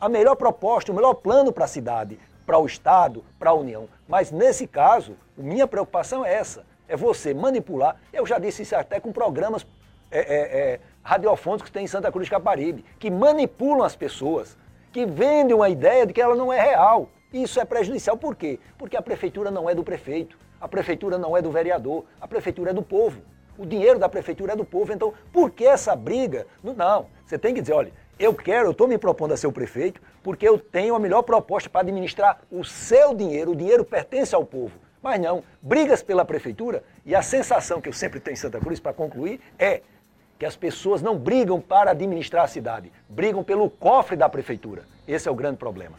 a 0.00 0.08
melhor 0.08 0.34
proposta, 0.34 0.90
o 0.92 0.94
melhor 0.94 1.14
plano 1.14 1.52
para 1.52 1.64
a 1.64 1.68
cidade, 1.68 2.18
para 2.44 2.58
o 2.58 2.66
Estado, 2.66 3.24
para 3.38 3.50
a 3.50 3.54
União. 3.54 3.88
Mas 4.08 4.30
nesse 4.30 4.66
caso, 4.66 5.16
minha 5.36 5.66
preocupação 5.66 6.24
é 6.24 6.34
essa: 6.34 6.64
é 6.88 6.96
você 6.96 7.32
manipular. 7.32 7.96
Eu 8.12 8.26
já 8.26 8.38
disse 8.38 8.62
isso 8.62 8.76
até 8.76 9.00
com 9.00 9.12
programas 9.12 9.64
é, 10.10 10.18
é, 10.18 10.58
é, 10.74 10.80
radiofônicos 11.02 11.68
que 11.68 11.72
tem 11.72 11.84
em 11.84 11.88
Santa 11.88 12.10
Cruz 12.12 12.26
de 12.26 12.30
Caparibe, 12.30 12.84
que 12.98 13.10
manipulam 13.10 13.84
as 13.84 13.96
pessoas, 13.96 14.56
que 14.94 15.04
vendem 15.04 15.56
uma 15.56 15.68
ideia 15.68 16.06
de 16.06 16.12
que 16.12 16.22
ela 16.22 16.36
não 16.36 16.52
é 16.52 16.60
real. 16.60 17.08
Isso 17.32 17.58
é 17.58 17.64
prejudicial 17.64 18.16
por 18.16 18.36
quê? 18.36 18.60
Porque 18.78 18.96
a 18.96 19.02
prefeitura 19.02 19.50
não 19.50 19.68
é 19.68 19.74
do 19.74 19.82
prefeito, 19.82 20.38
a 20.60 20.68
prefeitura 20.68 21.18
não 21.18 21.36
é 21.36 21.42
do 21.42 21.50
vereador, 21.50 22.04
a 22.20 22.28
prefeitura 22.28 22.70
é 22.70 22.72
do 22.72 22.80
povo. 22.80 23.20
O 23.58 23.66
dinheiro 23.66 23.98
da 23.98 24.08
prefeitura 24.08 24.52
é 24.52 24.56
do 24.56 24.64
povo. 24.64 24.92
Então, 24.92 25.12
por 25.32 25.50
que 25.50 25.66
essa 25.66 25.96
briga? 25.96 26.46
Não, 26.62 27.06
você 27.26 27.36
tem 27.36 27.52
que 27.52 27.60
dizer, 27.60 27.72
olha, 27.72 27.92
eu 28.20 28.32
quero, 28.32 28.68
eu 28.68 28.70
estou 28.70 28.86
me 28.86 28.96
propondo 28.96 29.34
a 29.34 29.36
ser 29.36 29.48
o 29.48 29.52
prefeito, 29.52 30.00
porque 30.22 30.46
eu 30.46 30.60
tenho 30.60 30.94
a 30.94 31.00
melhor 31.00 31.22
proposta 31.22 31.68
para 31.68 31.80
administrar 31.80 32.40
o 32.48 32.62
seu 32.62 33.12
dinheiro, 33.12 33.50
o 33.50 33.56
dinheiro 33.56 33.84
pertence 33.84 34.32
ao 34.32 34.44
povo. 34.44 34.78
Mas 35.02 35.20
não, 35.20 35.42
brigas 35.60 36.04
pela 36.04 36.24
prefeitura, 36.24 36.84
e 37.04 37.16
a 37.16 37.20
sensação 37.20 37.80
que 37.80 37.88
eu 37.88 37.92
sempre 37.92 38.20
tenho 38.20 38.34
em 38.34 38.38
Santa 38.38 38.60
Cruz, 38.60 38.78
para 38.78 38.92
concluir, 38.92 39.40
é 39.58 39.82
que 40.38 40.44
as 40.44 40.56
pessoas 40.56 41.00
não 41.00 41.16
brigam 41.16 41.60
para 41.60 41.90
administrar 41.90 42.44
a 42.44 42.48
cidade, 42.48 42.92
brigam 43.08 43.42
pelo 43.42 43.70
cofre 43.70 44.16
da 44.16 44.28
prefeitura. 44.28 44.84
Esse 45.06 45.28
é 45.28 45.30
o 45.30 45.34
grande 45.34 45.56
problema. 45.56 45.96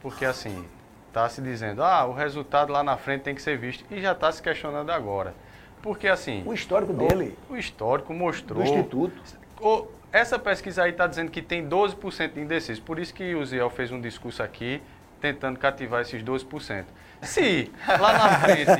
Porque 0.00 0.24
assim, 0.24 0.64
está 1.08 1.28
se 1.28 1.40
dizendo, 1.40 1.82
ah, 1.82 2.06
o 2.06 2.12
resultado 2.12 2.72
lá 2.72 2.82
na 2.82 2.96
frente 2.96 3.22
tem 3.22 3.34
que 3.34 3.42
ser 3.42 3.58
visto, 3.58 3.84
e 3.90 4.00
já 4.00 4.12
está 4.12 4.30
se 4.30 4.42
questionando 4.42 4.90
agora. 4.90 5.34
Porque 5.82 6.08
assim. 6.08 6.42
O 6.46 6.52
histórico 6.52 6.92
dele. 6.92 7.36
O, 7.48 7.54
o 7.54 7.56
histórico 7.56 8.12
mostrou. 8.12 8.62
Do 8.62 8.68
Instituto. 8.68 9.20
O, 9.60 9.86
essa 10.12 10.38
pesquisa 10.38 10.84
aí 10.84 10.90
está 10.90 11.06
dizendo 11.06 11.30
que 11.30 11.42
tem 11.42 11.68
12% 11.68 12.32
de 12.32 12.40
indecisos. 12.40 12.80
Por 12.80 12.98
isso 12.98 13.12
que 13.12 13.34
o 13.34 13.44
Ziel 13.44 13.70
fez 13.70 13.92
um 13.92 14.00
discurso 14.00 14.42
aqui 14.42 14.82
tentando 15.20 15.58
cativar 15.58 16.02
esses 16.02 16.22
12%. 16.22 16.84
Se 17.22 17.70
lá 17.98 18.12
na 18.12 18.28
frente. 18.38 18.70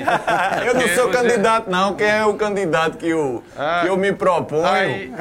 eu 0.65 0.75
não 0.75 0.89
sou 0.89 1.09
você... 1.09 1.19
candidato, 1.19 1.69
não. 1.69 1.95
Quem 1.95 2.09
é 2.09 2.25
o 2.25 2.35
candidato 2.35 2.97
que 2.97 3.09
eu, 3.09 3.43
ah, 3.57 3.81
que 3.83 3.89
eu 3.89 3.97
me 3.97 4.13
proponho? 4.13 4.65
Aí, 4.65 5.13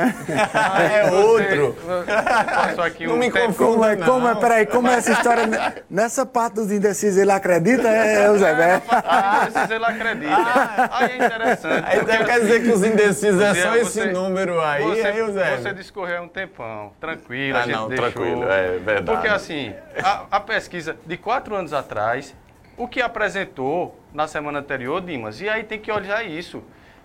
aí 0.53 0.93
é 0.93 1.11
outro. 1.11 1.75
Passou 2.05 2.83
aqui 2.83 3.07
não 3.07 3.15
um 3.15 3.17
me 3.17 3.31
confundo. 3.31 3.77
Como 4.05 4.17
como 4.17 4.27
é, 4.27 4.35
peraí, 4.35 4.65
como 4.65 4.87
é 4.87 4.95
essa 4.95 5.11
história? 5.11 5.83
Nessa 5.89 6.25
parte 6.25 6.55
dos 6.55 6.71
indecisos 6.71 7.17
ele 7.17 7.31
acredita, 7.31 7.87
é, 7.87 8.29
o 8.29 8.37
Zé 8.37 8.53
Bé? 8.53 8.81
Ah, 8.89 9.41
indecisos 9.43 9.71
ele 9.71 9.85
acredita. 9.85 10.35
Ah, 10.35 10.89
aí 10.91 11.11
é 11.11 11.25
interessante. 11.25 11.97
Então 11.97 12.25
quer 12.25 12.39
dizer 12.41 12.63
que 12.63 12.69
os 12.69 12.83
indecisos 12.83 13.41
é 13.41 13.53
só 13.55 13.75
esse 13.77 14.05
número 14.11 14.61
aí, 14.61 14.83
você, 14.83 15.07
aí, 15.07 15.31
Zé? 15.31 15.57
Você 15.57 15.73
discorreu 15.73 16.21
um 16.21 16.27
tempão, 16.27 16.91
tranquilo, 16.99 17.57
ah, 17.57 17.61
a 17.61 17.65
gente 17.65 17.75
não, 17.75 17.89
deixou. 17.89 18.11
tranquilo, 18.11 18.43
é 18.43 18.77
verdade. 18.77 19.05
Porque 19.05 19.27
assim, 19.27 19.73
a, 20.03 20.25
a 20.31 20.39
pesquisa 20.39 20.95
de 21.07 21.17
quatro 21.17 21.55
anos 21.55 21.71
atrás 21.73 22.35
o 22.77 22.87
que 22.87 23.01
apresentou 23.01 23.97
na 24.13 24.27
semana 24.27 24.59
anterior, 24.59 25.01
Dimas, 25.01 25.41
e 25.41 25.49
aí 25.49 25.63
tem 25.63 25.79
que 25.79 25.91
olhar 25.91 26.23
isso. 26.23 26.61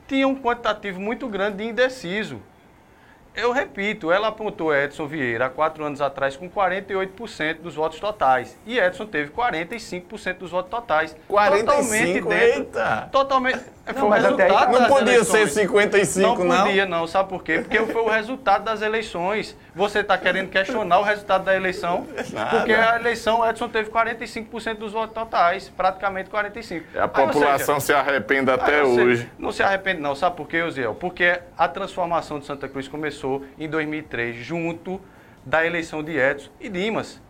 Tinha 0.06 0.28
um 0.28 0.34
quantitativo 0.34 1.00
muito 1.00 1.26
grande 1.28 1.58
de 1.58 1.64
indeciso. 1.64 2.42
Eu 3.34 3.50
repito, 3.50 4.12
ela 4.12 4.28
apontou 4.28 4.74
Edson 4.74 5.06
Vieira 5.06 5.46
há 5.46 5.50
quatro 5.50 5.84
anos 5.84 6.02
atrás 6.02 6.36
com 6.36 6.50
48% 6.50 7.60
dos 7.62 7.74
votos 7.74 7.98
totais. 7.98 8.58
E 8.66 8.78
Edson 8.78 9.06
teve 9.06 9.30
45% 9.30 10.38
dos 10.38 10.50
votos 10.50 10.70
totais. 10.70 11.16
45? 11.28 11.64
Totalmente 11.66 12.12
dentro, 12.12 12.32
eita! 12.32 13.08
Totalmente. 13.10 13.60
Não, 13.84 13.94
foi 13.94 14.02
o 14.02 14.10
resultado 14.10 14.78
não 14.78 14.86
podia 14.86 15.14
eleições. 15.14 15.52
ser 15.52 15.60
55, 15.62 16.44
não? 16.44 16.56
Não 16.56 16.66
podia, 16.66 16.86
não. 16.86 17.06
Sabe 17.06 17.28
por 17.28 17.42
quê? 17.42 17.58
Porque 17.58 17.78
foi 17.86 18.02
o 18.02 18.08
resultado 18.08 18.64
das 18.64 18.80
eleições. 18.80 19.56
Você 19.74 20.00
está 20.00 20.16
querendo 20.16 20.50
questionar 20.50 21.00
o 21.00 21.02
resultado 21.02 21.44
da 21.44 21.56
eleição? 21.56 22.06
Nada. 22.32 22.58
Porque 22.58 22.72
a 22.72 22.96
eleição, 22.96 23.48
Edson 23.48 23.68
teve 23.68 23.90
45% 23.90 24.74
dos 24.74 24.92
votos 24.92 25.14
totais, 25.14 25.68
praticamente 25.68 26.30
45%. 26.30 26.82
A 26.96 27.08
população 27.08 27.80
seja, 27.80 27.98
se 27.98 28.08
arrepende 28.08 28.50
até 28.52 28.84
hoje. 28.84 29.28
Não 29.36 29.50
se 29.50 29.62
arrepende, 29.62 30.00
não. 30.00 30.14
Sabe 30.14 30.36
por 30.36 30.46
quê, 30.46 30.62
Osiel? 30.62 30.94
Porque 30.94 31.40
a 31.58 31.66
transformação 31.66 32.38
de 32.38 32.46
Santa 32.46 32.68
Cruz 32.68 32.86
começou 32.86 33.21
em 33.58 33.68
2003, 33.68 34.36
junto 34.36 35.00
da 35.44 35.64
eleição 35.64 36.02
de 36.02 36.16
Edson 36.16 36.50
e 36.60 36.68
Dimas. 36.68 37.20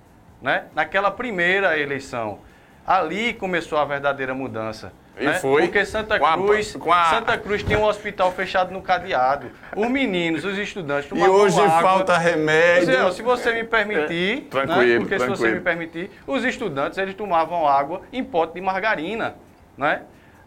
Né? 0.41 0.65
Naquela 0.75 1.11
primeira 1.11 1.79
eleição. 1.79 2.41
Ali 2.87 3.33
começou 3.35 3.79
a 3.79 3.85
verdadeira 3.85 4.35
mudança. 4.35 4.93
E 5.19 5.27
né? 5.27 5.35
foi. 5.35 5.63
Porque 5.63 5.85
Santa 5.85 6.19
Cruz, 6.19 6.77
a, 6.89 7.03
a... 7.03 7.05
Santa 7.11 7.39
Cruz 7.39 7.63
tinha 7.63 7.79
um 7.79 7.85
hospital 7.85 8.33
fechado 8.33 8.73
no 8.73 8.81
cadeado. 8.81 9.51
Os 9.77 9.89
meninos, 9.89 10.45
os 10.45 10.57
estudantes 10.59 11.09
tomavam 11.09 11.35
E 11.35 11.41
hoje 11.41 11.61
água. 11.61 11.81
falta 11.81 12.19
remédio. 12.19 13.13
se 13.13 13.23
você 13.23 13.53
me 13.53 13.65
permitir, 13.65 14.49
é, 14.53 14.67
né? 14.67 14.99
porque 14.99 15.17
tranquilo. 15.17 15.21
se 15.21 15.29
você 15.29 15.51
me 15.53 15.61
permitir, 15.61 16.11
os 16.27 16.45
estudantes 16.45 16.99
eles 16.99 17.15
tomavam 17.15 17.69
água 17.69 18.03
em 18.13 18.25
pote 18.25 18.55
de 18.55 18.61
margarina, 18.61 19.37
né? 19.77 20.03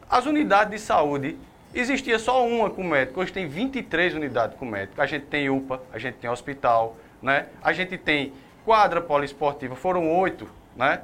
As 0.09 0.25
unidades 0.25 0.71
de 0.71 0.79
saúde 0.79 1.37
existia 1.79 2.17
só 2.17 2.45
uma 2.47 2.69
com 2.69 2.83
médico. 2.83 3.21
Hoje 3.21 3.31
tem 3.31 3.47
23 3.47 4.15
unidades 4.15 4.57
com 4.57 4.65
médico. 4.65 5.01
A 5.01 5.05
gente 5.05 5.25
tem 5.25 5.49
UPA, 5.49 5.81
a 5.91 5.99
gente 5.99 6.15
tem 6.15 6.29
hospital, 6.29 6.95
né? 7.21 7.47
A 7.61 7.73
gente 7.73 7.97
tem 7.97 8.33
quadra 8.63 9.01
poliesportiva, 9.01 9.75
foram 9.75 10.09
oito, 10.11 10.49
né? 10.75 11.01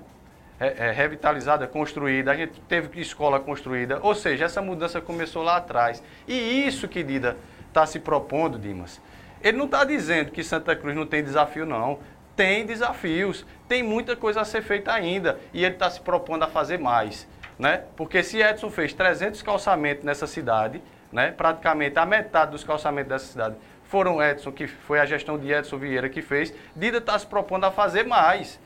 é, 0.62 0.92
revitalizada, 0.92 1.66
construída, 1.66 2.32
a 2.32 2.36
gente 2.36 2.62
teve 2.62 3.02
escola 3.02 3.40
construída, 3.40 4.00
ou 4.04 4.14
seja, 4.14 4.46
essa 4.46 4.62
mudança 4.62 5.02
começou 5.02 5.42
lá 5.42 5.58
atrás. 5.58 6.04
E 6.28 6.68
isso 6.68 6.88
que 6.88 7.02
Dida 7.02 7.36
está 7.68 7.84
se 7.88 8.00
propondo, 8.00 8.60
Dimas. 8.60 9.02
Ele 9.42 9.58
não 9.58 9.66
está 9.66 9.84
dizendo 9.84 10.32
que 10.32 10.44
Santa 10.44 10.76
Cruz 10.76 10.96
não 10.96 11.08
tem 11.08 11.24
desafio, 11.24 11.66
não. 11.66 11.98
Tem 12.36 12.64
desafios, 12.64 13.44
tem 13.68 13.82
muita 13.82 14.16
coisa 14.16 14.42
a 14.42 14.46
ser 14.46 14.62
feita 14.62 14.94
ainda 14.94 15.40
e 15.52 15.66
ele 15.66 15.74
está 15.74 15.90
se 15.90 16.00
propondo 16.00 16.44
a 16.44 16.48
fazer 16.48 16.78
mais. 16.78 17.28
Né? 17.62 17.84
Porque 17.96 18.24
se 18.24 18.42
Edson 18.42 18.72
fez 18.72 18.92
300 18.92 19.40
calçamentos 19.44 20.04
nessa 20.04 20.26
cidade, 20.26 20.82
né? 21.12 21.32
praticamente 21.32 22.00
a 22.00 22.08
metade 22.08 22.50
dos 22.50 22.64
calçamentos 22.64 23.10
dessa 23.10 23.28
cidade 23.28 23.56
foram 23.84 24.20
Edson, 24.20 24.52
que 24.52 24.66
foi 24.66 25.00
a 25.00 25.06
gestão 25.06 25.38
de 25.38 25.52
Edson 25.52 25.78
Vieira 25.78 26.10
que 26.10 26.24
fez, 26.24 26.52
Dida 26.76 26.98
está 26.98 27.20
se 27.20 27.28
propondo 27.28 27.66
a 27.66 27.72
fazer 27.72 28.04
mais 28.04 28.60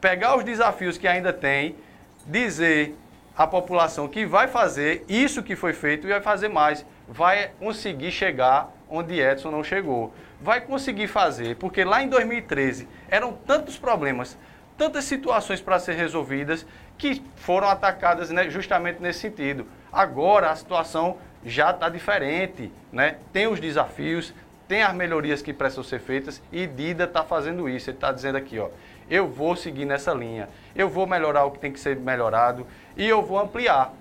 pegar 0.00 0.34
os 0.38 0.44
desafios 0.44 0.96
que 0.96 1.06
ainda 1.06 1.30
tem, 1.30 1.76
dizer 2.24 2.96
à 3.36 3.46
população 3.46 4.08
que 4.08 4.24
vai 4.24 4.48
fazer 4.48 5.04
isso 5.06 5.42
que 5.42 5.54
foi 5.54 5.74
feito 5.74 6.06
e 6.06 6.10
vai 6.10 6.22
fazer 6.22 6.48
mais. 6.48 6.86
Vai 7.06 7.50
conseguir 7.58 8.12
chegar 8.12 8.72
onde 8.88 9.20
Edson 9.20 9.50
não 9.50 9.62
chegou. 9.62 10.14
Vai 10.40 10.62
conseguir 10.62 11.06
fazer, 11.06 11.56
porque 11.56 11.84
lá 11.84 12.02
em 12.02 12.08
2013 12.08 12.88
eram 13.10 13.34
tantos 13.34 13.78
problemas, 13.78 14.38
tantas 14.78 15.04
situações 15.04 15.60
para 15.60 15.78
ser 15.78 15.96
resolvidas 15.96 16.64
que 17.00 17.22
foram 17.34 17.66
atacadas 17.66 18.28
né, 18.28 18.50
justamente 18.50 19.00
nesse 19.00 19.20
sentido. 19.20 19.66
Agora 19.90 20.50
a 20.50 20.54
situação 20.54 21.16
já 21.44 21.70
está 21.70 21.88
diferente, 21.88 22.70
né? 22.92 23.16
Tem 23.32 23.46
os 23.46 23.58
desafios, 23.58 24.34
tem 24.68 24.82
as 24.82 24.94
melhorias 24.94 25.40
que 25.40 25.54
precisam 25.54 25.82
ser 25.82 25.98
feitas 25.98 26.42
e 26.52 26.66
Dida 26.66 27.04
está 27.04 27.24
fazendo 27.24 27.66
isso. 27.70 27.88
Ele 27.88 27.96
está 27.96 28.12
dizendo 28.12 28.36
aqui, 28.36 28.58
ó, 28.58 28.68
eu 29.08 29.26
vou 29.26 29.56
seguir 29.56 29.86
nessa 29.86 30.12
linha, 30.12 30.50
eu 30.76 30.90
vou 30.90 31.06
melhorar 31.06 31.46
o 31.46 31.50
que 31.50 31.58
tem 31.58 31.72
que 31.72 31.80
ser 31.80 31.96
melhorado 31.96 32.66
e 32.94 33.08
eu 33.08 33.22
vou 33.22 33.40
ampliar. 33.40 33.94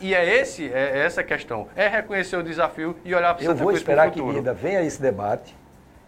e 0.00 0.14
é 0.14 0.40
esse, 0.40 0.72
é 0.72 1.04
essa 1.04 1.22
questão. 1.22 1.68
É 1.76 1.86
reconhecer 1.86 2.36
o 2.36 2.42
desafio 2.42 2.96
e 3.04 3.14
olhar 3.14 3.34
para 3.34 3.44
o 3.44 3.46
Eu 3.46 3.54
vou 3.54 3.72
esperar 3.72 4.10
que 4.10 4.22
Guida 4.22 4.54
venha 4.54 4.82
esse 4.82 5.00
debate 5.00 5.54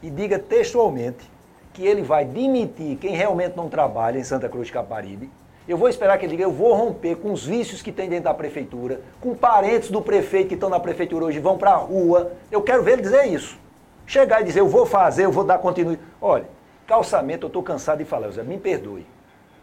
e 0.03 0.09
diga 0.09 0.39
textualmente 0.39 1.31
que 1.75 1.87
ele 1.87 2.01
vai 2.01 2.25
demitir 2.25 2.97
quem 2.97 3.15
realmente 3.15 3.55
não 3.55 3.69
trabalha 3.69 4.19
em 4.19 4.25
Santa 4.25 4.49
Cruz 4.49 4.69
de 4.69 4.73
Caparibe. 4.73 5.31
Eu 5.67 5.79
vou 5.79 5.89
esperar 5.89 6.19
que 6.19 6.27
ele 6.27 6.33
diga, 6.33 6.43
eu 6.43 6.53
vou 6.53 6.75
romper 6.75 7.17
com 7.17 7.33
os 7.33 7.47
vícios 7.47 7.81
que 7.81 7.91
tem 7.91 8.07
dentro 8.07 8.25
da 8.25 8.35
prefeitura, 8.35 9.01
com 9.19 9.35
parentes 9.35 9.91
do 9.91 10.03
prefeito 10.03 10.49
que 10.49 10.55
estão 10.55 10.69
na 10.69 10.79
prefeitura 10.79 11.25
hoje 11.25 11.39
vão 11.39 11.57
para 11.57 11.71
a 11.71 11.77
rua. 11.77 12.33
Eu 12.51 12.61
quero 12.61 12.83
ver 12.83 12.93
ele 12.93 13.03
dizer 13.03 13.25
isso. 13.27 13.59
Chegar 14.07 14.43
e 14.43 14.45
dizer, 14.45 14.61
eu 14.61 14.69
vou 14.69 14.85
fazer, 14.85 15.25
eu 15.25 15.33
vou 15.33 15.43
dar 15.43 15.57
continuidade. 15.57 16.07
Olha, 16.21 16.45
calçamento 16.87 17.47
eu 17.47 17.49
estou 17.49 17.63
cansado 17.63 17.99
de 17.99 18.05
falar, 18.05 18.27
José, 18.27 18.43
me 18.43 18.59
perdoe. 18.59 19.07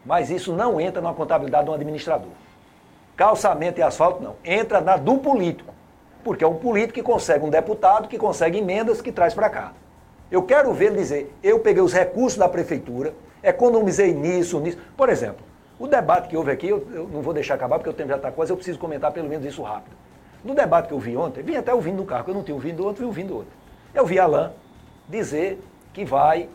Mas 0.04 0.32
isso 0.32 0.54
não 0.54 0.82
entra 0.82 0.99
na 1.04 1.14
contabilidade 1.14 1.66
de 1.66 1.70
um 1.70 1.74
administrador. 1.76 2.32
Calçamento 3.16 3.80
e 3.80 3.84
asfalto 3.84 4.24
não. 4.24 4.36
Entra 4.43 4.82
na 4.82 4.97
do 4.97 5.20
político. 5.20 5.72
Porque 6.24 6.43
é 6.43 6.47
um 6.47 6.56
político 6.56 6.93
que 6.93 7.04
consegue 7.04 7.45
um 7.45 7.49
deputado, 7.49 8.08
que 8.08 8.18
consegue 8.18 8.58
emendas, 8.58 9.02
que 9.02 9.12
traz 9.12 9.36
para 9.36 9.52
cá. 9.52 9.74
Eu 10.32 10.41
quero 10.41 10.74
ver 10.74 10.88
ele 10.88 10.97
dizer, 10.97 11.32
eu 11.43 11.60
peguei 11.60 11.84
os 11.84 11.93
recursos 11.93 12.39
da 12.39 12.49
prefeitura, 12.49 13.14
economizei 13.43 14.12
nisso, 14.14 14.60
nisso. 14.60 14.80
Por 14.97 15.10
exemplo, 15.10 15.51
o 15.82 15.88
debate 15.88 16.27
que 16.27 16.38
houve 16.38 16.51
aqui, 16.51 16.67
eu, 16.67 16.88
eu 16.93 17.09
não 17.11 17.21
vou 17.21 17.34
deixar 17.34 17.55
acabar 17.55 17.77
porque 17.79 17.89
o 17.89 17.93
tempo 17.93 18.09
já 18.09 18.17
está 18.17 18.32
quase, 18.32 18.51
eu 18.51 18.55
preciso 18.55 18.77
comentar 18.77 19.11
pelo 19.11 19.27
menos 19.27 19.45
isso 19.45 19.61
rápido. 19.63 19.95
No 20.43 20.53
debate 20.53 20.88
que 20.88 20.93
eu 20.93 20.99
vi 20.99 21.17
ontem, 21.17 21.41
vim 21.41 21.55
até 21.55 21.73
ouvindo 21.73 21.97
no 21.97 22.05
carro, 22.05 22.25
eu 22.27 22.34
não 22.34 22.43
tinha 22.43 22.55
ouvido 22.55 22.86
outro, 22.86 23.01
vi 23.01 23.07
ouvindo 23.07 23.36
outro. 23.36 23.51
Eu 23.93 24.05
vi 24.05 24.19
Alain 24.19 24.49
dizer 25.09 25.59
que 25.93 26.05
vai 26.05 26.47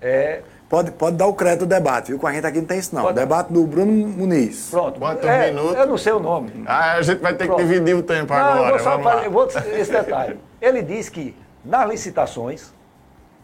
é, 0.00 0.42
Pode, 0.70 0.92
pode 0.92 1.16
dar 1.16 1.26
o 1.26 1.34
crédito 1.34 1.60
do 1.60 1.66
debate, 1.66 2.12
viu? 2.12 2.18
Com 2.18 2.28
a 2.28 2.32
gente 2.32 2.46
aqui 2.46 2.58
não 2.58 2.64
tem 2.64 2.78
isso, 2.78 2.94
não. 2.94 3.02
Pode... 3.02 3.16
Debate 3.16 3.52
do 3.52 3.66
Bruno 3.66 3.90
Muniz. 3.90 4.70
Pronto. 4.70 5.00
Quantos 5.00 5.28
é, 5.28 5.50
minutos? 5.50 5.76
Eu 5.76 5.86
não 5.86 5.98
sei 5.98 6.12
o 6.12 6.20
nome. 6.20 6.62
Ah, 6.64 6.92
a 6.92 7.02
gente 7.02 7.18
vai 7.18 7.34
ter 7.34 7.46
Pronto. 7.46 7.58
que 7.58 7.66
dividir 7.66 7.96
o 7.96 8.04
tempo 8.04 8.32
não, 8.32 8.40
agora. 8.40 8.60
Eu 8.60 8.68
vou 8.68 8.78
só 8.78 9.02
falar, 9.02 9.24
eu 9.24 9.30
vou 9.32 9.46
esse 9.46 9.90
detalhe. 9.90 10.38
Ele 10.62 10.80
diz 10.80 11.08
que 11.08 11.34
nas 11.64 11.90
licitações 11.90 12.72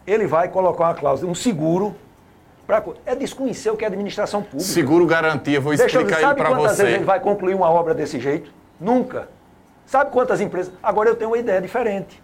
ele 0.05 0.25
vai 0.25 0.47
colocar 0.47 0.85
uma 0.85 0.93
cláusula, 0.95 1.29
um 1.29 1.35
seguro. 1.35 1.93
Pra, 2.67 2.83
é 3.05 3.15
desconhecer 3.15 3.69
o 3.69 3.77
que 3.77 3.85
é 3.85 3.87
administração 3.87 4.43
pública. 4.43 4.65
Seguro 4.65 5.05
garantia, 5.05 5.61
vou 5.61 5.73
explicar 5.73 6.03
Deixa 6.03 6.21
eu, 6.21 6.29
aí 6.29 6.35
para 6.35 6.49
você. 6.49 6.53
Sabe 6.53 6.61
quantas 6.61 6.77
vezes 6.77 6.95
ele 6.95 7.05
vai 7.05 7.19
concluir 7.21 7.55
uma 7.55 7.69
obra 7.69 7.93
desse 7.93 8.19
jeito? 8.19 8.51
Nunca. 8.77 9.29
Sabe 9.85 10.11
quantas 10.11 10.41
empresas? 10.41 10.73
Agora 10.83 11.07
eu 11.07 11.15
tenho 11.15 11.29
uma 11.29 11.37
ideia 11.37 11.61
diferente. 11.61 12.21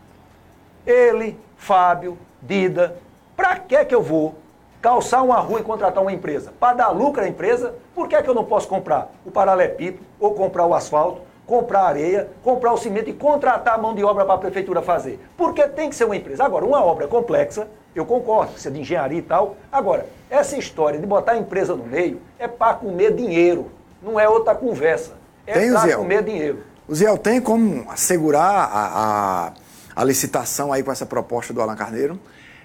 Ele, 0.86 1.39
Fábio, 1.56 2.18
Dida, 2.41 2.98
para 3.38 3.56
que 3.56 3.86
que 3.86 3.96
eu 3.96 4.02
vou 4.02 4.36
calçar 4.82 5.24
uma 5.24 5.38
rua 5.38 5.62
e 5.62 5.64
contratar 5.64 6.04
uma 6.04 6.12
empresa. 6.12 6.52
Para 6.60 6.74
dar 6.76 6.89
lucro 6.89 7.24
à 7.24 7.28
empresa, 7.28 7.74
por 7.96 8.10
que, 8.10 8.16
é 8.16 8.22
que 8.22 8.30
eu 8.30 8.34
não 8.34 8.44
posso 8.44 8.68
comprar 8.68 9.10
o 9.26 9.32
paralelepípedo, 9.32 10.04
ou 10.20 10.34
comprar 10.34 10.66
o 10.66 10.74
asfalto, 10.74 11.22
comprar 11.48 11.84
areia, 11.84 12.28
comprar 12.44 12.74
o 12.74 12.78
cimento 12.78 13.10
e 13.10 13.14
contratar 13.14 13.76
a 13.76 13.78
mão 13.78 13.96
de 13.96 14.04
obra 14.04 14.26
para 14.26 14.34
a 14.34 14.38
prefeitura 14.38 14.82
fazer? 14.82 15.22
Porque 15.38 15.66
tem 15.70 15.89
que 15.89 15.96
ser 15.96 16.04
uma 16.04 16.18
empresa. 16.18 16.44
Agora, 16.44 16.66
uma 16.66 16.84
obra 16.84 17.08
complexa, 17.08 17.70
eu 17.96 18.06
concordo, 18.06 18.54
precisa 18.54 18.74
de 18.74 18.80
engenharia 18.80 19.20
e 19.20 19.22
tal. 19.22 19.58
Agora, 19.72 20.08
essa 20.30 20.58
história 20.58 21.00
de 21.00 21.06
botar 21.06 21.34
a 21.34 21.38
empresa 21.38 21.76
no 21.76 21.86
meio 21.86 22.22
é 22.39 22.48
para 22.48 22.74
comer 22.76 23.16
dinheiro, 23.16 23.72
não 24.02 24.20
é 24.20 24.28
outra 24.28 24.56
conversa. 24.56 25.14
É 25.46 25.72
para 25.72 25.96
comer 25.96 26.24
dinheiro. 26.24 26.64
O 26.88 26.96
Zé, 26.96 27.16
tem 27.18 27.41
como 27.41 27.89
assegurar 27.89 28.70
a, 28.72 29.48
a, 29.48 29.54
a 29.96 30.04
licitação 30.04 30.74
aí 30.74 30.84
com 30.84 30.91
essa 30.91 31.06
proposta 31.06 31.54
do 31.54 31.62
Alan 31.62 31.76
Carneiro? 31.76 32.20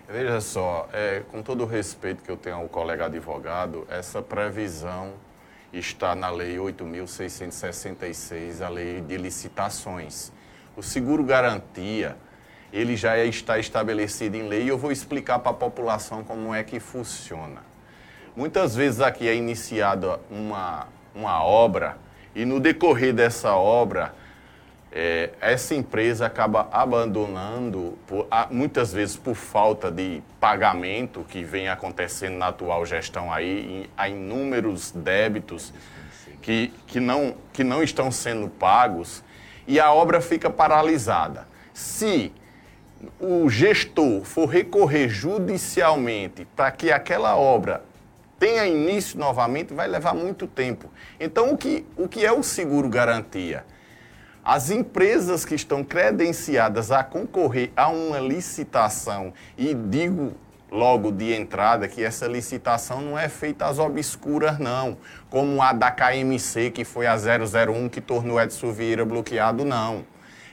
Veja 0.09 0.41
só, 0.41 0.89
é, 0.93 1.22
com 1.31 1.43
todo 1.43 1.64
o 1.64 1.66
respeito 1.66 2.22
que 2.22 2.31
eu 2.31 2.37
tenho 2.37 2.57
ao 2.57 2.68
colega 2.68 3.05
advogado, 3.05 3.87
essa 3.91 4.22
previsão 4.22 5.12
está 5.72 6.14
na 6.14 6.31
Lei 6.31 6.57
8.666, 6.57 8.64
a 8.64 8.68
Lei 8.68 9.03
de 9.03 9.18
Licitações. 9.18 10.33
O 10.76 10.83
seguro 10.83 11.22
garantia, 11.22 12.16
ele 12.73 12.97
já 12.97 13.19
está 13.25 13.59
estabelecido 13.59 14.37
em 14.37 14.49
lei 14.49 14.64
e 14.64 14.69
eu 14.69 14.79
vou 14.79 14.93
explicar 14.93 15.39
para 15.39 15.53
a 15.53 15.55
população 15.55 16.23
como 16.23 16.55
é 16.55 16.62
que 16.62 16.79
funciona. 16.81 17.62
Muitas 18.37 18.77
vezes 18.77 19.01
aqui 19.01 19.29
é 19.29 19.35
iniciada 19.35 20.21
uma, 20.31 20.87
uma 21.14 21.43
obra 21.43 21.97
e 22.35 22.45
no 22.45 22.61
decorrer 22.61 23.12
dessa 23.12 23.55
obra 23.55 24.14
é, 24.91 25.31
essa 25.41 25.75
empresa 25.75 26.27
acaba 26.27 26.69
abandonando, 26.73 27.99
por, 28.07 28.27
muitas 28.51 28.93
vezes 28.93 29.16
por 29.16 29.35
falta 29.35 29.91
de 29.91 30.23
pagamento, 30.41 31.25
que 31.29 31.45
vem 31.45 31.69
acontecendo 31.69 32.39
na 32.39 32.49
atual 32.49 32.87
gestão 32.87 33.33
aí, 33.33 33.89
há 33.97 34.09
inúmeros 34.09 34.91
débitos 34.91 35.73
que, 36.41 36.73
que, 36.87 37.01
não, 37.01 37.35
que 37.53 37.62
não 37.62 37.83
estão 37.83 38.11
sendo 38.11 38.49
pagos, 38.49 39.23
e 39.66 39.79
a 39.79 39.93
obra 39.93 40.21
fica 40.21 40.49
paralisada. 40.49 41.47
Se 41.75 42.33
o 43.20 43.49
gestor 43.49 44.24
for 44.24 44.46
recorrer 44.46 45.09
judicialmente 45.09 46.46
para 46.57 46.70
que 46.70 46.90
aquela 46.90 47.36
obra 47.36 47.82
tenha 48.38 48.66
início 48.66 49.18
novamente, 49.18 49.74
vai 49.74 49.88
levar 49.88 50.14
muito 50.14 50.46
tempo. 50.46 50.90
Então, 51.18 51.53
o 51.53 51.57
que, 51.59 51.84
o 51.96 52.09
que 52.09 52.24
é 52.24 52.32
o 52.32 52.42
seguro 52.42 52.88
garantia? 52.88 53.64
As 54.44 54.70
empresas 54.70 55.44
que 55.44 55.55
estão 55.55 55.82
credenciadas 55.82 56.90
a 56.90 57.03
concorrer 57.03 57.70
a 57.76 57.88
uma 57.88 58.20
licitação, 58.20 59.32
e 59.57 59.74
digo 59.74 60.32
logo 60.70 61.11
de 61.11 61.32
entrada 61.32 61.88
que 61.88 62.03
essa 62.05 62.26
licitação 62.26 63.01
não 63.01 63.18
é 63.18 63.28
feita 63.28 63.66
às 63.66 63.78
obscuras, 63.78 64.59
não, 64.59 64.96
como 65.28 65.61
a 65.61 65.72
da 65.72 65.90
KMC, 65.90 66.70
que 66.70 66.84
foi 66.84 67.07
a 67.07 67.16
001 67.16 67.88
que 67.88 68.01
tornou 68.01 68.40
Edson 68.40 68.72
Vieira 68.72 69.05
bloqueado, 69.05 69.64
não. 69.64 70.05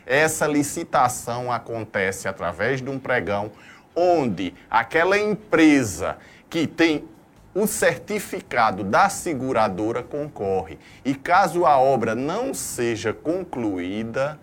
Essa 0.05 0.45
licitação 0.45 1.51
acontece 1.51 2.27
através 2.27 2.81
de 2.81 2.89
um 2.89 2.99
pregão 2.99 3.51
onde 3.95 4.53
aquela 4.69 5.17
empresa 5.17 6.17
que 6.49 6.67
tem 6.67 7.07
o 7.53 7.65
certificado 7.65 8.83
da 8.83 9.07
seguradora 9.07 10.03
concorre. 10.03 10.77
E 11.03 11.15
caso 11.15 11.65
a 11.65 11.77
obra 11.77 12.13
não 12.13 12.53
seja 12.53 13.13
concluída, 13.13 14.37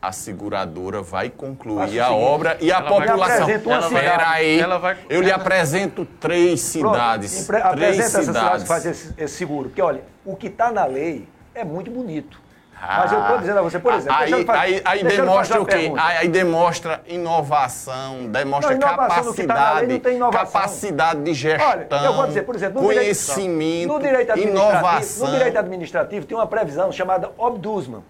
a 0.00 0.12
seguradora 0.12 1.02
vai 1.02 1.30
concluir 1.30 1.98
a 1.98 2.12
obra 2.12 2.56
e 2.60 2.70
a 2.70 2.82
população. 2.82 3.48
Espera 3.48 4.30
aí, 4.30 4.62
vai... 4.80 4.98
eu 5.08 5.20
lhe 5.20 5.32
apresento 5.32 6.04
três 6.20 6.60
cidades. 6.60 7.44
Pronto, 7.44 7.62
três 7.74 7.98
apresenta 7.98 8.08
cidades. 8.08 8.26
cidades 8.26 8.62
que 8.62 8.68
fazem 8.68 8.92
esse, 8.92 9.14
esse 9.16 9.34
seguro. 9.34 9.70
Porque, 9.70 9.82
olha, 9.82 10.02
o 10.24 10.36
que 10.36 10.46
está 10.46 10.70
na 10.70 10.84
lei 10.84 11.26
é 11.54 11.64
muito 11.64 11.90
bonito. 11.90 12.43
Mas 12.86 13.12
eu 13.12 13.20
estou 13.20 13.38
dizendo 13.38 13.58
a 13.58 13.62
você, 13.62 13.78
por 13.78 13.92
exemplo. 13.94 14.16
Aí, 14.16 14.44
fazer, 14.44 14.58
aí, 14.58 14.82
aí 14.84 15.04
demonstra 15.04 15.60
o 15.60 15.66
quê? 15.66 15.92
Aí, 15.96 16.16
aí, 16.18 16.28
demonstra 16.28 17.00
inovação, 17.06 18.26
demonstra 18.26 18.72
não, 18.72 18.80
capacidade, 18.80 19.98
tá 19.98 20.30
capacidade 20.30 21.22
de 21.22 21.34
gestão. 21.34 21.68
Olha, 21.68 21.88
eu 22.04 22.12
vou 22.12 22.26
dizer, 22.26 22.42
por 22.42 22.54
exemplo, 22.54 22.82
no 22.82 22.88
conhecimento, 22.88 23.98
direito, 23.98 24.28
no 24.28 24.34
direito 24.34 24.38
inovação. 24.38 25.26
No 25.26 25.32
direito 25.32 25.58
administrativo 25.58 26.26
tem 26.26 26.36
uma 26.36 26.46
previsão 26.46 26.92
chamada 26.92 27.30
obdusman, 27.38 28.04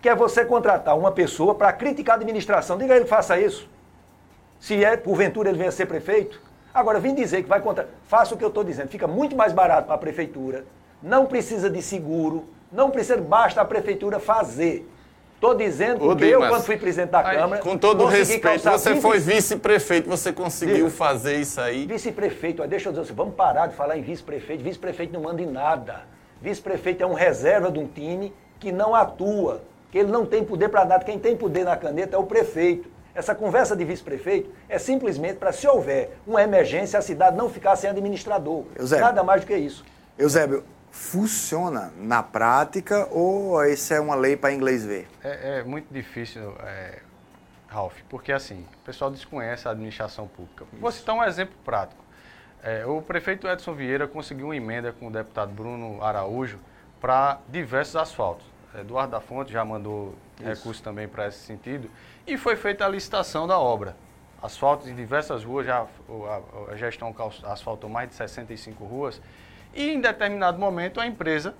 que 0.00 0.08
é 0.08 0.14
você 0.14 0.44
contratar 0.44 0.96
uma 0.96 1.12
pessoa 1.12 1.54
para 1.54 1.72
criticar 1.72 2.16
a 2.16 2.20
administração. 2.20 2.76
Diga 2.76 2.92
a 2.92 2.96
ele 2.96 3.04
que 3.04 3.10
faça 3.10 3.38
isso. 3.38 3.68
Se 4.60 4.84
é, 4.84 4.96
porventura, 4.96 5.48
ele 5.48 5.58
venha 5.58 5.70
a 5.70 5.72
ser 5.72 5.86
prefeito. 5.86 6.40
Agora, 6.72 7.00
vim 7.00 7.14
dizer 7.14 7.42
que 7.42 7.48
vai 7.48 7.60
contratar. 7.60 7.92
Faça 8.06 8.34
o 8.34 8.38
que 8.38 8.44
eu 8.44 8.48
estou 8.48 8.64
dizendo. 8.64 8.88
Fica 8.88 9.06
muito 9.06 9.36
mais 9.36 9.52
barato 9.52 9.86
para 9.86 9.94
a 9.94 9.98
prefeitura, 9.98 10.64
não 11.02 11.26
precisa 11.26 11.68
de 11.68 11.82
seguro 11.82 12.48
não 12.72 12.90
precisa, 12.90 13.20
basta 13.20 13.60
a 13.60 13.64
prefeitura 13.64 14.18
fazer. 14.18 14.88
Estou 15.34 15.54
dizendo 15.56 16.08
Ô, 16.08 16.14
que 16.14 16.24
Dimas, 16.24 16.44
eu, 16.44 16.48
quando 16.48 16.62
fui 16.62 16.76
presidente 16.76 17.10
da 17.10 17.22
Câmara. 17.22 17.60
Com 17.60 17.76
todo 17.76 18.04
respeito, 18.06 18.62
você 18.62 18.94
20... 18.94 19.02
foi 19.02 19.18
vice-prefeito, 19.18 20.08
você 20.08 20.32
conseguiu 20.32 20.86
Diga, 20.86 20.90
fazer 20.90 21.40
isso 21.40 21.60
aí? 21.60 21.84
Vice-prefeito, 21.84 22.64
deixa 22.68 22.88
eu 22.88 22.92
dizer 22.92 23.02
assim, 23.02 23.12
vamos 23.12 23.34
parar 23.34 23.66
de 23.66 23.74
falar 23.74 23.98
em 23.98 24.02
vice-prefeito. 24.02 24.62
Vice-prefeito 24.62 25.12
não 25.12 25.22
manda 25.22 25.42
em 25.42 25.46
nada. 25.46 26.04
Vice-prefeito 26.40 27.02
é 27.02 27.06
um 27.06 27.12
reserva 27.12 27.72
de 27.72 27.78
um 27.80 27.88
time 27.88 28.32
que 28.60 28.70
não 28.70 28.94
atua, 28.94 29.62
que 29.90 29.98
ele 29.98 30.12
não 30.12 30.24
tem 30.24 30.44
poder 30.44 30.68
para 30.68 30.84
nada. 30.84 31.04
Quem 31.04 31.18
tem 31.18 31.36
poder 31.36 31.64
na 31.64 31.76
caneta 31.76 32.14
é 32.14 32.18
o 32.18 32.24
prefeito. 32.24 32.88
Essa 33.12 33.34
conversa 33.34 33.74
de 33.74 33.84
vice-prefeito 33.84 34.48
é 34.68 34.78
simplesmente 34.78 35.38
para, 35.38 35.50
se 35.50 35.66
houver 35.66 36.16
uma 36.24 36.40
emergência, 36.40 37.00
a 37.00 37.02
cidade 37.02 37.36
não 37.36 37.50
ficar 37.50 37.74
sem 37.74 37.90
administrador. 37.90 38.64
Eusébio, 38.78 39.04
nada 39.04 39.24
mais 39.24 39.40
do 39.40 39.48
que 39.48 39.56
isso. 39.56 39.84
Eusébio, 40.16 40.62
funciona 40.92 41.90
na 41.96 42.22
prática 42.22 43.08
ou 43.10 43.64
isso 43.64 43.94
é 43.94 44.00
uma 44.00 44.14
lei 44.14 44.36
para 44.36 44.52
inglês 44.52 44.84
ver? 44.84 45.08
É, 45.24 45.60
é 45.60 45.64
muito 45.64 45.92
difícil, 45.92 46.54
é, 46.60 47.00
Ralf, 47.66 47.98
porque 48.10 48.30
assim, 48.30 48.66
o 48.74 48.84
pessoal 48.84 49.10
desconhece 49.10 49.66
a 49.66 49.70
administração 49.70 50.28
pública. 50.28 50.66
Isso. 50.70 50.80
Vou 50.80 50.92
citar 50.92 51.14
um 51.16 51.24
exemplo 51.24 51.54
prático. 51.64 52.04
É, 52.62 52.84
o 52.86 53.00
prefeito 53.00 53.48
Edson 53.48 53.72
Vieira 53.72 54.06
conseguiu 54.06 54.46
uma 54.48 54.56
emenda 54.56 54.92
com 54.92 55.08
o 55.08 55.10
deputado 55.10 55.50
Bruno 55.50 56.04
Araújo 56.04 56.58
para 57.00 57.40
diversos 57.48 57.96
asfaltos. 57.96 58.46
Eduardo 58.78 59.12
da 59.12 59.20
Fonte 59.20 59.50
já 59.50 59.64
mandou 59.64 60.14
Isso. 60.38 60.48
recurso 60.48 60.82
também 60.82 61.08
para 61.08 61.26
esse 61.26 61.38
sentido. 61.38 61.90
E 62.26 62.36
foi 62.36 62.54
feita 62.54 62.84
a 62.84 62.88
licitação 62.88 63.46
da 63.46 63.58
obra. 63.58 63.96
Asfaltos 64.42 64.88
em 64.88 64.94
diversas 64.94 65.42
ruas, 65.42 65.66
já 65.66 65.78
a, 65.80 66.72
a 66.72 66.76
gestão 66.76 67.14
asfaltou 67.44 67.88
mais 67.88 68.08
de 68.08 68.14
65 68.14 68.84
ruas 68.84 69.20
e 69.74 69.90
em 69.92 70.00
determinado 70.00 70.58
momento 70.58 71.00
a 71.00 71.06
empresa 71.06 71.54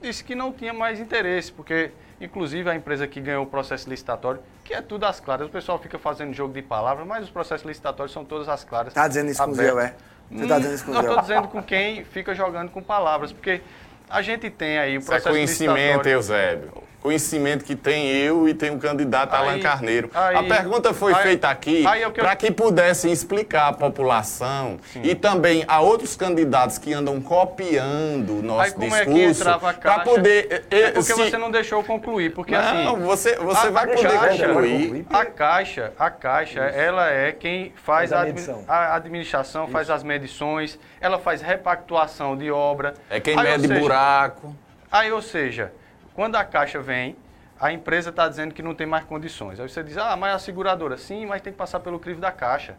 disse 0.00 0.24
que 0.24 0.34
não 0.34 0.52
tinha 0.52 0.72
mais 0.72 0.98
interesse, 0.98 1.52
porque 1.52 1.90
inclusive 2.20 2.68
a 2.70 2.74
empresa 2.74 3.06
que 3.06 3.20
ganhou 3.20 3.44
o 3.44 3.46
processo 3.46 3.88
licitatório, 3.88 4.40
que 4.64 4.74
é 4.74 4.80
tudo 4.80 5.04
às 5.04 5.20
claras, 5.20 5.46
o 5.46 5.50
pessoal 5.50 5.78
fica 5.78 5.98
fazendo 5.98 6.32
jogo 6.32 6.52
de 6.54 6.62
palavras, 6.62 7.06
mas 7.06 7.24
os 7.24 7.30
processos 7.30 7.66
licitatórios 7.66 8.12
são 8.12 8.24
todas 8.24 8.48
às 8.48 8.64
claras. 8.64 8.92
Tá 8.92 9.08
dizendo 9.08 9.30
isso 9.30 9.42
com 9.44 9.50
o 9.50 9.54
Zé, 9.54 9.68
é? 9.68 9.94
Você 10.30 10.46
tá 10.46 10.58
dizendo 10.58 10.74
isso 10.74 10.84
com 10.84 10.90
o 10.90 10.94
Não 10.94 11.00
estou 11.00 11.20
dizendo 11.20 11.48
com 11.48 11.62
quem 11.62 12.04
fica 12.04 12.34
jogando 12.34 12.70
com 12.70 12.82
palavras, 12.82 13.32
porque 13.32 13.60
a 14.08 14.22
gente 14.22 14.48
tem 14.50 14.78
aí 14.78 14.96
o 14.96 15.00
Isso 15.00 15.08
é 15.08 15.14
processo 15.14 15.34
conhecimento, 15.34 15.76
licitatório. 15.76 16.12
Eusébio. 16.12 16.89
Conhecimento 17.00 17.64
que 17.64 17.74
tem 17.74 18.08
eu 18.08 18.46
e 18.46 18.52
tem 18.52 18.70
o 18.70 18.78
candidato 18.78 19.32
Alan 19.34 19.52
Aí- 19.52 19.62
Carneiro. 19.62 20.10
aí- 20.12 20.36
a 20.36 20.42
pergunta 20.42 20.92
foi 20.92 21.14
aí- 21.14 21.22
feita 21.22 21.48
aqui 21.48 21.86
é 21.86 21.96
que 21.98 22.04
eu- 22.04 22.24
para 22.24 22.36
que 22.36 22.50
pudessem 22.50 23.10
explicar 23.10 23.68
à 23.68 23.72
população 23.72 24.78
e 25.02 25.14
também 25.14 25.64
a 25.66 25.80
outros 25.80 26.14
candidatos 26.14 26.76
que 26.76 26.92
andam 26.92 27.18
copiando 27.18 28.40
o 28.40 28.42
nosso 28.42 28.60
Aí 28.60 28.72
como 28.72 28.94
é 28.94 29.04
que 29.06 29.14
discurso 29.14 29.48
a 29.48 29.58
para 29.58 29.72
caixa? 29.74 30.00
poder. 30.00 30.46
eh, 30.50 30.62
É 30.70 30.80
eh, 30.80 30.90
porque 30.90 31.02
se- 31.14 31.30
você 31.30 31.38
não 31.38 31.50
deixou 31.50 31.82
concluir, 31.82 32.34
porque 32.34 32.52
Não, 32.54 32.60
assim... 32.96 33.00
você, 33.06 33.36
você 33.36 33.66
a- 33.68 33.70
vai 33.70 33.86
deixa 33.86 34.02
poder 34.02 34.16
a 34.16 34.20
caixa, 34.20 34.46
concluir. 34.48 35.06
A 35.08 35.24
caixa, 35.24 35.92
a 35.98 36.10
caixa, 36.10 36.60
ela 36.60 37.08
é 37.10 37.32
quem 37.32 37.72
faz 37.82 38.10
Faz 38.10 38.12
a 38.12 38.20
a, 38.20 38.24
medição. 38.26 38.64
a 38.68 38.94
administração, 38.96 39.68
faz 39.68 39.88
as 39.88 40.02
medições, 40.02 40.78
ela 41.00 41.18
faz 41.18 41.40
repactuação 41.40 42.36
de 42.36 42.50
obra. 42.50 42.92
É 43.08 43.18
quem 43.20 43.36
mede 43.36 43.66
seja, 43.66 43.80
buraco. 43.80 44.54
Aí, 44.92 45.10
ou 45.12 45.20
seja, 45.22 45.72
quando 46.14 46.36
a 46.36 46.44
caixa 46.44 46.80
vem, 46.80 47.16
a 47.60 47.72
empresa 47.72 48.10
está 48.10 48.28
dizendo 48.28 48.54
que 48.54 48.62
não 48.62 48.74
tem 48.74 48.86
mais 48.86 49.04
condições. 49.04 49.60
Aí 49.60 49.68
você 49.68 49.82
diz, 49.82 49.96
ah, 49.98 50.16
mas 50.16 50.34
a 50.34 50.38
seguradora, 50.38 50.96
sim, 50.96 51.26
mas 51.26 51.42
tem 51.42 51.52
que 51.52 51.58
passar 51.58 51.80
pelo 51.80 51.98
crivo 51.98 52.20
da 52.20 52.32
caixa. 52.32 52.74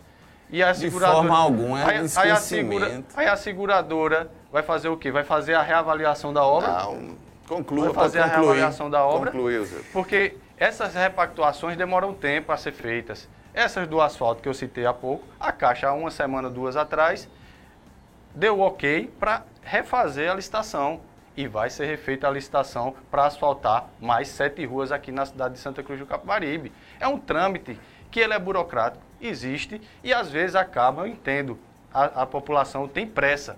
E 0.49 0.61
a 0.61 0.71
De 0.71 0.79
seguradora, 0.79 1.17
forma 1.17 1.37
alguma, 1.37 1.79
é 1.81 1.85
aí, 1.99 2.05
aí, 2.17 2.31
a 2.31 2.35
segura- 2.35 3.03
aí 3.15 3.27
a 3.27 3.35
seguradora 3.37 4.29
vai 4.51 4.61
fazer 4.63 4.89
o 4.89 4.97
quê? 4.97 5.09
Vai 5.11 5.23
fazer 5.23 5.53
a 5.53 5.61
reavaliação 5.61 6.33
da 6.33 6.43
obra? 6.43 6.67
Não, 6.67 7.15
conclua, 7.47 7.85
vai 7.85 7.93
fazer 7.93 8.19
a 8.19 8.23
concluir. 8.23 8.41
reavaliação 8.41 8.89
da 8.89 9.05
obra? 9.05 9.31
Conclui, 9.31 9.55
Eusébio. 9.55 9.85
Porque 9.93 10.35
essas 10.57 10.93
repactuações 10.93 11.77
demoram 11.77 12.13
tempo 12.13 12.51
a 12.51 12.57
ser 12.57 12.73
feitas. 12.73 13.29
Essas 13.53 13.87
do 13.87 14.01
asfalto 14.01 14.41
que 14.41 14.49
eu 14.49 14.53
citei 14.53 14.85
há 14.85 14.93
pouco, 14.93 15.25
a 15.39 15.51
Caixa, 15.51 15.87
há 15.87 15.93
uma 15.93 16.11
semana, 16.11 16.49
duas 16.49 16.75
atrás, 16.75 17.29
deu 18.35 18.59
ok 18.61 19.09
para 19.19 19.43
refazer 19.61 20.29
a 20.31 20.33
licitação. 20.35 20.99
E 21.35 21.47
vai 21.47 21.69
ser 21.69 21.85
refeita 21.85 22.27
a 22.27 22.31
licitação 22.31 22.95
para 23.09 23.25
asfaltar 23.25 23.87
mais 23.99 24.27
sete 24.27 24.65
ruas 24.65 24.91
aqui 24.91 25.11
na 25.11 25.25
cidade 25.25 25.53
de 25.53 25.59
Santa 25.59 25.81
Cruz 25.81 25.99
do 25.99 26.05
Capibaribe. 26.05 26.71
É 26.99 27.07
um 27.07 27.17
trâmite 27.17 27.79
que 28.09 28.19
ele 28.19 28.33
é 28.33 28.39
burocrático, 28.39 29.03
existe 29.21 29.81
e 30.03 30.13
às 30.13 30.29
vezes 30.29 30.55
acaba, 30.55 31.03
eu 31.03 31.07
entendo, 31.07 31.57
a, 31.93 32.23
a 32.23 32.25
população 32.25 32.87
tem 32.87 33.07
pressa 33.07 33.57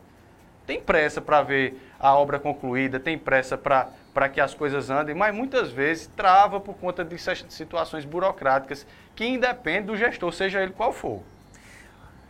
tem 0.65 0.79
pressa 0.79 1.19
para 1.19 1.41
ver 1.41 1.77
a 1.99 2.15
obra 2.15 2.39
concluída, 2.39 2.99
tem 2.99 3.17
pressa 3.17 3.57
para 3.57 4.29
que 4.29 4.39
as 4.39 4.53
coisas 4.53 4.89
andem, 4.89 5.13
mas 5.13 5.35
muitas 5.35 5.71
vezes 5.71 6.07
trava 6.15 6.59
por 6.59 6.75
conta 6.75 7.03
de 7.03 7.17
si- 7.17 7.45
situações 7.49 8.05
burocráticas 8.05 8.85
que 9.13 9.25
independem 9.25 9.83
do 9.83 9.97
gestor, 9.97 10.31
seja 10.31 10.61
ele 10.61 10.71
qual 10.71 10.93
for. 10.93 11.21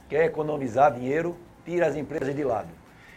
Quer 0.10 0.26
economizar 0.26 0.94
dinheiro, 0.94 1.38
tira 1.64 1.86
as 1.88 1.96
empresas 1.96 2.36
de 2.36 2.44
lado. 2.44 2.70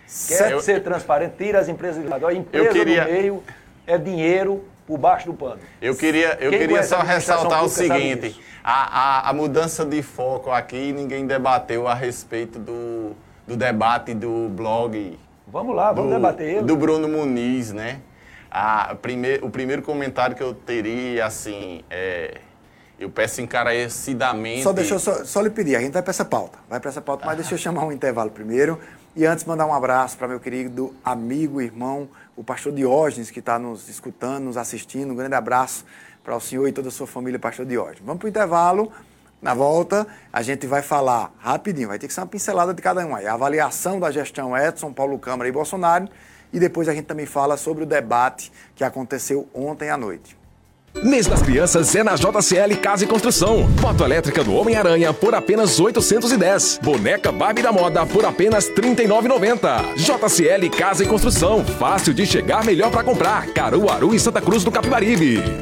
Quer 0.07 0.37
Certo. 0.37 0.61
ser 0.63 0.83
transparente, 0.83 1.35
tira 1.37 1.59
as 1.59 1.69
empresas 1.69 2.01
de 2.03 2.09
lado. 2.09 2.27
A 2.27 2.33
empresa 2.33 2.71
queria- 2.71 3.05
do 3.05 3.11
meio 3.11 3.43
é 3.87 3.99
dinheiro 3.99 4.65
por 4.87 4.99
baixo 4.99 5.27
do 5.27 5.35
pano. 5.35 5.59
Eu 5.83 5.97
queria, 5.97 6.39
eu 6.41 6.51
Quem 6.51 6.61
queria 6.61 6.83
só 6.85 7.01
ressaltar 7.01 7.65
o 7.65 7.69
seguinte: 7.69 8.41
a, 8.63 9.27
a, 9.27 9.31
a 9.31 9.33
mudança 9.33 9.85
de 9.85 10.01
foco 10.03 10.51
aqui, 10.51 10.93
ninguém 10.93 11.27
debateu 11.27 11.89
a 11.89 11.95
respeito 11.95 12.57
do, 12.59 13.17
do 13.47 13.57
debate 13.57 14.15
do 14.15 14.49
blog 14.51 15.19
Vamos 15.49 15.75
lá, 15.75 15.93
vamos 15.93 16.11
do, 16.11 16.17
debater 16.17 16.49
ele. 16.57 16.63
do 16.63 16.77
Bruno 16.77 17.09
Muniz, 17.09 17.73
né? 17.73 18.01
A, 18.51 18.95
prime, 18.95 19.39
o 19.43 19.51
primeiro 19.51 19.83
comentário 19.83 20.35
que 20.37 20.43
eu 20.43 20.55
teria, 20.55 21.27
assim, 21.27 21.83
é. 21.91 22.39
Eu 22.99 23.11
peço 23.11 23.43
encarecidamente. 23.43 24.63
Só 24.63 24.73
deixa 24.73 24.95
eu 24.95 24.99
só, 24.99 25.23
só 25.25 25.43
lhe 25.43 25.51
pedir, 25.51 25.77
a 25.77 25.81
gente 25.81 25.93
vai 25.93 26.01
para 26.03 26.11
essa 26.11 26.25
pauta. 26.25 26.59
Vai 26.67 26.81
para 26.81 26.89
essa 26.91 27.03
pauta, 27.03 27.27
mas 27.27 27.37
deixa 27.37 27.53
eu 27.55 27.59
chamar 27.59 27.85
um 27.85 27.93
intervalo 27.93 28.31
primeiro. 28.31 28.81
E 29.17 29.25
antes 29.25 29.47
mandar 29.47 29.65
um 29.65 29.73
abraço 29.73 30.15
para 30.19 30.29
meu 30.29 30.39
querido 30.39 30.95
amigo, 31.03 31.59
irmão, 31.63 32.07
o 32.37 32.45
pastor 32.45 32.71
Diógenes, 32.71 33.31
que 33.31 33.39
está 33.39 33.59
nos 33.59 33.89
escutando, 33.89 34.45
nos 34.45 34.59
assistindo. 34.59 35.11
Um 35.11 35.17
grande 35.17 35.35
abraço 35.35 35.87
para 36.23 36.37
o 36.37 36.41
senhor 36.41 36.69
e 36.69 36.73
toda 36.73 36.89
a 36.89 36.91
sua 36.91 37.07
família, 37.07 37.39
pastor 37.39 37.65
Diógenes. 37.65 38.03
Vamos 38.05 38.19
para 38.19 38.27
o 38.27 38.29
intervalo. 38.29 38.93
Na 39.41 39.55
volta, 39.55 40.07
a 40.31 40.43
gente 40.43 40.67
vai 40.67 40.83
falar 40.83 41.33
rapidinho, 41.39 41.89
vai 41.89 41.99
ter 41.99 42.09
que 42.09 42.13
ser 42.13 42.21
uma 42.21 42.27
pincelada 42.27 42.75
de 42.75 42.83
cada 42.83 43.07
um 43.07 43.17
aí. 43.17 43.27
A 43.27 43.33
avaliação 43.33 43.99
da 43.99 44.11
gestão 44.11 44.55
Edson, 44.55 44.93
Paulo 44.93 45.19
Câmara 45.19 45.49
e 45.49 45.53
Bolsonaro. 45.53 46.11
E 46.53 46.61
depois 46.61 46.87
a 46.87 46.93
gente 46.93 47.07
também 47.07 47.25
fala 47.25 47.57
sobre 47.57 47.85
o 47.85 47.87
debate 47.87 48.53
que 48.75 48.85
aconteceu 48.85 49.49
ontem 49.55 49.89
à 49.89 49.97
noite. 49.97 50.37
Mês 51.03 51.27
das 51.27 51.43
Crianças 51.43 51.95
é 51.95 52.03
na 52.03 52.15
JCL 52.15 52.75
Casa 52.81 53.05
e 53.05 53.07
Construção. 53.07 53.69
Moto 53.83 54.03
elétrica 54.03 54.43
do 54.43 54.55
Homem-Aranha 54.55 55.13
por 55.13 55.35
apenas 55.35 55.79
810. 55.79 56.81
Boneca 56.83 57.31
Barbie 57.31 57.63
da 57.63 57.71
Moda 57.71 58.07
por 58.07 58.25
apenas 58.25 58.71
39,90. 58.71 59.95
JCL 59.97 60.71
Casa 60.71 61.05
e 61.05 61.07
Construção. 61.07 61.65
Fácil 61.65 62.15
de 62.15 62.25
chegar, 62.25 62.65
melhor 62.65 62.91
para 62.91 63.05
comprar. 63.05 63.47
Caruaru 63.53 64.15
e 64.15 64.21
Santa 64.21 64.41
Cruz 64.41 64.65
do 64.65 64.71
Capibaribe. 64.73 65.61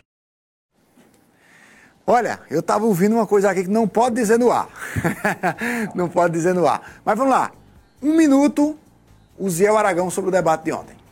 Olha, 2.07 2.41
eu 2.49 2.61
estava 2.61 2.85
ouvindo 2.85 3.17
uma 3.17 3.27
coisa 3.27 3.51
aqui 3.51 3.65
que 3.65 3.71
não 3.71 3.89
pode 3.89 4.15
dizer 4.15 4.39
no 4.39 4.53
ar. 4.53 4.69
não 5.97 6.09
pode 6.09 6.33
dizer 6.33 6.55
no 6.55 6.67
ar. 6.67 7.01
Mas 7.05 7.19
vamos 7.19 7.33
lá. 7.33 7.51
Um 8.01 8.15
minuto, 8.15 8.79
o 9.37 9.51
Ziel 9.51 9.77
Aragão 9.77 10.11
sobre 10.11 10.29
o 10.29 10.33
debate 10.33 10.65
de 10.65 10.73
ontem. 10.73 11.04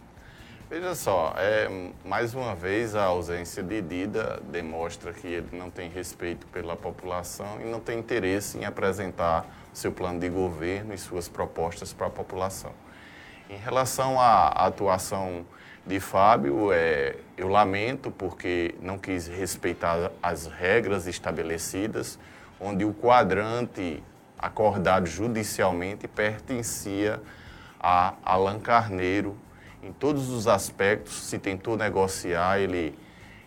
Veja 0.72 0.94
só, 0.94 1.34
é, 1.36 1.68
mais 2.02 2.34
uma 2.34 2.54
vez 2.54 2.94
a 2.94 3.04
ausência 3.04 3.62
de 3.62 3.82
Dida 3.82 4.40
demonstra 4.50 5.12
que 5.12 5.26
ele 5.26 5.48
não 5.52 5.68
tem 5.68 5.90
respeito 5.90 6.46
pela 6.46 6.74
população 6.74 7.60
e 7.60 7.64
não 7.64 7.78
tem 7.78 7.98
interesse 7.98 8.56
em 8.56 8.64
apresentar 8.64 9.44
seu 9.70 9.92
plano 9.92 10.18
de 10.18 10.30
governo 10.30 10.94
e 10.94 10.96
suas 10.96 11.28
propostas 11.28 11.92
para 11.92 12.06
a 12.06 12.10
população. 12.10 12.72
Em 13.50 13.56
relação 13.58 14.18
à 14.18 14.46
atuação 14.46 15.44
de 15.86 16.00
Fábio, 16.00 16.72
é, 16.72 17.16
eu 17.36 17.48
lamento 17.48 18.10
porque 18.10 18.74
não 18.80 18.96
quis 18.96 19.26
respeitar 19.26 20.10
as 20.22 20.46
regras 20.46 21.06
estabelecidas, 21.06 22.18
onde 22.58 22.82
o 22.82 22.94
quadrante 22.94 24.02
acordado 24.38 25.06
judicialmente 25.06 26.08
pertencia 26.08 27.20
a 27.78 28.14
Alan 28.24 28.58
Carneiro. 28.58 29.36
Em 29.82 29.92
todos 29.92 30.30
os 30.30 30.46
aspectos, 30.46 31.24
se 31.24 31.40
tentou 31.40 31.76
negociar, 31.76 32.60
ele 32.60 32.96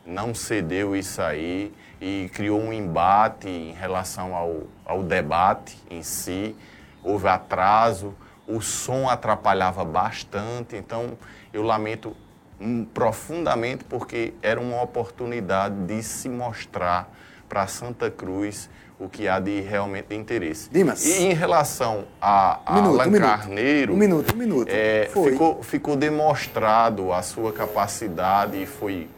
não 0.05 0.36
cedeu 0.36 0.93
isso 0.93 1.21
aí 1.21 1.73
e 2.01 2.29
criou 2.33 2.59
um 2.59 2.73
embate 2.73 3.47
em 3.47 3.71
relação 3.71 4.36
ao, 4.36 4.63
ao 4.83 5.01
debate 5.01 5.77
em 5.89 6.03
si. 6.03 6.53
Houve 7.01 7.29
atraso, 7.29 8.13
o 8.45 8.59
som 8.59 9.09
atrapalhava 9.09 9.86
bastante, 9.86 10.75
então 10.75 11.17
eu 11.53 11.63
lamento 11.63 12.13
hum, 12.59 12.83
profundamente 12.83 13.86
porque 13.86 14.33
era 14.41 14.59
uma 14.59 14.81
oportunidade 14.81 15.86
de 15.86 16.03
se 16.03 16.27
mostrar 16.27 17.09
para 17.47 17.65
Santa 17.65 18.11
Cruz 18.11 18.69
o 19.00 19.10
que 19.10 19.28
há 19.28 19.39
de 19.39 19.60
realmente 19.62 20.08
de 20.10 20.16
interesse. 20.16 20.70
Dimas. 20.70 21.06
E 21.06 21.24
em 21.26 21.34
relação 21.34 22.06
a, 22.22 22.60
a 22.66 22.76
minuto, 22.76 23.02
Alan 23.02 23.10
um. 23.10 23.20
Carneiro, 23.20 23.93
Um 23.93 23.98
minuto, 23.98 24.34
um 24.34 24.38
minuto. 24.38 24.70
é, 24.70 25.10
Foi. 25.12 25.32
ficou, 25.32 25.64
ficou 25.64 25.96
demonstrado 25.96 27.12
a 27.12 27.22
sua 27.22 27.52
capacidade 27.52 28.62
e 28.62 28.66
foi 28.66 29.10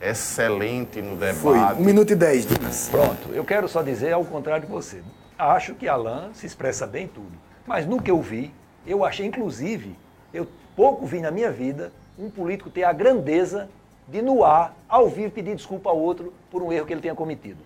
excelente 0.00 1.00
no 1.00 1.16
debate. 1.16 1.38
Foi. 1.38 1.58
Um 1.58 1.84
minuto 1.84 2.12
e 2.12 2.14
dez, 2.14 2.46
Dimas. 2.46 2.88
Pronto, 2.90 3.30
eu 3.32 3.44
quero 3.44 3.66
só 3.68 3.82
dizer 3.82 4.12
ao 4.12 4.24
contrário 4.24 4.66
de 4.66 4.70
você. 4.70 5.02
Acho 5.38 5.74
que 5.74 5.88
Alain 5.88 6.30
se 6.34 6.46
expressa 6.46 6.86
bem 6.86 7.04
em 7.04 7.08
tudo. 7.08 7.32
Mas 7.66 7.86
no 7.86 8.00
que 8.00 8.10
eu 8.10 8.20
vi, 8.20 8.52
eu 8.86 9.04
achei, 9.04 9.24
inclusive, 9.26 9.96
eu 10.32 10.46
pouco 10.76 11.06
vi 11.06 11.20
na 11.20 11.30
minha 11.30 11.50
vida 11.50 11.90
um 12.18 12.28
político 12.28 12.68
ter 12.68 12.84
a 12.84 12.92
grandeza 12.92 13.68
de, 14.06 14.20
no 14.20 14.44
ar, 14.44 14.76
ao 14.86 15.08
vivo, 15.08 15.30
pedir 15.30 15.56
desculpa 15.56 15.88
ao 15.88 15.98
outro 15.98 16.32
por 16.50 16.62
um 16.62 16.70
erro 16.70 16.86
que 16.86 16.92
ele 16.92 17.00
tenha 17.00 17.14
cometido. 17.14 17.58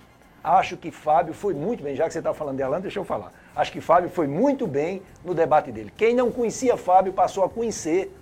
Acho 0.43 0.77
que 0.77 0.91
Fábio 0.91 1.35
foi 1.35 1.53
muito 1.53 1.83
bem, 1.83 1.97
já 1.97 2.07
que 2.07 2.13
você 2.13 2.19
está 2.19 2.33
falando 2.33 2.57
de 2.57 2.63
Alain, 2.63 2.81
deixa 2.81 2.99
eu 2.99 3.05
falar. 3.05 3.33
Acho 3.55 3.73
que 3.73 3.81
Fábio 3.81 4.09
foi 4.09 4.27
muito 4.27 4.67
bem 4.67 5.03
no 5.25 5.35
debate 5.35 5.73
dele. 5.73 5.93
Quem 5.97 6.15
não 6.15 6.31
conhecia 6.31 6.77
Fábio 6.77 7.13
passou 7.13 7.45
a 7.45 7.49
conhecer 7.49 8.15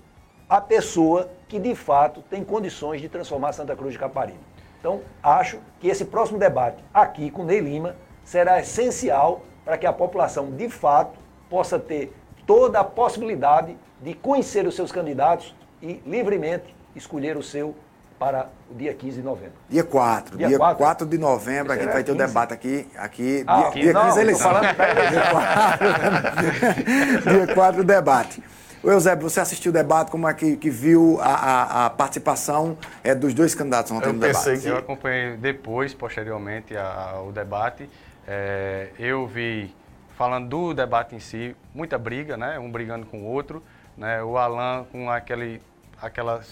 a 0.48 0.60
pessoa 0.60 1.28
que 1.48 1.58
de 1.58 1.74
fato 1.74 2.22
tem 2.30 2.44
condições 2.44 3.00
de 3.00 3.08
transformar 3.08 3.52
Santa 3.52 3.76
Cruz 3.76 3.92
de 3.92 3.98
Caparibe. 3.98 4.38
Então, 4.78 5.00
acho 5.22 5.58
que 5.80 5.88
esse 5.88 6.04
próximo 6.04 6.38
debate 6.38 6.82
aqui 6.94 7.30
com 7.30 7.44
Ney 7.44 7.60
Lima 7.60 7.96
será 8.24 8.60
essencial 8.60 9.42
para 9.64 9.76
que 9.76 9.86
a 9.86 9.92
população 9.92 10.50
de 10.52 10.68
fato 10.68 11.18
possa 11.50 11.78
ter 11.78 12.14
toda 12.46 12.80
a 12.80 12.84
possibilidade 12.84 13.76
de 14.00 14.14
conhecer 14.14 14.66
os 14.66 14.74
seus 14.74 14.92
candidatos 14.92 15.54
e 15.82 16.00
livremente 16.06 16.74
escolher 16.94 17.36
o 17.36 17.42
seu 17.42 17.74
para 18.18 18.48
o 18.70 18.74
dia 18.74 18.94
15 18.94 19.16
de 19.18 19.22
novembro. 19.22 19.52
Dia 19.68 19.84
4. 19.84 20.38
Dia 20.38 20.48
Dia, 20.48 20.58
quatro. 20.58 20.78
4 20.78 21.06
de 21.06 21.18
novembro, 21.18 21.72
a 21.72 21.76
gente 21.76 21.84
Será 21.84 21.94
vai 21.94 22.04
ter 22.04 22.12
o 22.12 22.16
15? 22.16 22.26
debate 22.26 22.54
aqui. 22.54 22.88
aqui 22.96 23.44
Ah, 23.46 23.70
dia, 23.70 23.82
dia 23.82 23.92
não, 23.92 24.02
15 24.06 24.10
é 24.10 24.14
tô 24.14 24.20
eleição. 24.20 24.50
falando- 24.52 24.76
dia 25.10 25.30
4, 25.30 27.22
dia 27.46 27.54
4 27.54 27.80
o 27.80 27.84
debate. 27.84 28.42
O 28.82 28.90
Eusébio, 28.90 29.28
você 29.28 29.40
assistiu 29.40 29.70
o 29.70 29.72
debate, 29.72 30.10
como 30.10 30.28
é 30.28 30.34
que, 30.34 30.56
que 30.56 30.70
viu 30.70 31.18
a, 31.20 31.34
a, 31.34 31.86
a 31.86 31.90
participação 31.90 32.78
é, 33.02 33.14
dos 33.14 33.34
dois 33.34 33.54
candidatos 33.54 33.90
ontem 33.90 34.08
eu 34.08 34.12
no 34.12 34.20
debate? 34.20 34.58
Que... 34.60 34.68
Eu 34.68 34.76
acompanhei 34.76 35.36
depois, 35.36 35.92
posteriormente, 35.92 36.76
a, 36.76 37.20
o 37.26 37.32
debate. 37.32 37.88
É, 38.28 38.88
eu 38.98 39.26
vi, 39.26 39.74
falando 40.16 40.48
do 40.48 40.74
debate 40.74 41.16
em 41.16 41.20
si, 41.20 41.56
muita 41.74 41.98
briga, 41.98 42.36
né? 42.36 42.58
Um 42.58 42.70
brigando 42.70 43.06
com 43.06 43.22
o 43.22 43.24
outro. 43.24 43.62
Né? 43.96 44.22
O 44.22 44.36
Alan 44.36 44.84
com 44.92 45.10
aquele 45.10 45.60
aquela 46.00 46.42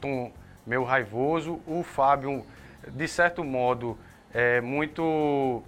tom 0.00 0.32
meio 0.66 0.84
raivoso. 0.84 1.60
O 1.66 1.82
Fábio, 1.82 2.44
de 2.88 3.08
certo 3.08 3.44
modo, 3.44 3.98
é 4.32 4.60
muito 4.60 5.62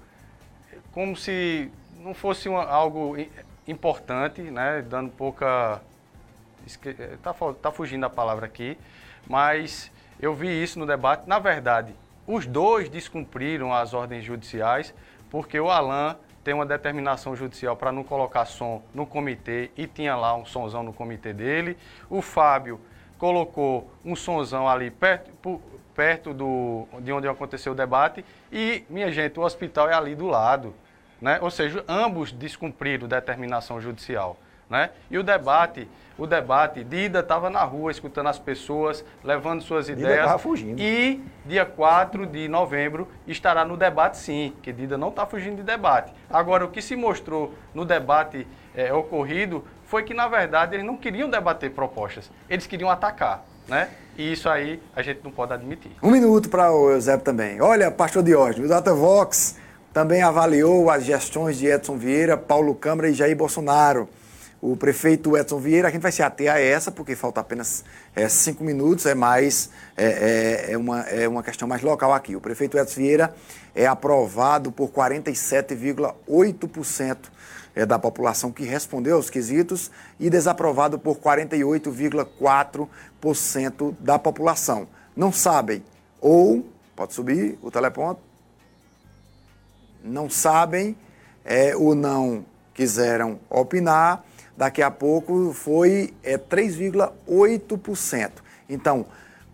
como 0.92 1.16
se 1.16 1.70
não 1.98 2.14
fosse 2.14 2.48
uma, 2.48 2.64
algo 2.64 3.16
importante, 3.66 4.42
né? 4.42 4.82
Dando 4.82 5.10
pouca. 5.10 5.80
Está 6.64 7.34
tá 7.60 7.72
fugindo 7.72 8.06
a 8.06 8.10
palavra 8.10 8.46
aqui, 8.46 8.78
mas 9.26 9.90
eu 10.20 10.34
vi 10.34 10.62
isso 10.62 10.78
no 10.78 10.86
debate. 10.86 11.28
Na 11.28 11.40
verdade, 11.40 11.92
os 12.26 12.46
dois 12.46 12.88
descumpriram 12.88 13.74
as 13.74 13.94
ordens 13.94 14.24
judiciais, 14.24 14.94
porque 15.28 15.58
o 15.58 15.68
Alain 15.68 16.14
tem 16.44 16.54
uma 16.54 16.66
determinação 16.66 17.34
judicial 17.34 17.76
para 17.76 17.90
não 17.90 18.04
colocar 18.04 18.44
som 18.44 18.82
no 18.94 19.06
comitê 19.06 19.70
e 19.76 19.86
tinha 19.86 20.14
lá 20.14 20.34
um 20.36 20.44
sonzão 20.44 20.82
no 20.82 20.92
comitê 20.92 21.32
dele. 21.32 21.76
O 22.08 22.22
Fábio 22.22 22.80
colocou 23.22 23.88
um 24.04 24.16
sonzão 24.16 24.68
ali 24.68 24.90
perto, 24.90 25.60
perto 25.94 26.34
do, 26.34 26.88
de 26.98 27.12
onde 27.12 27.28
aconteceu 27.28 27.70
o 27.70 27.74
debate 27.74 28.24
e, 28.50 28.84
minha 28.90 29.12
gente, 29.12 29.38
o 29.38 29.44
hospital 29.44 29.88
é 29.88 29.94
ali 29.94 30.16
do 30.16 30.26
lado. 30.26 30.74
Né? 31.20 31.38
Ou 31.40 31.48
seja, 31.48 31.84
ambos 31.86 32.32
descumpriram 32.32 33.06
determinação 33.06 33.80
judicial. 33.80 34.36
Né? 34.68 34.90
E 35.08 35.16
o 35.18 35.22
debate, 35.22 35.88
o 36.18 36.26
debate, 36.26 36.82
Dida 36.82 37.20
estava 37.20 37.48
na 37.48 37.62
rua 37.62 37.92
escutando 37.92 38.26
as 38.26 38.40
pessoas, 38.40 39.04
levando 39.22 39.62
suas 39.62 39.86
Dida 39.86 40.00
ideias. 40.00 40.42
fugindo. 40.42 40.80
E 40.82 41.22
dia 41.46 41.64
4 41.64 42.26
de 42.26 42.48
novembro 42.48 43.06
estará 43.24 43.64
no 43.64 43.76
debate 43.76 44.16
sim, 44.16 44.52
que 44.62 44.72
Dida 44.72 44.98
não 44.98 45.10
está 45.10 45.26
fugindo 45.26 45.58
de 45.58 45.62
debate. 45.62 46.12
Agora, 46.28 46.64
o 46.64 46.70
que 46.72 46.82
se 46.82 46.96
mostrou 46.96 47.54
no 47.72 47.84
debate 47.84 48.48
é, 48.74 48.92
ocorrido 48.92 49.64
foi 49.92 50.04
que, 50.04 50.14
na 50.14 50.26
verdade, 50.26 50.74
eles 50.74 50.86
não 50.86 50.96
queriam 50.96 51.28
debater 51.28 51.70
propostas, 51.70 52.30
eles 52.48 52.66
queriam 52.66 52.88
atacar. 52.88 53.44
Né? 53.68 53.90
E 54.16 54.32
isso 54.32 54.48
aí 54.48 54.80
a 54.96 55.02
gente 55.02 55.20
não 55.22 55.30
pode 55.30 55.52
admitir. 55.52 55.92
Um 56.02 56.10
minuto 56.10 56.48
para 56.48 56.72
o 56.72 56.92
Eusébio 56.92 57.22
também. 57.22 57.60
Olha, 57.60 57.90
pastor 57.90 58.22
Diógenes, 58.22 58.64
o 58.64 58.68
Data 58.70 58.94
Vox 58.94 59.58
também 59.92 60.22
avaliou 60.22 60.88
as 60.88 61.04
gestões 61.04 61.58
de 61.58 61.66
Edson 61.66 61.98
Vieira, 61.98 62.38
Paulo 62.38 62.74
Câmara 62.74 63.10
e 63.10 63.12
Jair 63.12 63.36
Bolsonaro. 63.36 64.08
O 64.62 64.78
prefeito 64.78 65.36
Edson 65.36 65.58
Vieira, 65.58 65.88
a 65.88 65.90
gente 65.90 66.00
vai 66.00 66.10
se 66.10 66.22
ater 66.22 66.50
a 66.50 66.58
essa, 66.58 66.90
porque 66.90 67.14
falta 67.14 67.42
apenas 67.42 67.84
é, 68.16 68.26
cinco 68.30 68.64
minutos, 68.64 69.04
é 69.04 69.14
mais 69.14 69.68
é, 69.94 70.68
é, 70.68 70.72
é, 70.72 70.78
uma, 70.78 71.02
é 71.02 71.28
uma 71.28 71.42
questão 71.42 71.68
mais 71.68 71.82
local 71.82 72.14
aqui. 72.14 72.34
O 72.34 72.40
prefeito 72.40 72.78
Edson 72.78 72.98
Vieira 72.98 73.34
é 73.74 73.86
aprovado 73.86 74.72
por 74.72 74.88
47,8% 74.88 77.31
é, 77.74 77.86
da 77.86 77.98
população 77.98 78.52
que 78.52 78.64
respondeu 78.64 79.16
aos 79.16 79.30
quesitos 79.30 79.90
e 80.20 80.28
desaprovado 80.28 80.98
por 80.98 81.16
48,4% 81.16 83.94
da 83.98 84.18
população. 84.18 84.86
Não 85.16 85.32
sabem, 85.32 85.82
ou, 86.20 86.66
pode 86.94 87.14
subir 87.14 87.58
o 87.62 87.70
teleponto, 87.70 88.20
não 90.04 90.28
sabem 90.28 90.94
é, 91.44 91.76
ou 91.76 91.94
não 91.94 92.44
quiseram 92.74 93.38
opinar, 93.48 94.24
daqui 94.56 94.82
a 94.82 94.90
pouco 94.90 95.52
foi 95.52 96.12
é, 96.22 96.38
3,8%. 96.38 98.30
Então, 98.68 99.06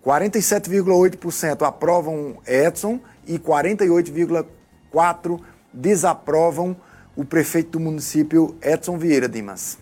47,8% 0.04 1.66
aprovam 1.66 2.38
Edson 2.46 3.00
e 3.26 3.38
48,4% 3.38 5.40
desaprovam 5.72 6.76
o 7.18 7.24
prefeito 7.24 7.72
do 7.72 7.80
município, 7.80 8.56
Edson 8.62 8.96
Vieira 8.96 9.28
Dimas. 9.28 9.76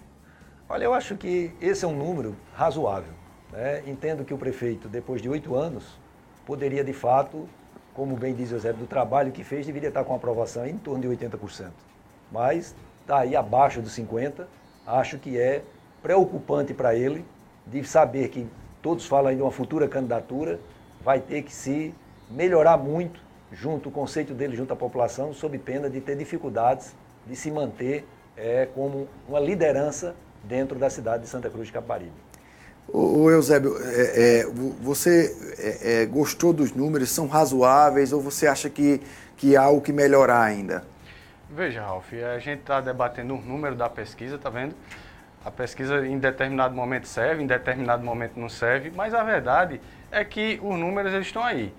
Olha, 0.66 0.84
eu 0.84 0.94
acho 0.94 1.18
que 1.18 1.52
esse 1.60 1.84
é 1.84 1.88
um 1.88 1.94
número 1.94 2.34
razoável. 2.54 3.12
Né? 3.52 3.82
Entendo 3.86 4.24
que 4.24 4.32
o 4.32 4.38
prefeito, 4.38 4.88
depois 4.88 5.20
de 5.20 5.28
oito 5.28 5.54
anos, 5.54 5.84
poderia 6.46 6.82
de 6.82 6.94
fato 6.94 7.46
como 7.92 8.16
bem 8.16 8.34
diz 8.34 8.52
o 8.52 8.58
Zé, 8.58 8.72
do 8.72 8.86
trabalho 8.86 9.32
que 9.32 9.44
fez, 9.44 9.66
deveria 9.66 9.90
estar 9.90 10.02
com 10.02 10.14
aprovação 10.14 10.66
em 10.66 10.78
torno 10.78 11.02
de 11.02 11.08
80%. 11.08 11.68
Mas 12.32 12.74
está 13.02 13.18
aí 13.18 13.36
abaixo 13.36 13.82
dos 13.82 13.94
50%. 13.94 14.46
Acho 14.86 15.18
que 15.18 15.38
é 15.38 15.62
preocupante 16.02 16.72
para 16.72 16.94
ele 16.94 17.22
de 17.66 17.84
saber 17.84 18.30
que 18.30 18.46
todos 18.80 19.04
falam 19.04 19.36
de 19.36 19.42
uma 19.42 19.50
futura 19.50 19.86
candidatura, 19.86 20.58
vai 21.04 21.20
ter 21.20 21.42
que 21.42 21.52
se 21.52 21.94
melhorar 22.30 22.78
muito 22.78 23.20
junto 23.52 23.90
o 23.90 23.92
conceito 23.92 24.32
dele 24.32 24.56
junto 24.56 24.72
à 24.72 24.76
população, 24.76 25.34
sob 25.34 25.58
pena 25.58 25.90
de 25.90 26.00
ter 26.00 26.16
dificuldades 26.16 26.94
de 27.26 27.36
se 27.36 27.50
manter 27.50 28.06
é, 28.36 28.68
como 28.74 29.08
uma 29.28 29.40
liderança 29.40 30.14
dentro 30.44 30.78
da 30.78 30.88
cidade 30.88 31.24
de 31.24 31.28
Santa 31.28 31.50
Cruz 31.50 31.66
de 31.66 31.72
Caparibe. 31.72 32.12
O 32.88 33.28
Eusébio, 33.30 33.76
é, 33.82 34.40
é, 34.40 34.46
você 34.80 35.34
é, 35.58 36.02
é, 36.02 36.06
gostou 36.06 36.52
dos 36.52 36.72
números? 36.72 37.10
São 37.10 37.26
razoáveis 37.26 38.12
ou 38.12 38.20
você 38.20 38.46
acha 38.46 38.70
que, 38.70 39.00
que 39.36 39.56
há 39.56 39.68
o 39.68 39.80
que 39.80 39.92
melhorar 39.92 40.42
ainda? 40.42 40.84
Veja, 41.50 41.82
Ralf, 41.82 42.12
a 42.12 42.38
gente 42.38 42.60
está 42.60 42.80
debatendo 42.80 43.34
o 43.34 43.40
número 43.40 43.74
da 43.74 43.88
pesquisa, 43.88 44.38
tá 44.38 44.50
vendo? 44.50 44.74
A 45.44 45.50
pesquisa 45.50 46.06
em 46.06 46.18
determinado 46.18 46.74
momento 46.74 47.06
serve, 47.06 47.42
em 47.42 47.46
determinado 47.46 48.04
momento 48.04 48.38
não 48.38 48.48
serve, 48.48 48.92
mas 48.94 49.14
a 49.14 49.22
verdade 49.22 49.80
é 50.10 50.24
que 50.24 50.60
os 50.62 50.78
números 50.78 51.12
eles 51.12 51.26
estão 51.26 51.42
aí. 51.42 51.72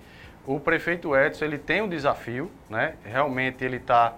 O 0.45 0.59
prefeito 0.59 1.15
Edson 1.15 1.45
ele 1.45 1.57
tem 1.57 1.81
um 1.81 1.89
desafio, 1.89 2.49
né? 2.69 2.93
Realmente 3.03 3.63
ele 3.63 3.77
está 3.77 4.13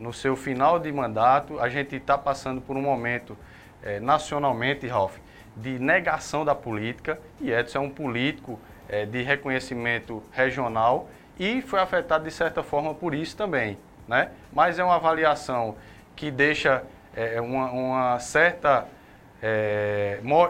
no 0.00 0.12
seu 0.12 0.34
final 0.34 0.78
de 0.80 0.90
mandato. 0.90 1.60
A 1.60 1.68
gente 1.68 1.94
está 1.94 2.16
passando 2.16 2.60
por 2.60 2.76
um 2.76 2.82
momento 2.82 3.36
é, 3.82 4.00
nacionalmente, 4.00 4.86
Ralf, 4.86 5.18
de 5.54 5.78
negação 5.78 6.44
da 6.44 6.54
política, 6.54 7.20
e 7.40 7.52
Edson 7.52 7.78
é 7.78 7.80
um 7.82 7.90
político 7.90 8.58
é, 8.88 9.04
de 9.04 9.22
reconhecimento 9.22 10.22
regional 10.32 11.08
e 11.38 11.60
foi 11.60 11.80
afetado 11.80 12.24
de 12.24 12.30
certa 12.30 12.62
forma 12.62 12.94
por 12.94 13.14
isso 13.14 13.36
também. 13.36 13.78
Né? 14.08 14.30
Mas 14.52 14.78
é 14.78 14.84
uma 14.84 14.96
avaliação 14.96 15.76
que 16.16 16.30
deixa 16.30 16.82
é, 17.14 17.40
uma, 17.40 17.70
uma, 17.70 18.18
certa. 18.18 18.86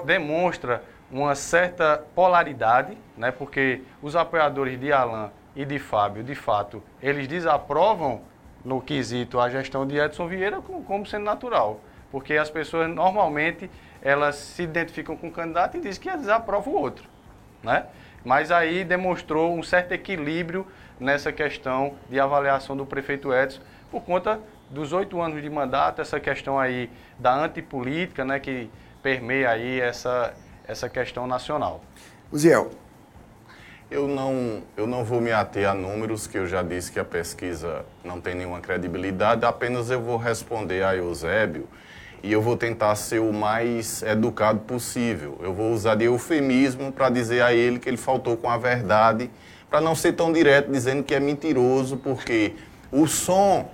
Demonstra 0.05 0.82
uma 1.12 1.36
certa 1.36 2.05
polaridade, 2.12 2.98
né? 3.16 3.30
porque 3.30 3.82
os 4.03 4.16
apoiadores 4.16 4.80
de 4.80 4.92
Alain 4.92 5.30
e 5.55 5.64
de 5.64 5.78
Fábio, 5.78 6.24
de 6.24 6.34
fato, 6.34 6.82
eles 7.01 7.28
desaprovam 7.28 8.22
no 8.64 8.80
quesito 8.80 9.40
a 9.40 9.48
gestão 9.48 9.86
de 9.86 9.96
Edson 9.98 10.26
Vieira 10.28 10.61
como, 10.61 11.06
sendo 11.06 11.24
natural, 11.24 11.80
porque 12.11 12.34
as 12.34 12.50
pessoas 12.50 12.88
normalmente 12.88 13.70
elas 14.02 14.36
se 14.36 14.62
identificam 14.62 15.16
com 15.16 15.28
o 15.28 15.32
candidato 15.32 15.76
e 15.76 15.80
dizem 15.80 16.00
que 16.00 16.16
desaprova 16.16 16.68
o 16.68 16.74
outro. 16.74 17.08
Né? 17.62 17.86
Mas 18.24 18.50
aí 18.50 18.84
demonstrou 18.84 19.54
um 19.54 19.62
certo 19.62 19.92
equilíbrio 19.92 20.66
nessa 20.98 21.32
questão 21.32 21.94
de 22.08 22.20
avaliação 22.20 22.76
do 22.76 22.84
prefeito 22.84 23.32
Edson, 23.32 23.61
por 23.90 24.02
conta 24.02 24.40
dos 24.68 24.92
oito 24.92 25.20
anos 25.20 25.42
de 25.42 25.50
mandato, 25.50 26.00
essa 26.00 26.20
questão 26.20 26.58
aí 26.58 26.88
da 27.18 27.34
antipolítica, 27.34 28.24
né, 28.24 28.38
que 28.38 28.70
permeia 29.02 29.50
aí 29.50 29.80
essa, 29.80 30.34
essa 30.66 30.88
questão 30.88 31.26
nacional. 31.26 31.80
Uziel. 32.30 32.70
Eu 33.91 34.07
não, 34.07 34.62
eu 34.76 34.86
não 34.86 35.05
vou 35.05 35.20
me 35.20 35.32
ater 35.32 35.68
a 35.68 35.74
números, 35.74 36.24
que 36.24 36.38
eu 36.38 36.47
já 36.47 36.62
disse 36.62 36.93
que 36.93 37.01
a 37.01 37.05
pesquisa 37.05 37.84
não 38.05 38.20
tem 38.20 38.36
nenhuma 38.36 38.61
credibilidade, 38.61 39.45
apenas 39.45 39.91
eu 39.91 40.01
vou 40.01 40.16
responder 40.16 40.84
a 40.84 40.95
Eusébio, 40.95 41.66
e 42.22 42.30
eu 42.30 42.41
vou 42.41 42.57
tentar 42.57 42.95
ser 42.95 43.18
o 43.18 43.32
mais 43.32 44.01
educado 44.05 44.61
possível. 44.61 45.36
Eu 45.43 45.53
vou 45.53 45.72
usar 45.72 45.97
de 45.97 46.05
eufemismo 46.05 46.93
para 46.93 47.11
dizer 47.11 47.43
a 47.43 47.53
ele 47.53 47.80
que 47.80 47.88
ele 47.88 47.97
faltou 47.97 48.36
com 48.36 48.49
a 48.49 48.57
verdade, 48.57 49.28
para 49.68 49.80
não 49.80 49.97
ser 49.97 50.12
tão 50.12 50.32
direto 50.32 50.70
dizendo 50.70 51.03
que 51.03 51.12
é 51.12 51.18
mentiroso, 51.18 51.97
porque 51.97 52.55
o 52.93 53.09
som 53.09 53.68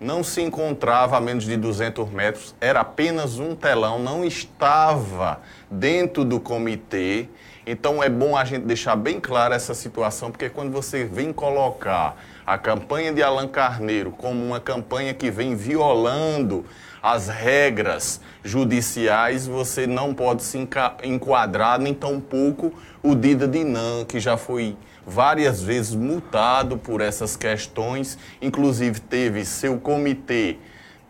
não 0.00 0.24
se 0.24 0.42
encontrava 0.42 1.16
a 1.16 1.20
menos 1.20 1.44
de 1.44 1.56
200 1.56 2.10
metros, 2.10 2.52
era 2.60 2.80
apenas 2.80 3.38
um 3.38 3.54
telão, 3.54 3.96
não 3.98 4.24
estava 4.24 5.40
dentro 5.70 6.24
do 6.24 6.40
comitê. 6.40 7.28
Então 7.66 8.00
é 8.00 8.08
bom 8.08 8.36
a 8.36 8.44
gente 8.44 8.64
deixar 8.64 8.94
bem 8.94 9.18
clara 9.18 9.56
essa 9.56 9.74
situação, 9.74 10.30
porque 10.30 10.48
quando 10.48 10.70
você 10.70 11.02
vem 11.02 11.32
colocar 11.32 12.16
a 12.46 12.56
campanha 12.56 13.12
de 13.12 13.20
Allan 13.24 13.48
Carneiro 13.48 14.12
como 14.12 14.40
uma 14.40 14.60
campanha 14.60 15.12
que 15.12 15.32
vem 15.32 15.56
violando 15.56 16.64
as 17.02 17.26
regras 17.28 18.20
judiciais, 18.44 19.48
você 19.48 19.84
não 19.84 20.14
pode 20.14 20.44
se 20.44 20.56
enquadrar, 21.02 21.80
nem 21.80 21.92
tampouco 21.92 22.72
o 23.02 23.16
Dida 23.16 23.48
Dinan, 23.48 24.04
que 24.04 24.20
já 24.20 24.36
foi 24.36 24.76
várias 25.04 25.60
vezes 25.60 25.92
multado 25.92 26.78
por 26.78 27.00
essas 27.00 27.34
questões, 27.36 28.16
inclusive 28.40 29.00
teve 29.00 29.44
seu 29.44 29.78
comitê 29.80 30.56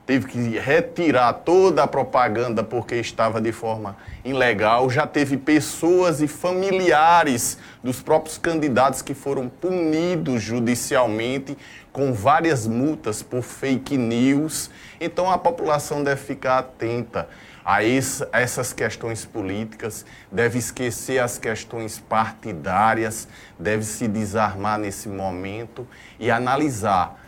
teve 0.06 0.26
que 0.26 0.38
retirar 0.58 1.32
toda 1.32 1.82
a 1.82 1.86
propaganda 1.86 2.62
porque 2.62 2.94
estava 2.94 3.40
de 3.40 3.50
forma 3.50 3.96
ilegal. 4.24 4.88
Já 4.88 5.04
teve 5.04 5.36
pessoas 5.36 6.22
e 6.22 6.28
familiares 6.28 7.58
dos 7.82 8.00
próprios 8.00 8.38
candidatos 8.38 9.02
que 9.02 9.14
foram 9.14 9.48
punidos 9.48 10.40
judicialmente 10.40 11.58
com 11.92 12.12
várias 12.12 12.68
multas 12.68 13.20
por 13.20 13.42
fake 13.42 13.98
news. 13.98 14.70
Então 15.00 15.28
a 15.28 15.36
população 15.36 16.04
deve 16.04 16.20
ficar 16.20 16.58
atenta 16.58 17.28
a, 17.64 17.80
essas 17.82 18.72
questões 18.72 19.24
políticas, 19.24 20.06
deve 20.30 20.56
esquecer 20.56 21.18
as 21.18 21.36
questões 21.36 21.98
partidárias, 21.98 23.26
deve 23.58 23.82
se 23.82 24.06
desarmar 24.06 24.78
nesse 24.78 25.08
momento 25.08 25.84
e 26.20 26.30
analisar 26.30 27.20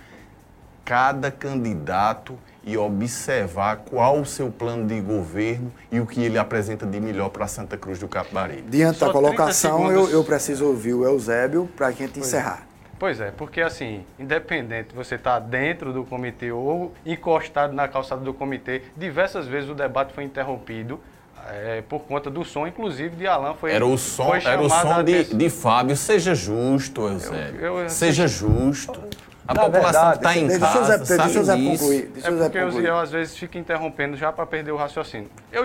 cada 0.84 1.30
candidato 1.30 2.38
e 2.68 2.76
observar 2.76 3.78
qual 3.78 4.20
o 4.20 4.26
seu 4.26 4.50
plano 4.50 4.86
de 4.86 5.00
governo 5.00 5.72
e 5.90 5.98
o 5.98 6.06
que 6.06 6.22
ele 6.22 6.36
apresenta 6.36 6.84
de 6.84 7.00
melhor 7.00 7.30
para 7.30 7.46
Santa 7.46 7.78
Cruz 7.78 7.98
do 7.98 8.06
Capibaribe. 8.06 8.68
Diante 8.68 9.00
da 9.00 9.10
colocação, 9.10 9.90
eu, 9.90 10.10
eu, 10.10 10.22
preciso 10.22 10.66
ouvir 10.66 10.92
o 10.92 11.02
Eusébio 11.02 11.66
para 11.74 11.86
a 11.86 11.90
gente 11.90 12.12
pois 12.12 12.26
encerrar. 12.26 12.64
É. 12.64 12.68
Pois 12.98 13.20
é, 13.20 13.30
porque 13.30 13.62
assim, 13.62 14.04
independente 14.18 14.94
você 14.94 15.14
estar 15.14 15.34
tá 15.34 15.38
dentro 15.38 15.94
do 15.94 16.04
comitê 16.04 16.52
ou 16.52 16.92
encostado 17.06 17.72
na 17.72 17.88
calçada 17.88 18.20
do 18.22 18.34
comitê, 18.34 18.82
diversas 18.94 19.46
vezes 19.46 19.70
o 19.70 19.74
debate 19.74 20.12
foi 20.12 20.24
interrompido 20.24 21.00
é, 21.48 21.82
por 21.88 22.00
conta 22.00 22.28
do 22.28 22.44
som, 22.44 22.66
inclusive 22.66 23.16
de 23.16 23.26
Alain 23.26 23.54
foi 23.54 23.72
Era 23.72 23.86
o 23.86 23.96
som, 23.96 24.34
era 24.34 24.60
o 24.60 24.68
som 24.68 25.02
de, 25.02 25.24
de 25.24 25.48
Fábio. 25.48 25.96
Seja 25.96 26.34
justo, 26.34 27.08
Eusébio. 27.08 27.60
Eu, 27.60 27.78
eu, 27.78 27.88
Seja 27.88 28.26
justo. 28.26 29.00
A 29.48 29.54
Na 29.54 29.62
população 29.62 30.12
está 30.12 30.36
em 30.36 30.46
deixa 30.46 30.60
casa, 30.60 30.98
deixa, 30.98 31.42
Zé 31.42 31.56
concluir. 31.56 32.10
Deixa 32.12 32.28
é 32.28 32.30
porque 32.30 32.58
o 32.60 32.70
Zé 32.70 32.90
às 32.90 33.10
vezes 33.10 33.34
fica 33.34 33.58
interrompendo 33.58 34.14
já 34.14 34.30
para 34.30 34.44
perder 34.44 34.72
o 34.72 34.76
raciocínio. 34.76 35.30
Eu, 35.50 35.64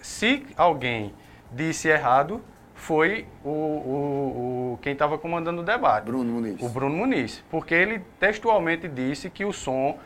se 0.00 0.46
alguém 0.56 1.12
disse 1.50 1.88
errado, 1.88 2.40
foi 2.76 3.26
o, 3.44 3.48
o, 3.48 4.74
o 4.74 4.78
quem 4.80 4.92
estava 4.92 5.18
comandando 5.18 5.60
o 5.60 5.64
debate. 5.64 6.04
Bruno 6.04 6.34
Muniz. 6.34 6.62
O 6.62 6.68
Bruno 6.68 6.94
Muniz. 6.94 7.42
Porque 7.50 7.74
ele 7.74 8.00
textualmente 8.20 8.86
disse 8.86 9.28
que 9.28 9.44
o 9.44 9.52
som, 9.52 9.98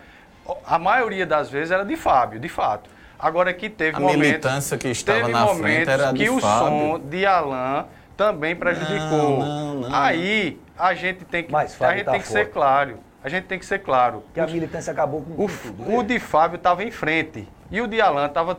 a 0.64 0.79
maioria 0.79 1.27
das 1.27 1.51
vezes, 1.51 1.71
era 1.73 1.85
de 1.85 1.97
Fábio, 1.97 2.41
de 2.41 2.49
fato. 2.49 2.89
Agora 3.18 3.53
que 3.53 3.68
teve 3.68 3.99
a 3.99 4.01
momentos, 4.01 4.18
militância 4.18 4.79
que 4.79 4.89
estava 4.89 5.29
na 5.29 5.47
frente 5.49 5.91
era 5.91 6.11
que 6.14 6.31
o 6.31 6.41
Fábio. 6.41 6.68
som 6.68 6.99
de 6.99 7.27
Alain 7.27 7.85
também 8.16 8.57
prejudicou. 8.57 9.39
Não, 9.41 9.75
não, 9.75 9.75
não. 9.81 9.95
Aí 9.95 10.59
a 10.79 10.95
gente 10.95 11.27
tem 11.27 11.45
que, 11.45 11.55
a 11.55 11.66
gente 11.66 12.05
tá 12.05 12.12
tem 12.12 12.21
que 12.23 12.29
ser 12.29 12.51
claro. 12.51 12.99
A 13.23 13.29
gente 13.29 13.45
tem 13.45 13.59
que 13.59 13.66
ser 13.66 13.81
claro. 13.81 14.25
Que 14.33 14.41
a 14.41 14.47
militância 14.47 14.93
acabou 14.93 15.23
com 15.23 15.45
o, 15.45 15.49
tudo. 15.49 15.95
O 15.95 16.03
de 16.03 16.18
Fábio 16.18 16.57
estava 16.57 16.83
em 16.83 16.91
frente 16.91 17.47
e 17.71 17.81
o 17.81 17.87
de 17.87 18.01
Alain 18.01 18.27
estava 18.27 18.59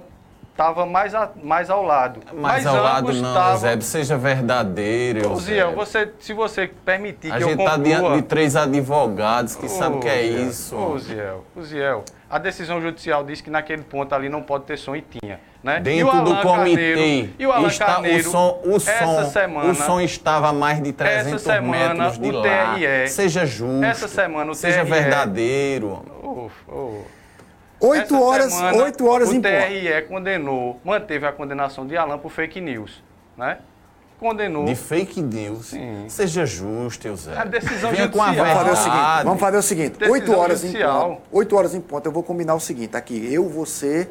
estava 0.51 0.85
mais, 0.85 1.13
mais 1.43 1.69
ao 1.69 1.83
lado. 1.83 2.19
Mais 2.33 2.63
Mas 2.63 2.67
ao 2.67 2.83
lado 2.83 3.13
não, 3.13 3.33
tavam... 3.33 3.53
Eusébio, 3.53 3.85
seja 3.85 4.17
verdadeiro, 4.17 5.35
Ziel, 5.37 5.73
você, 5.73 6.11
se 6.19 6.33
você 6.33 6.67
permitir 6.85 7.31
a 7.31 7.37
que 7.37 7.43
eu 7.43 7.49
conclua... 7.49 7.69
A 7.71 7.75
gente 7.75 7.87
está 7.87 7.99
diante 7.99 8.15
de 8.15 8.27
três 8.27 8.55
advogados 8.55 9.55
que 9.55 9.67
sabem 9.67 9.97
o 9.97 10.01
que 10.01 10.07
é 10.07 10.21
Ziel. 10.21 10.47
isso. 10.47 10.75
Ô, 10.75 11.63
Ziel, 11.63 12.03
a 12.29 12.37
decisão 12.37 12.81
judicial 12.81 13.23
diz 13.23 13.41
que 13.41 13.49
naquele 13.49 13.83
ponto 13.83 14.13
ali 14.13 14.29
não 14.29 14.41
pode 14.41 14.65
ter 14.65 14.77
som 14.77 14.95
e 14.95 15.01
tinha. 15.01 15.39
Né? 15.63 15.79
Dentro 15.79 16.23
do 16.23 16.35
comitê, 16.37 17.29
e 17.37 17.45
o, 17.45 17.67
está, 17.67 17.85
Carneiro, 17.85 18.27
o 18.27 18.31
som, 18.31 18.59
o 18.65 18.79
som, 18.79 19.29
semana, 19.29 19.69
o 19.69 19.75
som 19.75 20.01
estava 20.01 20.49
a 20.49 20.53
mais 20.53 20.81
de 20.81 20.91
300 20.91 21.39
semana, 21.39 21.93
metros 21.93 22.17
de 22.17 22.31
lá. 22.31 22.73
TRE, 22.73 23.07
seja 23.07 23.45
justo, 23.45 23.83
essa 23.83 24.07
semana, 24.07 24.51
o 24.51 24.55
seja 24.55 24.81
TRE, 24.81 24.89
verdadeiro. 24.89 26.03
Oh, 26.23 26.49
oh. 26.67 27.20
Oito 27.81 28.21
horas, 28.21 28.53
semana, 28.53 28.83
oito 28.83 29.07
horas 29.07 29.29
o 29.29 29.33
em 29.33 29.41
TRE 29.41 30.05
condenou, 30.07 30.79
manteve 30.83 31.25
a 31.25 31.31
condenação 31.31 31.87
de 31.87 31.97
Alain 31.97 32.19
por 32.19 32.31
fake 32.31 32.61
news, 32.61 33.03
né? 33.35 33.57
Condenou. 34.19 34.65
De 34.65 34.75
fake 34.75 35.19
news. 35.19 35.65
Sim. 35.67 36.05
Seja 36.07 36.45
justo, 36.45 37.07
Eusébio. 37.07 37.39
A 37.39 37.43
decisão 37.43 37.89
Venha 37.89 38.03
judicial. 38.03 38.11
Com 38.11 38.21
a 38.21 38.43
vamos 38.43 38.53
fazer 38.53 38.71
o 38.71 38.75
seguinte, 38.75 39.23
vamos 39.23 39.39
fazer 39.39 39.57
o 39.57 39.61
seguinte. 39.63 40.09
Oito 40.11 40.31
horas 40.31 40.61
judicial. 40.61 40.95
em 40.95 41.15
ponto. 41.15 41.21
Oito 41.31 41.57
horas 41.57 41.73
em 41.73 41.81
ponto. 41.81 42.05
Eu 42.05 42.11
vou 42.11 42.21
combinar 42.21 42.53
o 42.53 42.59
seguinte, 42.59 42.95
aqui, 42.95 43.33
eu, 43.33 43.49
você 43.49 44.07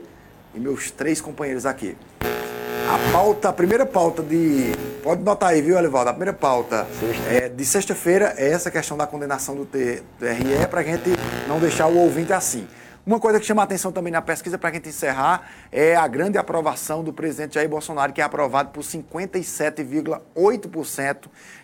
e 0.52 0.58
meus 0.58 0.90
três 0.90 1.20
companheiros 1.20 1.64
aqui. 1.64 1.96
A 2.22 3.12
pauta, 3.12 3.50
a 3.50 3.52
primeira 3.52 3.86
pauta 3.86 4.20
de. 4.20 4.72
Pode 5.00 5.22
notar 5.22 5.50
aí, 5.50 5.62
viu, 5.62 5.78
Elivaldo? 5.78 6.10
A 6.10 6.12
primeira 6.12 6.32
pauta 6.32 6.88
é, 7.30 7.48
de 7.48 7.64
sexta-feira 7.64 8.34
é 8.36 8.50
essa 8.50 8.68
questão 8.68 8.96
da 8.96 9.06
condenação 9.06 9.54
do, 9.54 9.64
TRE, 9.64 10.66
para 10.68 10.80
a 10.80 10.82
gente 10.82 11.10
não 11.46 11.60
deixar 11.60 11.86
o 11.86 11.96
ouvinte 11.96 12.32
assim. 12.32 12.66
Uma 13.06 13.18
coisa 13.18 13.40
que 13.40 13.46
chama 13.46 13.62
a 13.62 13.64
atenção 13.64 13.90
também 13.90 14.12
na 14.12 14.20
pesquisa, 14.20 14.58
para 14.58 14.74
gente 14.74 14.90
encerrar, 14.90 15.50
é 15.72 15.96
a 15.96 16.06
grande 16.06 16.36
aprovação 16.36 17.02
do 17.02 17.14
presidente 17.14 17.54
Jair 17.54 17.66
Bolsonaro, 17.68 18.12
que 18.12 18.20
é 18.20 18.24
aprovado 18.24 18.68
por 18.70 18.82
57,8% 18.82 21.16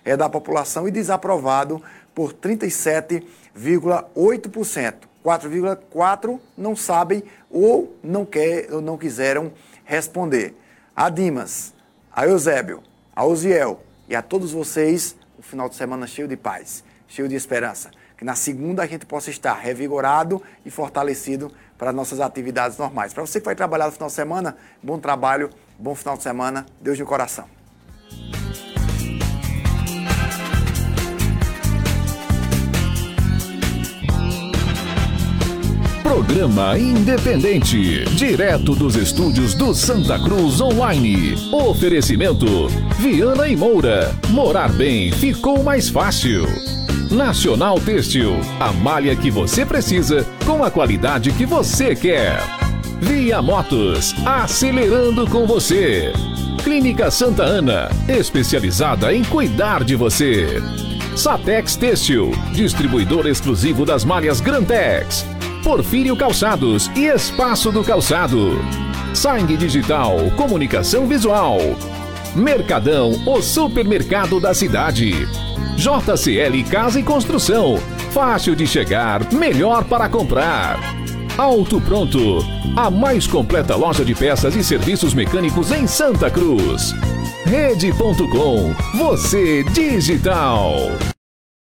é, 0.02 0.16
da 0.16 0.30
população 0.30 0.88
e 0.88 0.90
desaprovado 0.90 1.82
por 2.14 2.32
37,8%. 2.32 4.94
4,4% 5.22 6.40
não 6.56 6.74
sabem 6.74 7.22
ou 7.50 7.94
não, 8.02 8.24
quer, 8.24 8.72
ou 8.72 8.80
não 8.80 8.96
quiseram 8.96 9.52
responder. 9.84 10.56
A 10.94 11.10
Dimas, 11.10 11.74
a 12.10 12.26
Eusébio, 12.26 12.82
a 13.14 13.26
Uziel 13.26 13.82
e 14.08 14.16
a 14.16 14.22
todos 14.22 14.52
vocês, 14.52 15.14
um 15.38 15.42
final 15.42 15.68
de 15.68 15.74
semana 15.74 16.06
cheio 16.06 16.28
de 16.28 16.36
paz, 16.36 16.82
cheio 17.06 17.28
de 17.28 17.34
esperança 17.34 17.90
que 18.16 18.24
na 18.24 18.34
segunda 18.34 18.82
a 18.82 18.86
gente 18.86 19.04
possa 19.04 19.30
estar 19.30 19.54
revigorado 19.54 20.42
e 20.64 20.70
fortalecido 20.70 21.52
para 21.76 21.92
nossas 21.92 22.20
atividades 22.20 22.78
normais. 22.78 23.12
Para 23.12 23.26
você 23.26 23.40
que 23.40 23.46
vai 23.46 23.54
trabalhar 23.54 23.86
no 23.86 23.92
final 23.92 24.08
de 24.08 24.14
semana, 24.14 24.56
bom 24.82 24.98
trabalho, 24.98 25.50
bom 25.78 25.94
final 25.94 26.16
de 26.16 26.22
semana, 26.22 26.64
Deus 26.80 26.98
no 26.98 27.04
coração. 27.04 27.46
Programa 36.02 36.78
Independente, 36.78 38.04
direto 38.16 38.74
dos 38.74 38.96
estúdios 38.96 39.54
do 39.54 39.74
Santa 39.74 40.18
Cruz 40.18 40.60
Online. 40.60 41.34
Oferecimento: 41.52 42.68
Viana 42.98 43.48
e 43.48 43.56
Moura. 43.56 44.14
Morar 44.30 44.72
bem 44.72 45.12
ficou 45.12 45.62
mais 45.62 45.88
fácil. 45.90 46.46
Nacional 47.16 47.80
Têxtil, 47.80 48.34
a 48.60 48.70
malha 48.74 49.16
que 49.16 49.30
você 49.30 49.64
precisa 49.64 50.26
com 50.44 50.62
a 50.62 50.70
qualidade 50.70 51.32
que 51.32 51.46
você 51.46 51.96
quer. 51.96 52.38
Via 53.00 53.40
Motos, 53.40 54.14
acelerando 54.26 55.26
com 55.26 55.46
você. 55.46 56.12
Clínica 56.62 57.10
Santa 57.10 57.42
Ana, 57.42 57.88
especializada 58.06 59.14
em 59.14 59.24
cuidar 59.24 59.82
de 59.82 59.96
você. 59.96 60.62
Satex 61.16 61.74
Têxtil, 61.74 62.32
distribuidor 62.52 63.26
exclusivo 63.26 63.86
das 63.86 64.04
malhas 64.04 64.38
Grantex. 64.38 65.24
Porfírio 65.64 66.14
Calçados 66.18 66.90
e 66.94 67.06
Espaço 67.06 67.72
do 67.72 67.82
Calçado. 67.82 68.58
Sangue 69.14 69.56
Digital, 69.56 70.18
comunicação 70.36 71.06
visual. 71.06 71.60
Mercadão, 72.36 73.12
o 73.26 73.40
supermercado 73.40 74.38
da 74.38 74.52
cidade. 74.52 75.26
JCL 75.74 76.64
Casa 76.70 77.00
e 77.00 77.02
Construção. 77.02 77.78
Fácil 78.10 78.54
de 78.54 78.66
chegar, 78.66 79.32
melhor 79.32 79.84
para 79.84 80.06
comprar. 80.06 80.78
Auto 81.38 81.80
Pronto, 81.80 82.44
a 82.76 82.90
mais 82.90 83.26
completa 83.26 83.74
loja 83.74 84.04
de 84.04 84.14
peças 84.14 84.54
e 84.54 84.62
serviços 84.62 85.14
mecânicos 85.14 85.72
em 85.72 85.86
Santa 85.86 86.30
Cruz. 86.30 86.94
Rede.com, 87.46 88.74
você 88.98 89.64
digital. 89.64 90.76